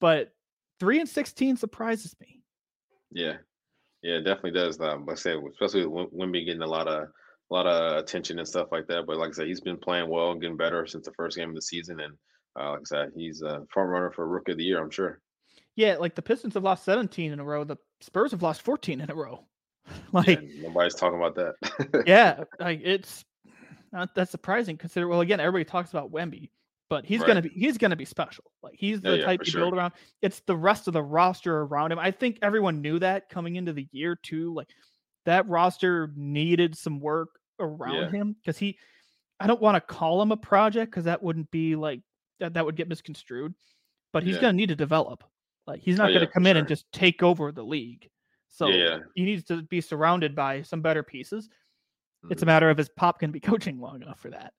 But 0.00 0.32
three 0.80 0.98
and 0.98 1.08
sixteen 1.08 1.56
surprises 1.56 2.16
me. 2.20 2.42
Yeah, 3.12 3.34
yeah, 4.02 4.14
it 4.14 4.22
definitely 4.22 4.50
does. 4.50 4.80
Um, 4.80 5.06
like 5.06 5.16
I 5.16 5.20
said, 5.20 5.36
especially 5.52 5.86
with 5.86 6.10
Wim- 6.10 6.28
Wemby 6.28 6.44
getting 6.44 6.62
a 6.62 6.66
lot 6.66 6.88
of 6.88 7.04
a 7.04 7.54
lot 7.54 7.68
of 7.68 7.98
attention 7.98 8.40
and 8.40 8.48
stuff 8.48 8.68
like 8.72 8.88
that. 8.88 9.06
But 9.06 9.18
like 9.18 9.28
I 9.28 9.32
said, 9.32 9.46
he's 9.46 9.60
been 9.60 9.76
playing 9.76 10.08
well 10.08 10.32
and 10.32 10.40
getting 10.40 10.56
better 10.56 10.84
since 10.88 11.06
the 11.06 11.12
first 11.12 11.36
game 11.36 11.50
of 11.50 11.54
the 11.54 11.62
season. 11.62 12.00
And 12.00 12.14
uh, 12.58 12.70
like 12.70 12.80
I 12.80 12.84
said, 12.84 13.12
he's 13.14 13.42
a 13.42 13.64
front 13.72 13.90
runner 13.90 14.10
for 14.10 14.26
Rookie 14.26 14.52
of 14.52 14.58
the 14.58 14.64
Year, 14.64 14.82
I'm 14.82 14.90
sure. 14.90 15.20
Yeah, 15.76 15.96
like 15.98 16.14
the 16.14 16.22
Pistons 16.22 16.54
have 16.54 16.64
lost 16.64 16.84
17 16.84 17.30
in 17.32 17.38
a 17.38 17.44
row. 17.44 17.62
The 17.62 17.76
Spurs 18.00 18.32
have 18.32 18.42
lost 18.42 18.62
14 18.62 19.00
in 19.00 19.10
a 19.10 19.14
row. 19.14 19.46
like 20.12 20.40
Yeah, 20.40 20.48
nobody's 20.60 20.94
talking 20.94 21.18
about 21.18 21.34
that. 21.36 22.04
yeah, 22.06 22.44
like 22.58 22.80
it's 22.82 23.24
not 23.92 24.14
that 24.14 24.28
surprising. 24.28 24.76
Consider 24.76 25.08
well, 25.08 25.20
again, 25.20 25.40
everybody 25.40 25.64
talks 25.64 25.90
about 25.90 26.10
Wemby, 26.10 26.50
but 26.88 27.04
he's 27.04 27.22
gonna 27.22 27.42
be 27.42 27.50
he's 27.50 27.78
gonna 27.78 27.96
be 27.96 28.04
special. 28.04 28.44
Like 28.62 28.74
he's 28.76 29.00
the 29.00 29.18
yeah, 29.18 29.24
type 29.24 29.40
for 29.40 29.44
you 29.46 29.52
sure. 29.52 29.60
build 29.62 29.74
around. 29.74 29.92
It's 30.22 30.40
the 30.46 30.56
rest 30.56 30.86
of 30.88 30.94
the 30.94 31.02
roster 31.02 31.62
around 31.62 31.92
him. 31.92 31.98
I 31.98 32.10
think 32.10 32.38
everyone 32.42 32.80
knew 32.80 32.98
that 33.00 33.28
coming 33.28 33.56
into 33.56 33.72
the 33.72 33.88
year 33.92 34.16
too. 34.16 34.54
Like 34.54 34.68
that 35.26 35.48
roster 35.48 36.12
needed 36.16 36.76
some 36.76 37.00
work 37.00 37.30
around 37.58 37.94
Yeah. 37.94 38.10
him 38.10 38.36
because 38.40 38.58
he. 38.58 38.78
I 39.40 39.46
don't 39.48 39.60
want 39.60 39.74
to 39.74 39.80
call 39.80 40.22
him 40.22 40.30
a 40.30 40.36
project 40.36 40.92
because 40.92 41.04
that 41.04 41.22
wouldn't 41.22 41.50
be 41.50 41.74
like 41.74 42.00
that. 42.38 42.54
That 42.54 42.64
would 42.64 42.76
get 42.76 42.88
misconstrued. 42.88 43.54
But 44.12 44.22
he's 44.22 44.36
Yeah. 44.36 44.42
gonna 44.42 44.52
need 44.54 44.68
to 44.68 44.76
develop. 44.76 45.24
Like 45.66 45.80
he's 45.80 45.98
oh, 45.98 46.02
not 46.04 46.10
Oh, 46.10 46.14
gonna 46.14 46.26
yeah, 46.26 46.30
come 46.30 46.44
for 46.44 46.50
in 46.50 46.56
and 46.56 46.68
just 46.68 46.90
take 46.92 47.22
over 47.22 47.52
the 47.52 47.64
league. 47.64 48.08
So 48.52 48.68
Yeah, 48.68 49.00
he 49.14 49.24
needs 49.24 49.44
to 49.46 49.62
be 49.64 49.82
surrounded 49.82 50.36
by 50.36 50.62
some 50.62 50.82
better 50.82 51.02
pieces. 51.04 51.50
It's 52.30 52.42
a 52.42 52.46
Mhm. 52.46 52.46
matter 52.46 52.70
of 52.70 52.78
his 52.78 52.90
Pop 52.90 53.20
can 53.20 53.32
be 53.32 53.40
coaching 53.50 53.80
long 53.80 54.02
enough 54.02 54.20
for 54.20 54.30
that? 54.30 54.54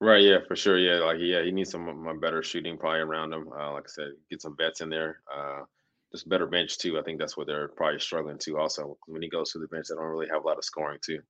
Right, 0.00 0.22
yeah, 0.22 0.38
for 0.46 0.54
sure. 0.54 0.78
Yeah, 0.78 1.04
like 1.04 1.18
yeah, 1.20 1.42
he 1.42 1.50
needs 1.50 1.70
some 1.70 2.06
uh, 2.06 2.14
better 2.14 2.42
shooting 2.42 2.78
probably 2.78 3.00
around 3.00 3.32
him. 3.32 3.48
Uh, 3.52 3.72
like 3.72 3.84
I 3.86 3.90
said, 3.90 4.12
get 4.30 4.40
some 4.42 4.56
vets 4.56 4.80
in 4.80 4.90
there. 4.90 5.22
Uh, 5.32 5.64
just 6.12 6.28
better 6.28 6.46
bench 6.46 6.78
too. 6.78 6.98
I 6.98 7.02
think 7.02 7.18
that's 7.18 7.36
what 7.36 7.46
they're 7.48 7.68
probably 7.68 7.98
struggling 7.98 8.38
to. 8.38 8.58
Also, 8.58 8.96
when 9.06 9.22
he 9.22 9.28
goes 9.28 9.52
to 9.52 9.58
the 9.58 9.66
bench, 9.68 9.86
they 9.88 9.96
don't 9.96 10.04
really 10.04 10.28
have 10.28 10.44
a 10.44 10.46
lot 10.46 10.58
of 10.58 10.64
scoring 10.64 11.00
too. 11.04 11.20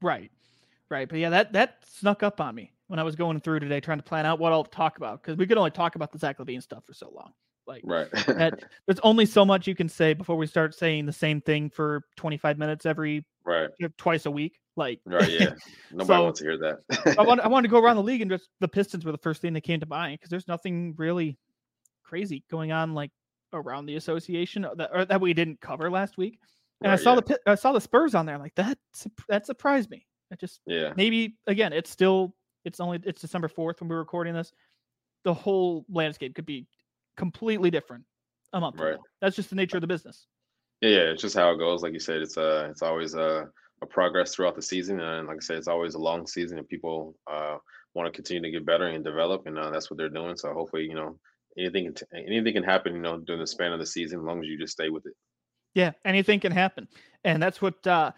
right, 0.00 0.30
right. 0.90 1.08
But 1.08 1.18
yeah, 1.18 1.30
that 1.30 1.52
that 1.54 1.84
snuck 1.86 2.22
up 2.22 2.40
on 2.40 2.54
me 2.54 2.72
when 2.88 2.98
I 2.98 3.02
was 3.04 3.16
going 3.16 3.40
through 3.40 3.60
today 3.60 3.80
trying 3.80 3.98
to 3.98 4.04
plan 4.04 4.26
out 4.26 4.38
what 4.38 4.52
I'll 4.52 4.64
talk 4.64 4.96
about 4.98 5.22
because 5.22 5.36
we 5.38 5.46
could 5.46 5.58
only 5.58 5.70
talk 5.70 5.96
about 5.96 6.12
the 6.12 6.18
Zach 6.18 6.38
LaVine 6.38 6.62
stuff 6.62 6.84
for 6.86 6.94
so 6.94 7.10
long. 7.10 7.32
Like 7.66 7.82
Right. 7.84 8.10
that, 8.26 8.64
there's 8.86 9.00
only 9.00 9.26
so 9.26 9.44
much 9.44 9.66
you 9.66 9.74
can 9.74 9.88
say 9.88 10.14
before 10.14 10.36
we 10.36 10.46
start 10.46 10.74
saying 10.74 11.06
the 11.06 11.12
same 11.12 11.40
thing 11.40 11.70
for 11.70 12.04
25 12.16 12.58
minutes 12.58 12.86
every 12.86 13.24
right. 13.44 13.70
twice 13.98 14.26
a 14.26 14.30
week. 14.30 14.58
Like 14.76 15.00
Right. 15.04 15.28
Yeah. 15.28 15.54
Nobody 15.90 16.18
So, 16.18 16.24
wants 16.24 16.40
to 16.40 16.44
hear 16.46 16.58
that. 16.58 17.16
I 17.18 17.22
want 17.22 17.40
I 17.40 17.48
wanted 17.48 17.68
to 17.68 17.72
go 17.72 17.80
around 17.80 17.96
the 17.96 18.02
league 18.02 18.20
and 18.22 18.30
just 18.30 18.48
the 18.60 18.68
Pistons 18.68 19.04
were 19.04 19.12
the 19.12 19.18
first 19.18 19.42
thing 19.42 19.52
that 19.54 19.62
came 19.62 19.80
to 19.80 19.86
mind 19.86 20.18
because 20.18 20.30
there's 20.30 20.48
nothing 20.48 20.94
really 20.96 21.38
crazy 22.04 22.44
going 22.50 22.72
on 22.72 22.94
like 22.94 23.10
around 23.52 23.86
the 23.86 23.96
association 23.96 24.66
that, 24.76 24.90
or 24.92 25.04
that 25.04 25.20
we 25.20 25.34
didn't 25.34 25.60
cover 25.60 25.90
last 25.90 26.16
week. 26.16 26.38
And 26.82 26.92
I 26.92 26.96
saw 26.96 27.14
yeah. 27.14 27.20
the 27.20 27.40
I 27.46 27.54
saw 27.54 27.72
the 27.72 27.80
Spurs 27.80 28.14
on 28.14 28.26
there 28.26 28.38
like 28.38 28.54
that 28.56 28.78
that 29.28 29.46
surprised 29.46 29.90
me. 29.90 30.06
That 30.30 30.40
just 30.40 30.60
yeah. 30.66 30.92
maybe 30.96 31.36
again 31.46 31.72
it's 31.72 31.90
still 31.90 32.34
it's 32.64 32.80
only 32.80 33.00
it's 33.04 33.20
December 33.20 33.48
4th 33.48 33.80
when 33.80 33.88
we're 33.88 33.98
recording 33.98 34.34
this. 34.34 34.52
The 35.24 35.32
whole 35.34 35.86
landscape 35.88 36.34
could 36.34 36.46
be 36.46 36.66
completely 37.16 37.70
different 37.70 38.04
a 38.52 38.60
month 38.60 38.78
Right. 38.78 38.94
now. 38.94 39.02
That's 39.20 39.36
just 39.36 39.50
the 39.50 39.56
nature 39.56 39.76
of 39.76 39.80
the 39.80 39.86
business. 39.86 40.26
Yeah, 40.80 40.90
yeah, 40.90 41.02
it's 41.12 41.22
just 41.22 41.36
how 41.36 41.50
it 41.52 41.58
goes. 41.58 41.82
Like 41.82 41.92
you 41.92 42.00
said, 42.00 42.22
it's 42.22 42.36
uh 42.36 42.68
it's 42.70 42.82
always 42.82 43.14
a, 43.14 43.48
a 43.82 43.86
progress 43.86 44.34
throughout 44.34 44.54
the 44.54 44.62
season, 44.62 45.00
and 45.00 45.26
like 45.26 45.36
I 45.36 45.40
said, 45.40 45.56
it's 45.58 45.68
always 45.68 45.94
a 45.94 45.98
long 45.98 46.26
season, 46.26 46.58
and 46.58 46.68
people 46.68 47.16
uh 47.26 47.56
want 47.94 48.06
to 48.06 48.16
continue 48.16 48.42
to 48.42 48.50
get 48.50 48.66
better 48.66 48.86
and 48.86 49.02
develop, 49.02 49.46
and 49.46 49.58
uh, 49.58 49.70
that's 49.70 49.90
what 49.90 49.96
they're 49.96 50.10
doing. 50.10 50.36
So 50.36 50.52
hopefully, 50.52 50.84
you 50.84 50.94
know, 50.94 51.18
anything 51.58 51.92
can 51.94 52.06
anything 52.14 52.52
can 52.52 52.62
happen, 52.62 52.94
you 52.94 53.00
know, 53.00 53.18
during 53.18 53.40
the 53.40 53.46
span 53.46 53.72
of 53.72 53.80
the 53.80 53.86
season, 53.86 54.20
as 54.20 54.24
long 54.26 54.40
as 54.40 54.46
you 54.48 54.58
just 54.58 54.74
stay 54.74 54.90
with 54.90 55.06
it. 55.06 55.14
Yeah, 55.74 55.92
anything 56.04 56.40
can 56.40 56.52
happen. 56.52 56.88
And 57.24 57.42
that's 57.42 57.62
what 57.62 57.86
uh 57.86 58.12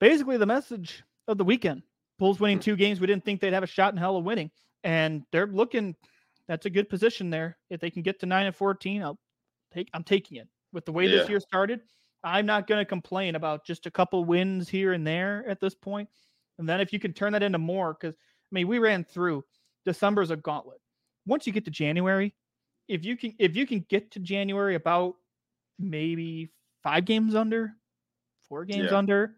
basically 0.00 0.36
the 0.36 0.46
message 0.46 1.02
of 1.26 1.38
the 1.38 1.44
weekend. 1.44 1.82
Bulls 2.18 2.40
winning 2.40 2.60
two 2.60 2.76
games 2.76 3.00
we 3.00 3.06
didn't 3.06 3.24
think 3.24 3.40
they'd 3.40 3.52
have 3.52 3.62
a 3.62 3.66
shot 3.66 3.92
in 3.92 3.98
hell 3.98 4.16
of 4.16 4.24
winning. 4.24 4.50
And 4.84 5.24
they're 5.32 5.46
looking 5.46 5.96
that's 6.48 6.66
a 6.66 6.70
good 6.70 6.88
position 6.88 7.30
there. 7.30 7.58
If 7.70 7.80
they 7.80 7.90
can 7.90 8.02
get 8.02 8.20
to 8.20 8.26
9 8.26 8.46
and 8.46 8.56
14, 8.56 9.02
I'll 9.02 9.18
take 9.72 9.88
I'm 9.92 10.04
taking 10.04 10.38
it. 10.38 10.48
With 10.72 10.84
the 10.84 10.92
way 10.92 11.06
this 11.06 11.28
year 11.28 11.40
started, 11.40 11.80
I'm 12.22 12.46
not 12.46 12.66
going 12.66 12.80
to 12.80 12.84
complain 12.84 13.34
about 13.34 13.64
just 13.64 13.86
a 13.86 13.90
couple 13.90 14.24
wins 14.24 14.68
here 14.68 14.92
and 14.92 15.06
there 15.06 15.44
at 15.48 15.60
this 15.60 15.74
point. 15.74 16.08
And 16.58 16.68
then 16.68 16.80
if 16.80 16.92
you 16.92 16.98
can 16.98 17.12
turn 17.12 17.32
that 17.32 17.42
into 17.42 17.58
more 17.58 17.94
cuz 17.94 18.14
I 18.14 18.54
mean, 18.54 18.68
we 18.68 18.78
ran 18.78 19.04
through 19.04 19.44
December's 19.84 20.30
a 20.30 20.36
gauntlet. 20.36 20.80
Once 21.26 21.46
you 21.46 21.52
get 21.52 21.64
to 21.64 21.70
January, 21.70 22.34
if 22.88 23.04
you 23.04 23.16
can 23.16 23.34
if 23.38 23.56
you 23.56 23.66
can 23.66 23.80
get 23.88 24.12
to 24.12 24.20
January 24.20 24.74
about 24.74 25.16
maybe 25.78 26.52
five 26.82 27.04
games 27.04 27.34
under, 27.34 27.74
four 28.48 28.64
games 28.64 28.90
Yeah. 28.92 28.98
under, 28.98 29.36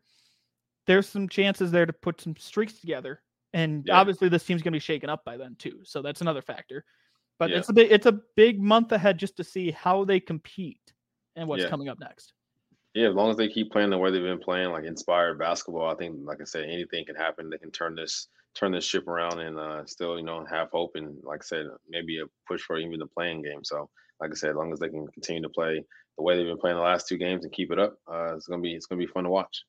there's 0.86 1.08
some 1.08 1.28
chances 1.28 1.70
there 1.70 1.86
to 1.86 1.92
put 1.92 2.20
some 2.20 2.36
streaks 2.36 2.80
together. 2.80 3.22
And 3.52 3.84
Yeah. 3.86 3.98
obviously 4.00 4.28
this 4.28 4.44
team's 4.44 4.62
gonna 4.62 4.74
be 4.74 4.78
shaken 4.80 5.10
up 5.10 5.24
by 5.24 5.36
then 5.36 5.56
too. 5.56 5.80
So 5.84 6.02
that's 6.02 6.20
another 6.20 6.42
factor. 6.42 6.84
But 7.38 7.50
Yeah. 7.50 7.58
it's 7.58 7.68
a 7.68 7.72
big 7.72 7.90
it's 7.92 8.06
a 8.06 8.20
big 8.36 8.60
month 8.60 8.92
ahead 8.92 9.18
just 9.18 9.36
to 9.38 9.44
see 9.44 9.70
how 9.70 10.04
they 10.04 10.20
compete 10.20 10.92
and 11.36 11.48
what's 11.48 11.64
Yeah. 11.64 11.70
coming 11.70 11.88
up 11.88 11.98
next. 11.98 12.32
Yeah, 12.94 13.08
as 13.10 13.14
long 13.14 13.30
as 13.30 13.36
they 13.36 13.48
keep 13.48 13.70
playing 13.70 13.90
the 13.90 13.98
way 13.98 14.10
they've 14.10 14.22
been 14.22 14.38
playing, 14.40 14.70
like 14.70 14.84
inspired 14.84 15.38
basketball, 15.38 15.88
I 15.90 15.94
think, 15.94 16.16
like 16.24 16.40
I 16.40 16.44
said, 16.44 16.64
anything 16.64 17.04
can 17.04 17.14
happen. 17.16 17.48
They 17.50 17.58
can 17.58 17.70
turn 17.70 17.94
this 17.94 18.28
turn 18.54 18.72
this 18.72 18.84
ship 18.84 19.06
around 19.06 19.38
and 19.38 19.58
uh, 19.58 19.84
still, 19.86 20.16
you 20.18 20.24
know, 20.24 20.44
have 20.46 20.70
hope 20.70 20.92
and, 20.96 21.22
like 21.22 21.40
I 21.42 21.44
said, 21.44 21.66
maybe 21.88 22.18
a 22.18 22.24
push 22.48 22.62
for 22.62 22.76
even 22.78 22.98
the 22.98 23.06
playing 23.06 23.42
game. 23.42 23.62
So, 23.62 23.88
like 24.20 24.30
I 24.32 24.34
said, 24.34 24.50
as 24.50 24.56
long 24.56 24.72
as 24.72 24.80
they 24.80 24.88
can 24.88 25.06
continue 25.08 25.42
to 25.42 25.48
play 25.50 25.84
the 26.16 26.22
way 26.24 26.36
they've 26.36 26.46
been 26.46 26.58
playing 26.58 26.76
the 26.76 26.82
last 26.82 27.06
two 27.06 27.18
games 27.18 27.44
and 27.44 27.52
keep 27.52 27.70
it 27.70 27.78
up, 27.78 27.98
uh, 28.10 28.34
it's 28.34 28.48
gonna 28.48 28.62
be 28.62 28.74
it's 28.74 28.86
gonna 28.86 28.98
be 28.98 29.06
fun 29.06 29.24
to 29.24 29.30
watch. 29.30 29.64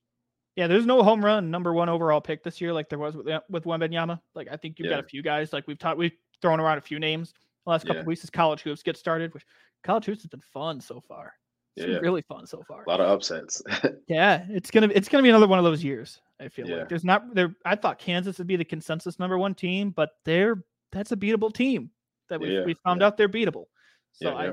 Yeah, 0.55 0.67
there's 0.67 0.85
no 0.85 1.03
home 1.03 1.23
run 1.23 1.49
number 1.51 1.73
one 1.73 1.87
overall 1.89 2.19
pick 2.21 2.43
this 2.43 2.59
year 2.59 2.73
like 2.73 2.89
there 2.89 2.99
was 2.99 3.15
with 3.15 3.27
uh, 3.27 3.41
with 3.49 3.63
Wembanyama. 3.63 4.19
Like 4.35 4.47
I 4.51 4.57
think 4.57 4.77
you've 4.79 4.87
Yeah. 4.87 4.97
got 4.97 5.05
a 5.05 5.07
few 5.07 5.21
guys 5.21 5.53
like 5.53 5.67
we've 5.67 5.79
taught 5.79 5.97
we've 5.97 6.11
thrown 6.41 6.59
around 6.59 6.77
a 6.77 6.81
few 6.81 6.99
names 6.99 7.33
the 7.65 7.71
last 7.71 7.83
couple 7.83 7.95
Yeah. 7.97 8.01
of 8.01 8.07
weeks 8.07 8.23
as 8.23 8.29
college 8.29 8.61
hoops 8.61 8.83
get 8.83 8.97
started. 8.97 9.33
Which 9.33 9.45
college 9.83 10.05
hoops 10.05 10.23
has 10.23 10.29
been 10.29 10.41
fun 10.41 10.81
so 10.81 10.99
far. 11.01 11.33
It's 11.77 11.87
Yeah. 11.87 11.99
really 11.99 12.21
fun 12.23 12.45
so 12.45 12.61
far. 12.67 12.83
A 12.83 12.89
lot 12.89 12.99
of 12.99 13.07
upsets. 13.07 13.61
Yeah, 14.07 14.45
it's 14.49 14.69
gonna 14.71 14.89
it's 14.93 15.07
gonna 15.07 15.23
be 15.23 15.29
another 15.29 15.47
one 15.47 15.59
of 15.59 15.65
those 15.65 15.83
years. 15.83 16.19
I 16.41 16.49
feel 16.49 16.67
Yeah. 16.67 16.77
like 16.77 16.89
there's 16.89 17.05
not 17.05 17.33
there. 17.35 17.55
I 17.63 17.75
thought 17.75 17.99
Kansas 17.99 18.37
would 18.39 18.47
be 18.47 18.55
the 18.57 18.65
consensus 18.65 19.19
number 19.19 19.37
one 19.37 19.55
team, 19.55 19.91
but 19.91 20.11
they're 20.25 20.63
that's 20.91 21.11
a 21.11 21.15
beatable 21.15 21.53
team 21.53 21.91
that 22.29 22.39
we 22.41 22.53
Yeah, 22.57 22.65
we 22.65 22.73
found 22.83 23.01
out 23.03 23.15
they're 23.15 23.29
beatable. 23.29 23.65
So 24.13 24.35
I 24.35 24.51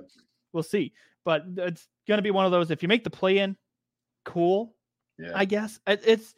we'll 0.52 0.62
see, 0.62 0.92
but 1.24 1.44
it's 1.56 1.88
gonna 2.06 2.22
be 2.22 2.30
one 2.30 2.44
of 2.44 2.52
those. 2.52 2.70
If 2.70 2.82
you 2.82 2.88
make 2.88 3.02
the 3.02 3.10
play 3.10 3.38
in, 3.38 3.56
cool. 4.24 4.75
Yeah. 5.18 5.32
I 5.34 5.44
guess 5.44 5.78
it's. 5.86 6.34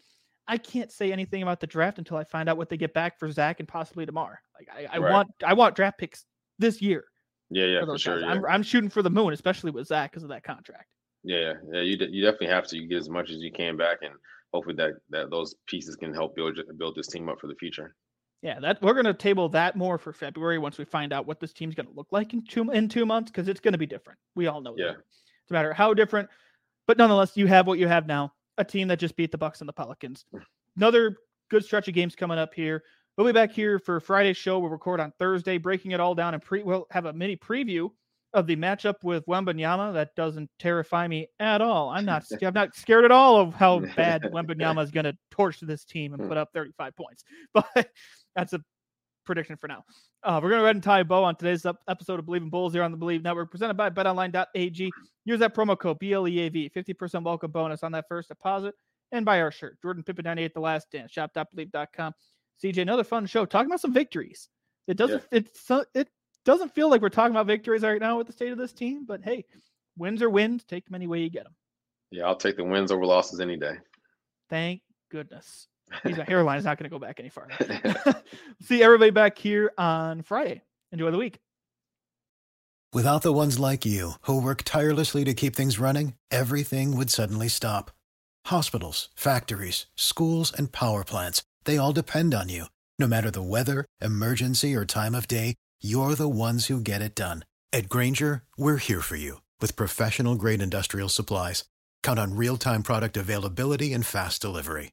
I 0.51 0.57
can't 0.57 0.91
say 0.91 1.13
anything 1.13 1.43
about 1.43 1.61
the 1.61 1.67
draft 1.67 1.99
until 1.99 2.17
I 2.17 2.25
find 2.25 2.49
out 2.49 2.57
what 2.57 2.71
they 2.71 2.79
get 2.79 2.95
back 2.95 3.19
for 3.19 3.31
Zach 3.31 3.61
and 3.61 3.69
possibly 3.69 4.07
Demar. 4.07 4.41
Like 4.59 4.69
I, 4.75 4.97
I 4.97 4.99
Right. 4.99 5.13
want 5.13 5.29
I 5.45 5.53
want 5.53 5.77
draft 5.77 5.99
picks 5.99 6.25
this 6.59 6.81
year 6.81 7.05
yeah, 7.51 7.67
yeah, 7.67 7.81
for 7.81 7.87
for 7.95 7.99
sure. 7.99 8.21
Yeah. 8.21 8.29
I'm 8.29 8.45
I'm 8.47 8.63
shooting 8.63 8.89
for 8.91 9.03
the 9.03 9.11
moon, 9.11 9.33
especially 9.35 9.71
with 9.73 9.87
Zach 9.87 10.11
because 10.11 10.23
of 10.23 10.31
that 10.31 10.45
contract. 10.45 10.87
Yeah, 11.23 11.39
yeah, 11.39 11.53
yeah. 11.73 11.81
You 11.83 11.97
de- 11.99 12.11
you 12.11 12.23
definitely 12.25 12.49
have 12.49 12.67
to. 12.69 12.79
You 12.79 12.89
get 12.89 12.99
as 12.99 13.11
much 13.11 13.31
as 13.31 13.39
you 13.39 13.53
can 13.53 13.77
back, 13.77 13.99
and 14.03 14.15
hopefully 14.55 14.77
that 14.77 14.93
that 15.11 15.31
those 15.31 15.55
pieces 15.67 15.97
can 15.97 16.15
help 16.15 16.35
build 16.35 16.59
build 16.79 16.95
this 16.97 17.09
team 17.09 17.29
up 17.29 17.41
for 17.41 17.47
the 17.47 17.55
future. 17.57 17.95
Yeah, 18.41 18.61
that 18.61 18.81
we're 18.81 18.95
gonna 18.95 19.13
table 19.15 19.49
that 19.51 19.77
more 19.77 19.99
for 19.99 20.13
February 20.13 20.59
once 20.59 20.79
we 20.79 20.85
find 20.85 21.13
out 21.13 21.27
what 21.27 21.41
this 21.41 21.53
team's 21.53 21.75
gonna 21.75 21.91
look 21.95 22.09
like 22.11 22.33
in 22.33 22.45
two 22.47 22.71
in 22.71 22.89
two 22.89 23.05
months 23.05 23.31
because 23.31 23.49
it's 23.49 23.61
gonna 23.61 23.77
be 23.79 23.87
different. 23.87 24.19
We 24.35 24.47
all 24.47 24.61
know 24.63 24.75
Yeah. 24.79 24.87
that. 24.93 24.97
No 25.51 25.55
matter 25.55 25.73
how 25.75 25.93
different, 25.93 26.29
but 26.87 26.97
nonetheless, 26.99 27.37
you 27.37 27.47
have 27.49 27.67
what 27.67 27.79
you 27.79 27.89
have 27.89 28.07
now. 28.07 28.33
A 28.59 28.65
team 28.65 28.89
that 28.89 28.99
just 28.99 29.17
beat 29.17 29.33
the 29.33 29.39
Bucks 29.39 29.61
and 29.61 29.69
the 29.69 29.73
Pelicans. 29.73 30.25
Another 30.77 31.17
good 31.49 31.65
stretch 31.65 31.89
of 31.89 31.95
games 31.95 32.15
coming 32.15 32.39
up 32.39 32.53
here. 32.55 32.83
We'll 33.17 33.27
be 33.27 33.33
back 33.33 33.51
here 33.51 33.79
for 33.79 33.99
Friday's 34.01 34.37
show. 34.37 34.59
We'll 34.59 34.71
record 34.71 35.01
on 35.01 35.13
Thursday, 35.19 35.59
breaking 35.59 35.93
it 35.93 36.01
all 36.01 36.15
down 36.15 36.35
and 36.35 36.43
pre. 36.43 36.63
We'll 36.63 36.87
have 36.91 37.07
a 37.07 37.13
mini 37.13 37.37
preview 37.37 37.91
of 38.35 38.47
the 38.47 38.57
matchup 38.57 38.95
with 39.03 39.27
Wembanyama. 39.27 39.93
That 39.95 40.15
doesn't 40.15 40.51
terrify 40.59 41.09
me 41.09 41.29
at 41.41 41.61
all. 41.61 41.89
I'm 41.89 42.05
not. 42.05 42.25
I'm 42.43 42.55
not 42.55 42.77
scared 42.77 43.05
at 43.05 43.11
all 43.11 43.41
of 43.41 43.55
how 43.55 43.81
bad 43.81 44.23
Wembanyama 44.33 44.85
is 44.85 44.91
going 44.91 45.05
to 45.05 45.17
torch 45.31 45.61
this 45.61 45.85
team 45.85 46.15
and 46.15 46.29
put 46.29 46.37
up 46.37 46.51
35 46.53 46.97
points. 46.97 47.25
But 47.55 47.91
that's 48.37 48.53
a 48.53 48.61
prediction 49.29 49.57
for 49.57 49.69
now. 49.69 49.85
Uh, 50.25 50.41
we're 50.43 50.49
going 50.49 50.59
to 50.59 50.63
go 50.63 50.65
ahead 50.65 50.77
and 50.77 50.83
tie 50.83 51.01
a 51.01 51.05
bow 51.05 51.23
on 51.23 51.37
today's 51.37 51.65
episode 51.87 52.19
of 52.19 52.25
Bleav 52.25 52.39
in 52.39 52.49
Bulls 52.49 52.73
here 52.73 52.83
on 52.83 52.91
the 52.91 52.99
Bleav 52.99 53.23
Network, 53.23 53.51
presented 53.51 53.75
by 53.75 53.91
BetOnline.ag. 53.91 54.91
Use 55.27 55.39
that 55.41 55.55
promo 55.55 55.79
code 55.79 56.01
BLEAV, 56.01 56.73
50% 56.73 57.23
welcome 57.23 57.51
bonus 57.51 57.83
on 57.85 57.93
that 57.93 58.07
first 58.09 58.29
deposit, 58.29 58.75
and 59.13 59.25
buy 59.27 59.41
our 59.43 59.53
shirt. 59.53 59.81
Jordan 59.83 60.03
Pippen 60.03 60.25
98, 60.25 60.55
The 60.55 60.61
Last 60.61 60.91
Dance, 60.91 61.13
shop.bleav.com. 61.13 62.13
CJ, 62.65 62.83
another 62.83 63.05
fun 63.05 63.27
show. 63.27 63.45
Talking 63.45 63.67
about 63.67 63.81
some 63.81 63.93
victories. 63.93 64.49
It 64.89 64.97
doesn't. 64.97 65.23
It's 65.31 65.61
so- 65.61 65.85
it 65.95 66.09
doesn't 66.47 66.75
feel 66.75 66.89
like 66.89 67.03
we're 67.03 67.11
talking 67.11 67.33
about 67.37 67.47
victories 67.47 67.83
right 67.83 68.01
now 68.01 68.17
with 68.17 68.27
the 68.27 68.33
state 68.33 68.51
of 68.53 68.59
this 68.59 68.73
team, 68.73 69.05
but 69.07 69.23
hey, 69.23 69.45
wins 69.99 70.23
are 70.23 70.31
wins. 70.31 70.65
Take 70.65 70.87
them 70.87 70.95
any 70.95 71.07
way 71.07 71.21
you 71.21 71.29
get 71.29 71.45
them. 71.45 71.55
Yeah, 72.11 72.25
I'll 72.27 72.37
take 72.37 72.57
the 72.57 72.65
wins 72.65 72.91
over 72.91 73.05
losses 73.05 73.39
any 73.41 73.59
day. 73.59 73.75
Thank 74.49 74.81
goodness. 75.11 75.69
He's- 76.03 76.19
My 76.19 76.25
hairline 76.25 76.59
is 76.59 76.65
not 76.65 76.79
going 76.79 76.91
to 76.91 76.95
go 76.95 76.99
back 76.99 77.19
any 77.21 77.29
farther. 77.29 78.23
See 78.63 78.83
everybody 78.83 79.11
back 79.11 79.39
here 79.39 79.73
on 79.79 80.23
Friday. 80.23 80.63
Enjoy 80.93 81.11
the 81.11 81.19
week. 81.19 81.39
Without 82.93 83.21
the 83.23 83.35
ones 83.35 83.59
like 83.59 83.85
you, 83.85 84.13
who 84.23 84.41
work 84.41 84.63
tirelessly 84.63 85.23
to 85.25 85.35
keep 85.35 85.55
things 85.55 85.79
running, 85.79 86.15
everything 86.31 86.97
would 86.97 87.11
suddenly 87.11 87.49
stop. 87.49 87.91
Hospitals, 88.47 89.11
factories, 89.15 89.85
schools, 89.95 90.53
and 90.57 90.73
power 90.73 91.05
plants, 91.05 91.43
they 91.65 91.77
all 91.77 91.93
depend 91.93 92.33
on 92.35 92.49
you. 92.49 92.65
No 92.99 93.07
matter 93.07 93.31
the 93.31 93.43
weather, 93.43 93.85
emergency, 94.01 94.75
or 94.75 94.87
time 94.87 95.15
of 95.15 95.29
day, 95.29 95.55
you're 95.83 96.15
the 96.15 96.29
ones 96.29 96.67
who 96.67 96.81
get 96.81 97.03
it 97.03 97.15
done. 97.15 97.45
At 97.75 97.91
Grainger, 97.91 98.43
we're 98.57 98.79
here 98.79 99.03
for 99.03 99.17
you 99.17 99.43
with 99.61 99.77
professional 99.77 100.35
grade 100.35 100.63
industrial 100.63 101.11
supplies. 101.11 101.65
Count 102.03 102.19
on 102.19 102.37
real 102.37 102.57
time 102.57 102.83
product 102.83 103.17
availability 103.19 103.93
and 103.93 104.05
fast 104.07 104.41
delivery. 104.41 104.93